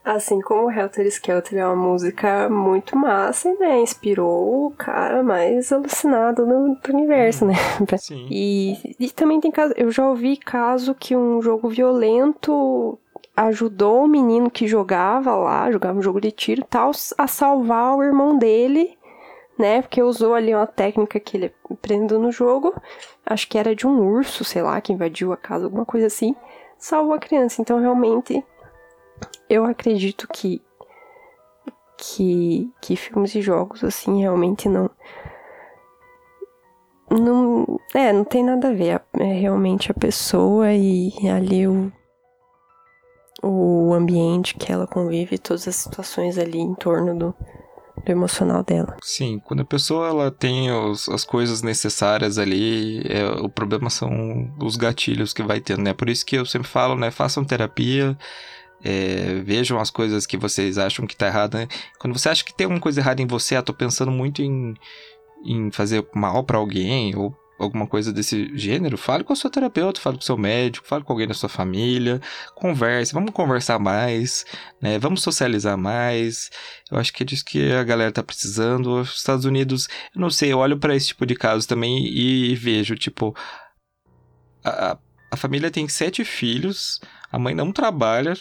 Assim 0.04 0.38
como 0.42 0.70
Helter 0.70 1.06
Skelter 1.06 1.58
é 1.58 1.66
uma 1.66 1.74
música 1.74 2.46
muito 2.50 2.94
massa, 2.94 3.54
né? 3.54 3.80
Inspirou 3.80 4.66
o 4.66 4.70
cara 4.72 5.22
mais 5.22 5.72
alucinado 5.72 6.44
do, 6.44 6.74
do 6.74 6.92
universo, 6.92 7.46
né? 7.46 7.54
Sim. 7.96 8.26
E, 8.30 8.96
e 9.00 9.10
também 9.10 9.40
tem 9.40 9.50
caso. 9.50 9.72
Eu 9.78 9.90
já 9.90 10.06
ouvi 10.06 10.36
caso 10.36 10.94
que 10.94 11.16
um 11.16 11.40
jogo 11.40 11.70
violento 11.70 12.98
ajudou 13.36 14.04
o 14.04 14.08
menino 14.08 14.50
que 14.50 14.66
jogava 14.66 15.34
lá, 15.34 15.70
jogava 15.70 15.98
um 15.98 16.02
jogo 16.02 16.20
de 16.20 16.30
tiro 16.30 16.64
tal, 16.64 16.92
a 17.18 17.26
salvar 17.26 17.96
o 17.96 18.02
irmão 18.02 18.38
dele, 18.38 18.96
né? 19.58 19.82
Porque 19.82 20.02
usou 20.02 20.34
ali 20.34 20.54
uma 20.54 20.66
técnica 20.66 21.18
que 21.18 21.36
ele 21.36 21.54
aprendeu 21.70 22.18
no 22.18 22.30
jogo. 22.30 22.74
Acho 23.26 23.48
que 23.48 23.58
era 23.58 23.74
de 23.74 23.86
um 23.86 24.00
urso, 24.00 24.44
sei 24.44 24.62
lá, 24.62 24.80
que 24.80 24.92
invadiu 24.92 25.32
a 25.32 25.36
casa, 25.36 25.64
alguma 25.64 25.84
coisa 25.84 26.06
assim. 26.06 26.34
Salvou 26.78 27.14
a 27.14 27.18
criança. 27.18 27.60
Então, 27.60 27.80
realmente, 27.80 28.44
eu 29.48 29.64
acredito 29.64 30.28
que 30.28 30.62
que, 31.96 32.70
que 32.80 32.96
filmes 32.96 33.34
e 33.34 33.40
jogos, 33.40 33.82
assim, 33.82 34.20
realmente 34.20 34.68
não. 34.68 34.90
Não. 37.10 37.80
É, 37.94 38.12
não 38.12 38.24
tem 38.24 38.44
nada 38.44 38.68
a 38.68 38.72
ver. 38.72 39.00
É 39.18 39.24
realmente 39.24 39.90
a 39.90 39.94
pessoa 39.94 40.72
e 40.72 41.12
ali 41.28 41.66
o 41.66 41.92
o 43.44 43.92
ambiente 43.92 44.54
que 44.54 44.72
ela 44.72 44.86
convive, 44.86 45.38
todas 45.38 45.68
as 45.68 45.76
situações 45.76 46.38
ali 46.38 46.58
em 46.58 46.74
torno 46.74 47.16
do, 47.16 47.34
do 48.04 48.10
emocional 48.10 48.62
dela. 48.62 48.96
Sim, 49.02 49.40
quando 49.44 49.60
a 49.60 49.64
pessoa 49.64 50.08
ela 50.08 50.30
tem 50.30 50.70
os, 50.70 51.08
as 51.08 51.24
coisas 51.24 51.62
necessárias 51.62 52.38
ali, 52.38 53.02
é, 53.08 53.26
o 53.42 53.48
problema 53.48 53.90
são 53.90 54.52
os 54.60 54.76
gatilhos 54.76 55.32
que 55.32 55.42
vai 55.42 55.60
tendo, 55.60 55.82
né? 55.82 55.92
Por 55.92 56.08
isso 56.08 56.24
que 56.24 56.36
eu 56.36 56.46
sempre 56.46 56.68
falo, 56.68 56.96
né? 56.96 57.10
Façam 57.10 57.44
terapia, 57.44 58.16
é, 58.82 59.42
vejam 59.44 59.78
as 59.78 59.90
coisas 59.90 60.26
que 60.26 60.36
vocês 60.36 60.78
acham 60.78 61.06
que 61.06 61.16
tá 61.16 61.26
errado, 61.26 61.54
né? 61.54 61.68
Quando 61.98 62.18
você 62.18 62.28
acha 62.28 62.44
que 62.44 62.54
tem 62.54 62.64
alguma 62.64 62.80
coisa 62.80 63.00
errada 63.00 63.22
em 63.22 63.26
você, 63.26 63.56
ah, 63.56 63.62
tô 63.62 63.74
pensando 63.74 64.10
muito 64.10 64.42
em, 64.42 64.74
em 65.44 65.70
fazer 65.70 66.06
mal 66.14 66.44
para 66.44 66.58
alguém, 66.58 67.14
ou 67.16 67.34
alguma 67.64 67.86
coisa 67.86 68.12
desse 68.12 68.56
gênero, 68.56 68.96
fale 68.96 69.24
com 69.24 69.32
o 69.32 69.36
seu 69.36 69.50
terapeuta, 69.50 70.00
fale 70.00 70.16
com 70.16 70.22
o 70.22 70.24
seu 70.24 70.36
médico, 70.36 70.86
fale 70.86 71.04
com 71.04 71.12
alguém 71.12 71.26
da 71.26 71.34
sua 71.34 71.48
família, 71.48 72.20
converse, 72.54 73.12
vamos 73.12 73.32
conversar 73.32 73.78
mais, 73.78 74.44
né? 74.80 74.98
Vamos 74.98 75.22
socializar 75.22 75.76
mais. 75.76 76.50
Eu 76.90 76.98
acho 76.98 77.12
que 77.12 77.22
é 77.22 77.26
disso 77.26 77.44
que 77.44 77.72
a 77.72 77.82
galera 77.82 78.12
tá 78.12 78.22
precisando. 78.22 79.00
Os 79.00 79.16
Estados 79.16 79.44
Unidos, 79.44 79.88
eu 80.14 80.20
não 80.20 80.30
sei, 80.30 80.52
eu 80.52 80.58
olho 80.58 80.78
para 80.78 80.94
esse 80.94 81.08
tipo 81.08 81.26
de 81.26 81.34
caso 81.34 81.66
também 81.66 82.06
e 82.06 82.54
vejo, 82.54 82.94
tipo, 82.94 83.34
a, 84.64 84.98
a 85.30 85.36
família 85.36 85.70
tem 85.70 85.88
sete 85.88 86.24
filhos, 86.24 87.00
a 87.30 87.38
mãe 87.38 87.54
não 87.54 87.72
trabalha, 87.72 88.34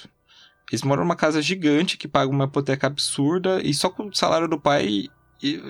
eles 0.71 0.83
moram 0.83 1.03
numa 1.03 1.15
casa 1.15 1.41
gigante 1.41 1.97
que 1.97 2.07
paga 2.07 2.31
uma 2.31 2.45
hipoteca 2.45 2.87
absurda 2.87 3.61
e 3.63 3.73
só 3.73 3.89
com 3.89 4.07
o 4.07 4.15
salário 4.15 4.47
do 4.47 4.59
pai 4.59 5.07
e 5.43 5.61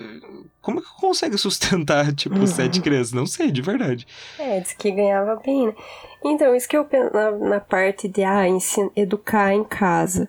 como 0.62 0.80
que 0.80 0.88
consegue 1.00 1.36
sustentar, 1.36 2.12
tipo, 2.14 2.36
uhum. 2.36 2.46
sete 2.46 2.80
crianças? 2.82 3.12
Não 3.12 3.26
sei, 3.26 3.50
de 3.50 3.60
verdade. 3.60 4.06
É, 4.38 4.60
diz 4.60 4.72
que 4.72 4.90
ganhava 4.90 5.36
bem, 5.36 5.66
né? 5.66 5.74
Então, 6.24 6.54
isso 6.54 6.68
que 6.68 6.76
eu 6.76 6.84
penso 6.84 7.12
na, 7.12 7.30
na 7.32 7.60
parte 7.60 8.08
de 8.08 8.22
ah, 8.22 8.48
ensina, 8.48 8.90
educar 8.96 9.52
em 9.52 9.64
casa. 9.64 10.28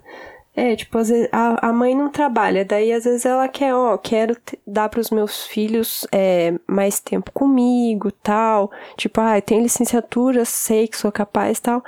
É, 0.58 0.74
tipo, 0.74 0.98
às 0.98 1.10
vezes 1.10 1.28
a, 1.34 1.68
a 1.68 1.74
mãe 1.74 1.94
não 1.94 2.10
trabalha, 2.10 2.64
daí 2.64 2.94
às 2.94 3.04
vezes 3.04 3.26
ela 3.26 3.46
quer, 3.48 3.76
ó, 3.76 3.98
quero 3.98 4.38
dar 4.66 4.88
pros 4.88 5.10
meus 5.12 5.46
filhos 5.46 6.08
é, 6.14 6.54
mais 6.66 7.00
tempo 7.00 7.30
comigo, 7.32 8.10
tal. 8.10 8.72
Tipo, 8.96 9.20
ah, 9.22 9.40
tem 9.42 9.62
licenciatura, 9.62 10.46
sei 10.46 10.88
que 10.88 10.98
sou 10.98 11.12
capaz, 11.12 11.60
tal. 11.60 11.84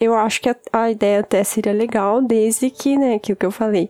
Eu 0.00 0.14
acho 0.14 0.40
que 0.40 0.50
a, 0.50 0.56
a 0.72 0.90
ideia 0.90 1.20
até 1.20 1.44
seria 1.44 1.72
legal, 1.72 2.20
desde 2.20 2.68
que, 2.68 2.96
né, 2.96 3.14
aquilo 3.14 3.36
que 3.36 3.46
eu 3.46 3.52
falei, 3.52 3.88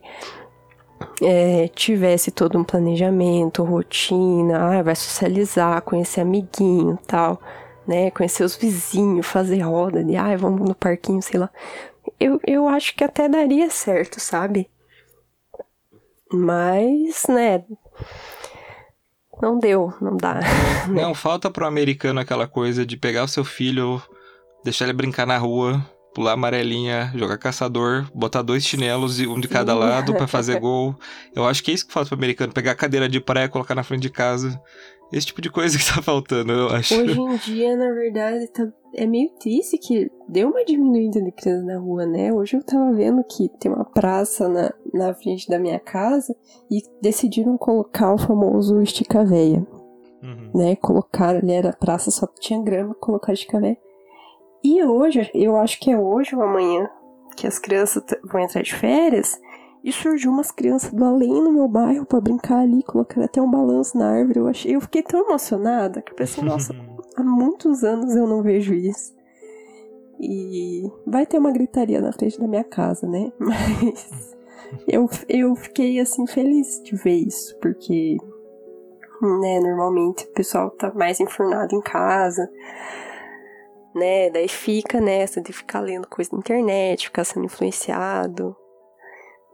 é, 1.21 1.69
tivesse 1.69 2.31
todo 2.31 2.59
um 2.59 2.65
planejamento, 2.65 3.63
rotina, 3.63 4.79
ah, 4.79 4.83
vai 4.83 4.95
socializar, 4.97 5.83
conhecer 5.83 6.21
amiguinho, 6.21 6.99
tal, 7.07 7.41
né, 7.87 8.11
conhecer 8.11 8.45
os 8.45 8.57
vizinhos, 8.57 9.27
fazer 9.27 9.61
roda 9.61 10.03
de, 10.05 10.17
ah, 10.17 10.37
vamos 10.37 10.69
no 10.69 10.75
parquinho, 10.75 11.23
sei 11.23 11.41
lá 11.41 11.51
eu, 12.19 12.41
eu 12.47 12.69
acho 12.69 12.95
que 12.95 13.05
até 13.05 13.29
daria 13.29 13.71
certo, 13.71 14.21
sabe? 14.21 14.69
Mas, 16.33 17.25
né? 17.29 17.65
Não 19.41 19.59
deu, 19.59 19.93
não 20.01 20.17
dá. 20.17 20.41
Não, 20.89 21.15
falta 21.15 21.51
pro 21.51 21.67
americano 21.67 22.21
aquela 22.21 22.47
coisa 22.47 22.87
de 22.87 22.97
pegar 22.97 23.25
o 23.25 23.29
seu 23.29 23.45
filho, 23.45 24.01
deixar 24.65 24.85
ele 24.85 24.93
brincar 24.93 25.27
na 25.27 25.37
rua, 25.37 25.85
pular 26.15 26.33
amarelinha, 26.33 27.13
jogar 27.15 27.39
caçador, 27.39 28.07
botar 28.15 28.43
dois 28.43 28.65
chinelos, 28.65 29.21
e 29.21 29.27
um 29.27 29.41
de 29.41 29.49
cada 29.49 29.73
Sim. 29.73 29.79
lado 29.79 30.15
pra 30.15 30.27
fazer 30.27 30.59
gol. 30.61 30.95
Eu 31.35 31.45
acho 31.45 31.63
que 31.63 31.71
é 31.71 31.75
isso 31.75 31.87
que 31.87 31.93
falta 31.93 32.09
pro 32.09 32.19
americano, 32.19 32.53
pegar 32.53 32.73
a 32.73 32.77
cadeira 32.77 33.09
de 33.09 33.21
praia 33.21 33.47
e 33.47 33.49
colocar 33.49 33.75
na 33.75 33.83
frente 33.83 34.03
de 34.03 34.11
casa. 34.11 34.61
Esse 35.13 35.27
tipo 35.27 35.43
de 35.43 35.51
coisa 35.51 35.77
que 35.77 35.85
tá 35.85 36.01
faltando, 36.01 36.53
eu 36.53 36.69
acho. 36.69 36.95
Hoje 36.95 37.21
em 37.21 37.37
dia, 37.37 37.77
na 37.77 37.93
verdade, 37.93 38.47
tá, 38.49 38.67
é 38.95 39.07
meio 39.07 39.29
triste 39.39 39.77
que 39.77 40.11
deu 40.27 40.49
uma 40.49 40.65
diminuída 40.65 41.21
de 41.21 41.31
criança 41.33 41.67
na 41.67 41.79
rua, 41.79 42.07
né? 42.07 42.33
Hoje 42.33 42.57
eu 42.57 42.65
tava 42.65 42.93
vendo 42.93 43.23
que 43.25 43.51
tem 43.61 43.71
uma 43.71 43.85
praça 43.85 44.49
na, 44.49 44.73
na 44.93 45.15
frente 45.15 45.49
da 45.51 45.59
minha 45.59 45.79
casa 45.79 46.35
e 46.71 46.81
decidiram 47.03 47.59
colocar 47.59 48.15
o 48.15 48.19
famoso 48.19 48.81
estica-véia. 48.81 49.67
Uhum. 50.23 50.51
né? 50.55 50.77
Colocaram 50.77 51.41
ali, 51.41 51.53
era 51.53 51.73
praça, 51.73 52.11
só 52.11 52.27
tinha 52.39 52.63
grama, 52.63 52.95
colocaram 52.95 53.35
de 53.35 53.47
café. 53.47 53.77
E 54.63 54.83
hoje, 54.85 55.31
eu 55.35 55.57
acho 55.57 55.81
que 55.81 55.91
é 55.91 55.99
hoje 55.99 56.37
ou 56.37 56.43
amanhã, 56.43 56.89
que 57.37 57.47
as 57.47 57.59
crianças 57.59 58.05
vão 58.25 58.41
entrar 58.41 58.63
de 58.63 58.75
férias, 58.75 59.41
e 59.85 59.93
surgiu 59.93 60.31
umas 60.31 60.51
crianças 60.51 60.93
do 60.93 61.05
além 61.05 61.43
no 61.43 61.53
meu 61.53 61.67
bairro 61.67 62.07
pra 62.07 62.21
brincar 62.21 62.61
ali, 62.61 62.83
colocaram 62.85 63.25
até 63.25 63.43
um 63.43 63.51
balanço 63.51 63.99
na 63.99 64.11
árvore. 64.11 64.39
Eu, 64.39 64.47
achei, 64.47 64.77
eu 64.77 64.81
fiquei 64.81 65.03
tão 65.03 65.27
emocionada 65.27 66.01
que 66.01 66.13
eu 66.13 66.17
pensei, 66.17 66.45
nossa, 66.45 66.73
há 67.17 67.23
muitos 67.23 67.83
anos 67.83 68.15
eu 68.15 68.27
não 68.27 68.43
vejo 68.43 68.73
isso. 68.73 69.13
E 70.21 70.89
vai 71.05 71.27
ter 71.27 71.39
uma 71.39 71.51
gritaria 71.51 72.01
na 72.01 72.13
frente 72.13 72.39
da 72.39 72.47
minha 72.47 72.63
casa, 72.63 73.09
né? 73.09 73.33
Mas 73.39 74.37
eu, 74.87 75.11
eu 75.29 75.57
fiquei 75.57 75.99
assim 75.99 76.27
feliz 76.29 76.81
de 76.85 76.95
ver 76.95 77.17
isso, 77.17 77.59
porque 77.59 78.17
né, 79.21 79.61
normalmente 79.61 80.25
o 80.25 80.33
pessoal 80.33 80.71
tá 80.71 80.93
mais 80.95 81.19
enfurnado 81.19 81.75
em 81.75 81.81
casa, 81.81 82.49
né? 83.95 84.31
Daí 84.31 84.49
fica 84.49 85.01
nessa 85.01 85.41
de 85.41 85.53
ficar 85.53 85.81
lendo 85.81 86.07
coisa 86.07 86.31
na 86.33 86.39
internet, 86.39 87.07
ficar 87.07 87.25
sendo 87.25 87.47
influenciado, 87.47 88.57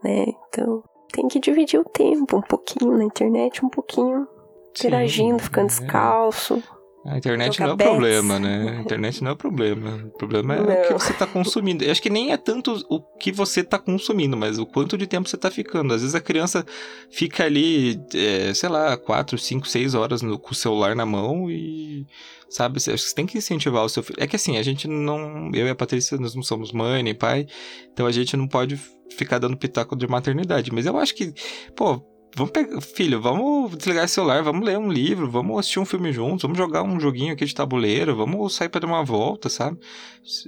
né? 0.03 0.25
Então 0.47 0.83
tem 1.11 1.27
que 1.27 1.39
dividir 1.39 1.79
o 1.79 1.85
tempo 1.85 2.37
um 2.37 2.41
pouquinho 2.41 2.97
na 2.97 3.03
internet, 3.03 3.65
um 3.65 3.69
pouquinho 3.69 4.27
interagindo, 4.69 5.39
Sim, 5.39 5.45
ficando 5.45 5.65
é. 5.65 5.67
descalço. 5.67 6.63
A 7.05 7.17
internet 7.17 7.53
Jogar 7.57 7.65
não 7.65 7.71
é 7.71 7.73
o 7.73 7.77
bets. 7.77 7.89
problema, 7.91 8.39
né? 8.39 8.75
A 8.77 8.81
internet 8.81 9.23
não 9.23 9.31
é 9.31 9.33
o 9.33 9.37
problema. 9.37 10.03
O 10.05 10.17
problema 10.17 10.55
é 10.55 10.61
o 10.61 10.65
Não. 10.65 10.81
que 10.87 10.93
você 10.93 11.13
tá 11.13 11.25
consumindo. 11.25 11.83
Eu 11.83 11.91
acho 11.91 12.01
que 12.01 12.09
nem 12.09 12.31
é 12.33 12.37
tanto 12.37 12.85
o 12.89 12.99
que 13.17 13.31
você 13.31 13.63
tá 13.63 13.79
consumindo, 13.79 14.35
mas 14.35 14.59
o 14.59 14.65
quanto 14.65 14.97
de 14.97 15.07
tempo 15.07 15.27
você 15.29 15.37
tá 15.37 15.49
ficando. 15.49 15.93
Às 15.93 16.01
vezes 16.01 16.13
a 16.13 16.19
criança 16.19 16.65
fica 17.09 17.45
ali, 17.45 17.99
é, 18.13 18.53
sei 18.53 18.67
lá, 18.69 18.97
4, 18.97 19.37
5, 19.37 19.65
6 19.67 19.95
horas 19.95 20.21
no- 20.21 20.37
com 20.37 20.51
o 20.51 20.55
celular 20.55 20.95
na 20.95 21.05
mão 21.05 21.49
e. 21.49 22.05
Sabe, 22.49 22.77
acho 22.77 22.89
que 22.91 22.97
você 22.97 23.15
tem 23.15 23.25
que 23.27 23.37
incentivar 23.37 23.85
o 23.85 23.89
seu 23.89 24.01
filho. 24.03 24.17
É 24.19 24.25
que 24.27 24.35
assim, 24.35 24.57
a 24.57 24.63
gente 24.63 24.87
não. 24.87 25.51
Eu 25.53 25.67
e 25.67 25.69
a 25.69 25.75
Patrícia, 25.75 26.17
nós 26.17 26.33
não 26.35 26.43
somos 26.43 26.71
mãe 26.71 27.01
nem 27.03 27.13
pai, 27.15 27.45
então 27.93 28.07
a 28.07 28.11
gente 28.11 28.35
não 28.35 28.47
pode 28.47 28.75
ficar 29.15 29.37
dando 29.39 29.55
pitaco 29.55 29.95
de 29.95 30.07
maternidade. 30.07 30.71
Mas 30.73 30.85
eu 30.87 30.97
acho 30.97 31.13
que, 31.15 31.31
pô, 31.75 32.01
Vamos 32.35 32.51
pegar, 32.51 32.79
filho, 32.79 33.19
vamos 33.19 33.75
desligar 33.75 34.05
esse 34.05 34.13
celular, 34.13 34.41
vamos 34.43 34.65
ler 34.65 34.77
um 34.77 34.89
livro, 34.89 35.29
vamos 35.29 35.59
assistir 35.59 35.79
um 35.79 35.85
filme 35.85 36.13
juntos, 36.13 36.43
vamos 36.43 36.57
jogar 36.57 36.83
um 36.83 36.99
joguinho 36.99 37.33
aqui 37.33 37.43
de 37.43 37.53
tabuleiro, 37.53 38.15
vamos 38.15 38.55
sair 38.55 38.69
pra 38.69 38.79
dar 38.79 38.87
uma 38.87 39.03
volta, 39.03 39.49
sabe? 39.49 39.77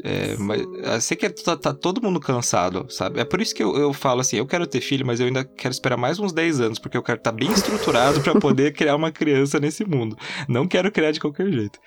É, 0.03 0.35
mas 0.37 0.61
eu 0.61 1.01
sei 1.01 1.17
que 1.17 1.29
tá, 1.29 1.57
tá 1.57 1.73
todo 1.73 2.01
mundo 2.01 2.19
cansado, 2.19 2.85
sabe? 2.89 3.19
É 3.19 3.25
por 3.25 3.41
isso 3.41 3.53
que 3.53 3.63
eu, 3.63 3.75
eu 3.75 3.93
falo 3.93 4.21
assim, 4.21 4.37
eu 4.37 4.45
quero 4.45 4.67
ter 4.67 4.79
filho, 4.79 5.05
mas 5.05 5.19
eu 5.19 5.25
ainda 5.25 5.43
quero 5.43 5.71
esperar 5.71 5.97
mais 5.97 6.19
uns 6.19 6.31
10 6.31 6.61
anos, 6.61 6.79
porque 6.79 6.95
eu 6.95 7.03
quero 7.03 7.17
estar 7.17 7.31
bem 7.31 7.51
estruturado 7.51 8.21
pra 8.21 8.39
poder 8.39 8.73
criar 8.77 8.95
uma 8.95 9.11
criança 9.11 9.59
nesse 9.59 9.83
mundo. 9.83 10.15
Não 10.47 10.67
quero 10.67 10.91
criar 10.91 11.11
de 11.11 11.19
qualquer 11.19 11.51
jeito. 11.51 11.79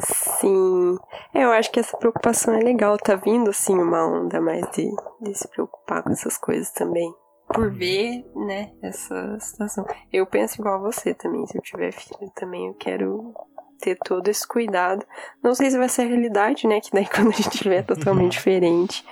Sim. 0.00 0.96
Eu 1.34 1.52
acho 1.52 1.70
que 1.70 1.80
essa 1.80 1.96
preocupação 1.98 2.54
é 2.54 2.60
legal. 2.60 2.96
Tá 2.96 3.14
vindo, 3.14 3.50
assim, 3.50 3.74
uma 3.74 4.06
onda 4.06 4.40
mais 4.40 4.62
de, 4.72 4.90
de 5.20 5.34
se 5.34 5.46
preocupar 5.48 6.02
com 6.02 6.10
essas 6.10 6.38
coisas 6.38 6.70
também. 6.70 7.12
Por 7.54 7.70
ver, 7.70 8.24
né, 8.34 8.72
essa 8.82 9.38
situação. 9.40 9.86
Eu 10.12 10.26
penso 10.26 10.60
igual 10.60 10.76
a 10.76 10.90
você 10.90 11.12
também. 11.14 11.46
Se 11.46 11.56
eu 11.56 11.62
tiver 11.62 11.92
filho 11.92 12.30
também, 12.34 12.68
eu 12.68 12.74
quero 12.74 13.34
ter 13.80 13.98
todo 14.04 14.28
esse 14.28 14.46
cuidado. 14.46 15.04
Não 15.42 15.54
sei 15.54 15.70
se 15.70 15.76
vai 15.76 15.88
ser 15.88 16.02
a 16.02 16.06
realidade, 16.06 16.66
né, 16.66 16.80
que 16.80 16.90
daí 16.92 17.06
quando 17.10 17.28
a 17.28 17.36
gente 17.36 17.58
tiver 17.58 17.78
é 17.78 17.82
totalmente 17.82 18.32
diferente. 18.32 19.04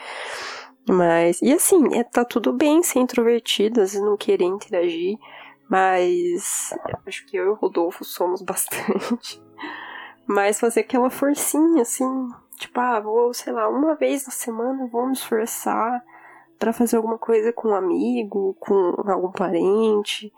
Mas, 0.88 1.40
e 1.42 1.52
assim, 1.52 1.96
é, 1.96 2.02
tá 2.02 2.24
tudo 2.24 2.52
bem 2.52 2.82
ser 2.82 3.00
introvertido, 3.00 3.80
às 3.80 3.92
vezes 3.92 4.04
não 4.04 4.16
querer 4.16 4.44
interagir. 4.44 5.18
Mas 5.68 6.74
acho 7.06 7.24
que 7.26 7.36
eu 7.36 7.44
e 7.44 7.48
o 7.48 7.54
Rodolfo 7.54 8.04
somos 8.04 8.42
bastante. 8.42 9.40
Mas 10.26 10.58
fazer 10.58 10.80
aquela 10.80 11.10
forcinha, 11.10 11.82
assim, 11.82 12.28
tipo, 12.56 12.78
ah, 12.80 13.00
vou, 13.00 13.32
sei 13.34 13.52
lá, 13.52 13.68
uma 13.68 13.94
vez 13.94 14.26
na 14.26 14.32
semana 14.32 14.84
eu 14.84 14.88
vou 14.88 15.06
me 15.06 15.12
esforçar 15.12 16.02
pra 16.60 16.74
fazer 16.74 16.96
alguma 16.96 17.18
coisa 17.18 17.52
com 17.54 17.68
um 17.68 17.74
amigo, 17.74 18.54
com 18.60 18.94
algum 19.10 19.32
parente. 19.32 20.30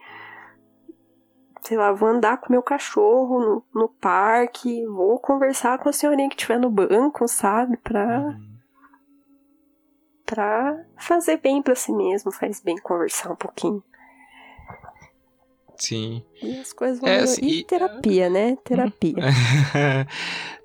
Sei 1.61 1.77
lá, 1.77 1.93
vou 1.93 2.09
andar 2.09 2.39
com 2.39 2.53
meu 2.53 2.63
cachorro 2.63 3.41
no, 3.41 3.65
no 3.75 3.89
parque, 3.89 4.87
vou 4.87 5.19
conversar 5.19 5.79
com 5.79 5.89
a 5.89 5.93
senhorinha 5.93 6.29
que 6.29 6.37
estiver 6.37 6.59
no 6.59 6.71
banco, 6.71 7.27
sabe? 7.27 7.77
Pra, 7.77 8.39
pra 10.25 10.85
fazer 10.97 11.39
bem 11.39 11.61
pra 11.61 11.75
si 11.75 11.93
mesmo, 11.93 12.33
faz 12.33 12.61
bem 12.61 12.77
conversar 12.79 13.33
um 13.33 13.37
pouquinho. 13.37 13.83
Sim. 15.83 16.23
E 16.41 16.59
as 16.61 16.73
coisas 16.73 17.01
vão 17.01 17.09
É, 17.11 17.23
assim, 17.23 17.45
E 17.45 17.65
terapia, 17.65 18.31
né? 18.31 18.57
Terapia. 18.65 19.15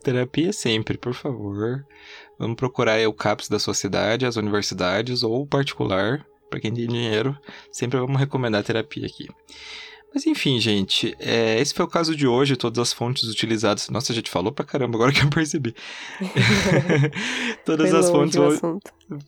Terapia 0.04 0.54
sempre, 0.54 0.96
por 0.96 1.16
favor. 1.16 1.84
Vamos 2.38 2.56
procurar 2.56 3.00
o 3.08 3.14
CAPS 3.14 3.50
da 3.50 3.58
sua 3.58 3.74
cidade, 3.74 4.28
as 4.28 4.36
universidades 4.36 5.24
ou 5.24 5.42
o 5.42 5.48
particular, 5.48 6.24
para 6.52 6.60
quem 6.60 6.72
tem 6.72 6.86
dinheiro. 6.86 7.36
Sempre 7.72 8.00
vamos 8.00 8.20
recomendar 8.20 8.64
terapia 8.64 9.08
aqui. 9.08 9.28
Mas 10.18 10.26
enfim, 10.26 10.60
gente, 10.60 11.16
é, 11.20 11.62
esse 11.62 11.76
foi 11.76 11.86
o 11.86 11.88
caso 11.88 12.16
de 12.16 12.26
hoje, 12.26 12.56
todas 12.56 12.80
as 12.80 12.92
fontes 12.92 13.26
utilizadas. 13.26 13.88
Nossa, 13.90 14.12
a 14.12 14.16
gente 14.16 14.32
falou 14.32 14.52
pra 14.52 14.66
caramba, 14.66 14.98
agora 14.98 15.12
que 15.14 15.22
eu 15.22 15.30
percebi. 15.30 15.76
todas 17.64 17.92
Foi 17.92 18.00
as 18.00 18.10
fontes 18.10 18.36
vão-. 18.36 18.80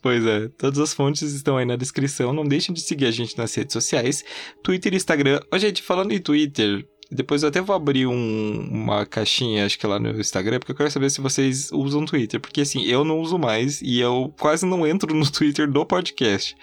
Pois 0.02 0.26
é, 0.26 0.48
todas 0.58 0.80
as 0.80 0.92
fontes 0.92 1.22
estão 1.32 1.58
aí 1.58 1.66
na 1.66 1.76
descrição. 1.76 2.34
Não 2.34 2.44
deixem 2.44 2.74
de 2.74 2.82
seguir 2.82 3.06
a 3.06 3.12
gente 3.12 3.38
nas 3.38 3.54
redes 3.54 3.72
sociais, 3.72 4.26
Twitter 4.64 4.92
e 4.92 4.96
Instagram. 4.96 5.40
Ô, 5.54 5.60
gente, 5.60 5.84
falando 5.84 6.12
em 6.12 6.20
Twitter, 6.20 6.84
depois 7.12 7.42
eu 7.44 7.50
até 7.50 7.60
vou 7.62 7.76
abrir 7.76 8.06
um- 8.06 8.68
uma 8.72 9.06
caixinha, 9.06 9.66
acho 9.66 9.80
que 9.80 9.88
lá 9.88 10.00
no 10.00 10.20
Instagram, 10.20 10.60
porque 10.60 10.72
eu 10.72 10.76
quero 10.76 10.92
saber 10.92 11.10
se 11.10 11.20
vocês 11.22 11.72
usam 11.72 12.06
Twitter. 12.06 12.40
Porque 12.40 12.62
assim, 12.62 12.84
eu 12.84 13.04
não 13.04 13.20
uso 13.20 13.38
mais 13.40 13.82
e 13.82 14.00
eu 14.00 14.34
quase 14.40 14.66
não 14.66 14.86
entro 14.86 15.14
no 15.16 15.26
Twitter 15.32 15.70
do 15.70 15.86
podcast. 15.86 16.56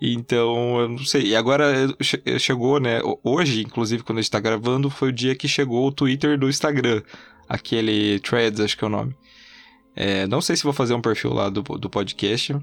Então, 0.00 0.80
eu 0.80 0.88
não 0.88 0.98
sei. 1.04 1.28
E 1.28 1.36
agora 1.36 1.94
che- 2.00 2.22
chegou, 2.38 2.80
né? 2.80 3.00
ho- 3.02 3.18
Hoje, 3.22 3.62
inclusive, 3.62 4.02
quando 4.02 4.18
a 4.18 4.22
gente 4.22 4.30
tá 4.30 4.40
gravando, 4.40 4.90
foi 4.90 5.10
o 5.10 5.12
dia 5.12 5.34
que 5.36 5.46
chegou 5.46 5.86
o 5.86 5.92
Twitter 5.92 6.36
do 6.38 6.48
Instagram. 6.48 7.02
Aquele 7.48 8.18
Threads, 8.20 8.60
acho 8.60 8.76
que 8.76 8.84
é 8.84 8.86
o 8.86 8.90
nome. 8.90 9.14
É, 9.94 10.26
não 10.26 10.40
sei 10.40 10.56
se 10.56 10.62
vou 10.64 10.72
fazer 10.72 10.94
um 10.94 11.00
perfil 11.02 11.32
lá 11.34 11.48
do, 11.50 11.62
do 11.62 11.88
podcast, 11.90 12.56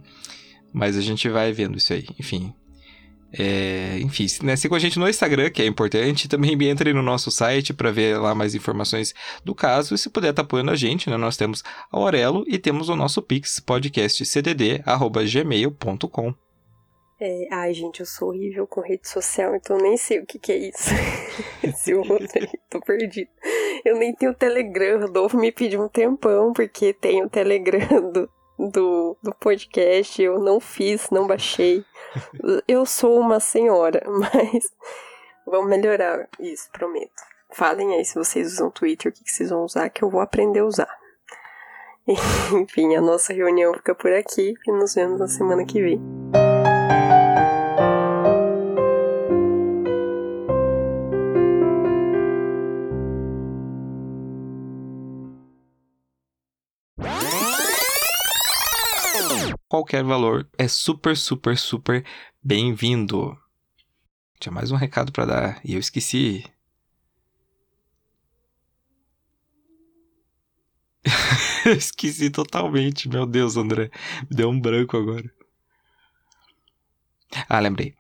mas 0.74 0.98
a 0.98 1.02
gente 1.02 1.30
vai 1.30 1.52
vendo 1.54 1.78
isso 1.78 1.94
aí. 1.94 2.06
Enfim. 2.20 2.54
É, 3.38 4.00
enfim, 4.00 4.26
né, 4.44 4.56
siga 4.56 4.76
a 4.76 4.80
gente 4.80 4.98
no 4.98 5.08
Instagram, 5.08 5.52
que 5.52 5.62
é 5.62 5.66
importante. 5.66 6.28
Também 6.28 6.58
entre 6.64 6.92
no 6.94 7.04
nosso 7.04 7.30
site 7.30 7.72
para 7.74 7.92
ver 7.92 8.20
lá 8.20 8.34
mais 8.34 8.56
informações 8.56 9.14
do 9.44 9.54
caso. 9.54 9.94
E 9.94 9.98
se 9.98 10.10
puder 10.10 10.32
estar 10.32 10.42
apoiando 10.42 10.72
a 10.72 10.76
gente, 10.76 11.10
né, 11.10 11.18
nós 11.18 11.38
temos 11.38 11.64
a 11.92 11.98
Aurelo 11.98 12.44
e 12.48 12.58
temos 12.58 12.90
o 12.90 12.96
nosso 12.96 13.22
Pix, 13.22 13.60
podcastcdd.gmail.com. 13.60 16.34
É, 17.22 17.48
ai, 17.52 17.74
gente, 17.74 18.00
eu 18.00 18.06
sou 18.06 18.30
horrível 18.30 18.66
com 18.66 18.80
rede 18.80 19.10
social, 19.10 19.54
então 19.54 19.78
nem 19.78 19.98
sei 19.98 20.20
o 20.20 20.26
que, 20.26 20.40
que 20.40 20.54
é 20.54 20.58
isso. 20.58 20.90
Esse 21.62 21.94
outro 21.94 22.26
aí, 22.34 22.48
tô 22.70 22.80
perdido. 22.80 23.30
Eu 23.84 23.98
nem 23.98 24.16
tenho 24.16 24.34
Telegram, 24.34 25.02
Rodolfo 25.02 25.38
me 25.38 25.52
pediu 25.52 25.84
um 25.84 25.90
tempão, 25.90 26.54
porque 26.54 26.94
tem 26.94 27.22
o 27.22 27.30
Telegram 27.30 28.10
do, 28.10 28.30
do, 28.68 29.16
do 29.24 29.34
podcast, 29.34 30.22
eu 30.22 30.40
não 30.40 30.60
fiz, 30.60 31.10
não 31.10 31.26
baixei. 31.26 31.86
Eu 32.68 32.86
sou 32.86 33.18
uma 33.20 33.40
senhora, 33.40 34.04
mas 34.12 34.70
vamos 35.46 35.70
melhorar 35.70 36.28
isso, 36.40 36.70
prometo. 36.72 37.24
Falem 37.52 37.96
aí 37.96 38.06
se 38.06 38.16
vocês 38.16 38.54
usam 38.54 38.70
Twitter, 38.70 39.12
o 39.12 39.16
que, 39.16 39.24
que 39.24 39.32
vocês 39.32 39.50
vão 39.50 39.64
usar, 39.64 39.90
que 39.90 40.04
eu 40.04 40.10
vou 40.10 40.22
aprender 40.22 40.60
a 40.60 40.66
usar. 40.66 41.00
Enfim, 42.54 42.96
a 42.96 43.02
nossa 43.02 43.34
reunião 43.34 43.74
fica 43.74 43.96
por 43.96 44.12
aqui 44.12 44.54
e 44.68 44.72
nos 44.72 44.94
vemos 44.94 45.20
na 45.20 45.28
semana 45.28 45.66
que 45.66 45.82
vem. 45.82 46.02
Qualquer 59.70 60.04
valor 60.04 60.50
é 60.58 60.68
super, 60.68 61.16
super, 61.16 61.56
super 61.56 62.04
bem-vindo. 62.42 63.38
Tinha 64.40 64.52
mais 64.52 64.72
um 64.72 64.76
recado 64.76 65.12
para 65.12 65.26
dar 65.26 65.62
e 65.64 65.76
eu 65.76 65.80
esqueci. 65.80 66.44
esqueci 71.78 72.32
totalmente, 72.32 73.08
meu 73.08 73.28
Deus, 73.28 73.58
André. 73.58 73.92
Deu 74.28 74.50
um 74.50 74.60
branco 74.60 74.98
agora. 74.98 75.32
Ah, 77.48 77.60
lembrei. 77.60 77.96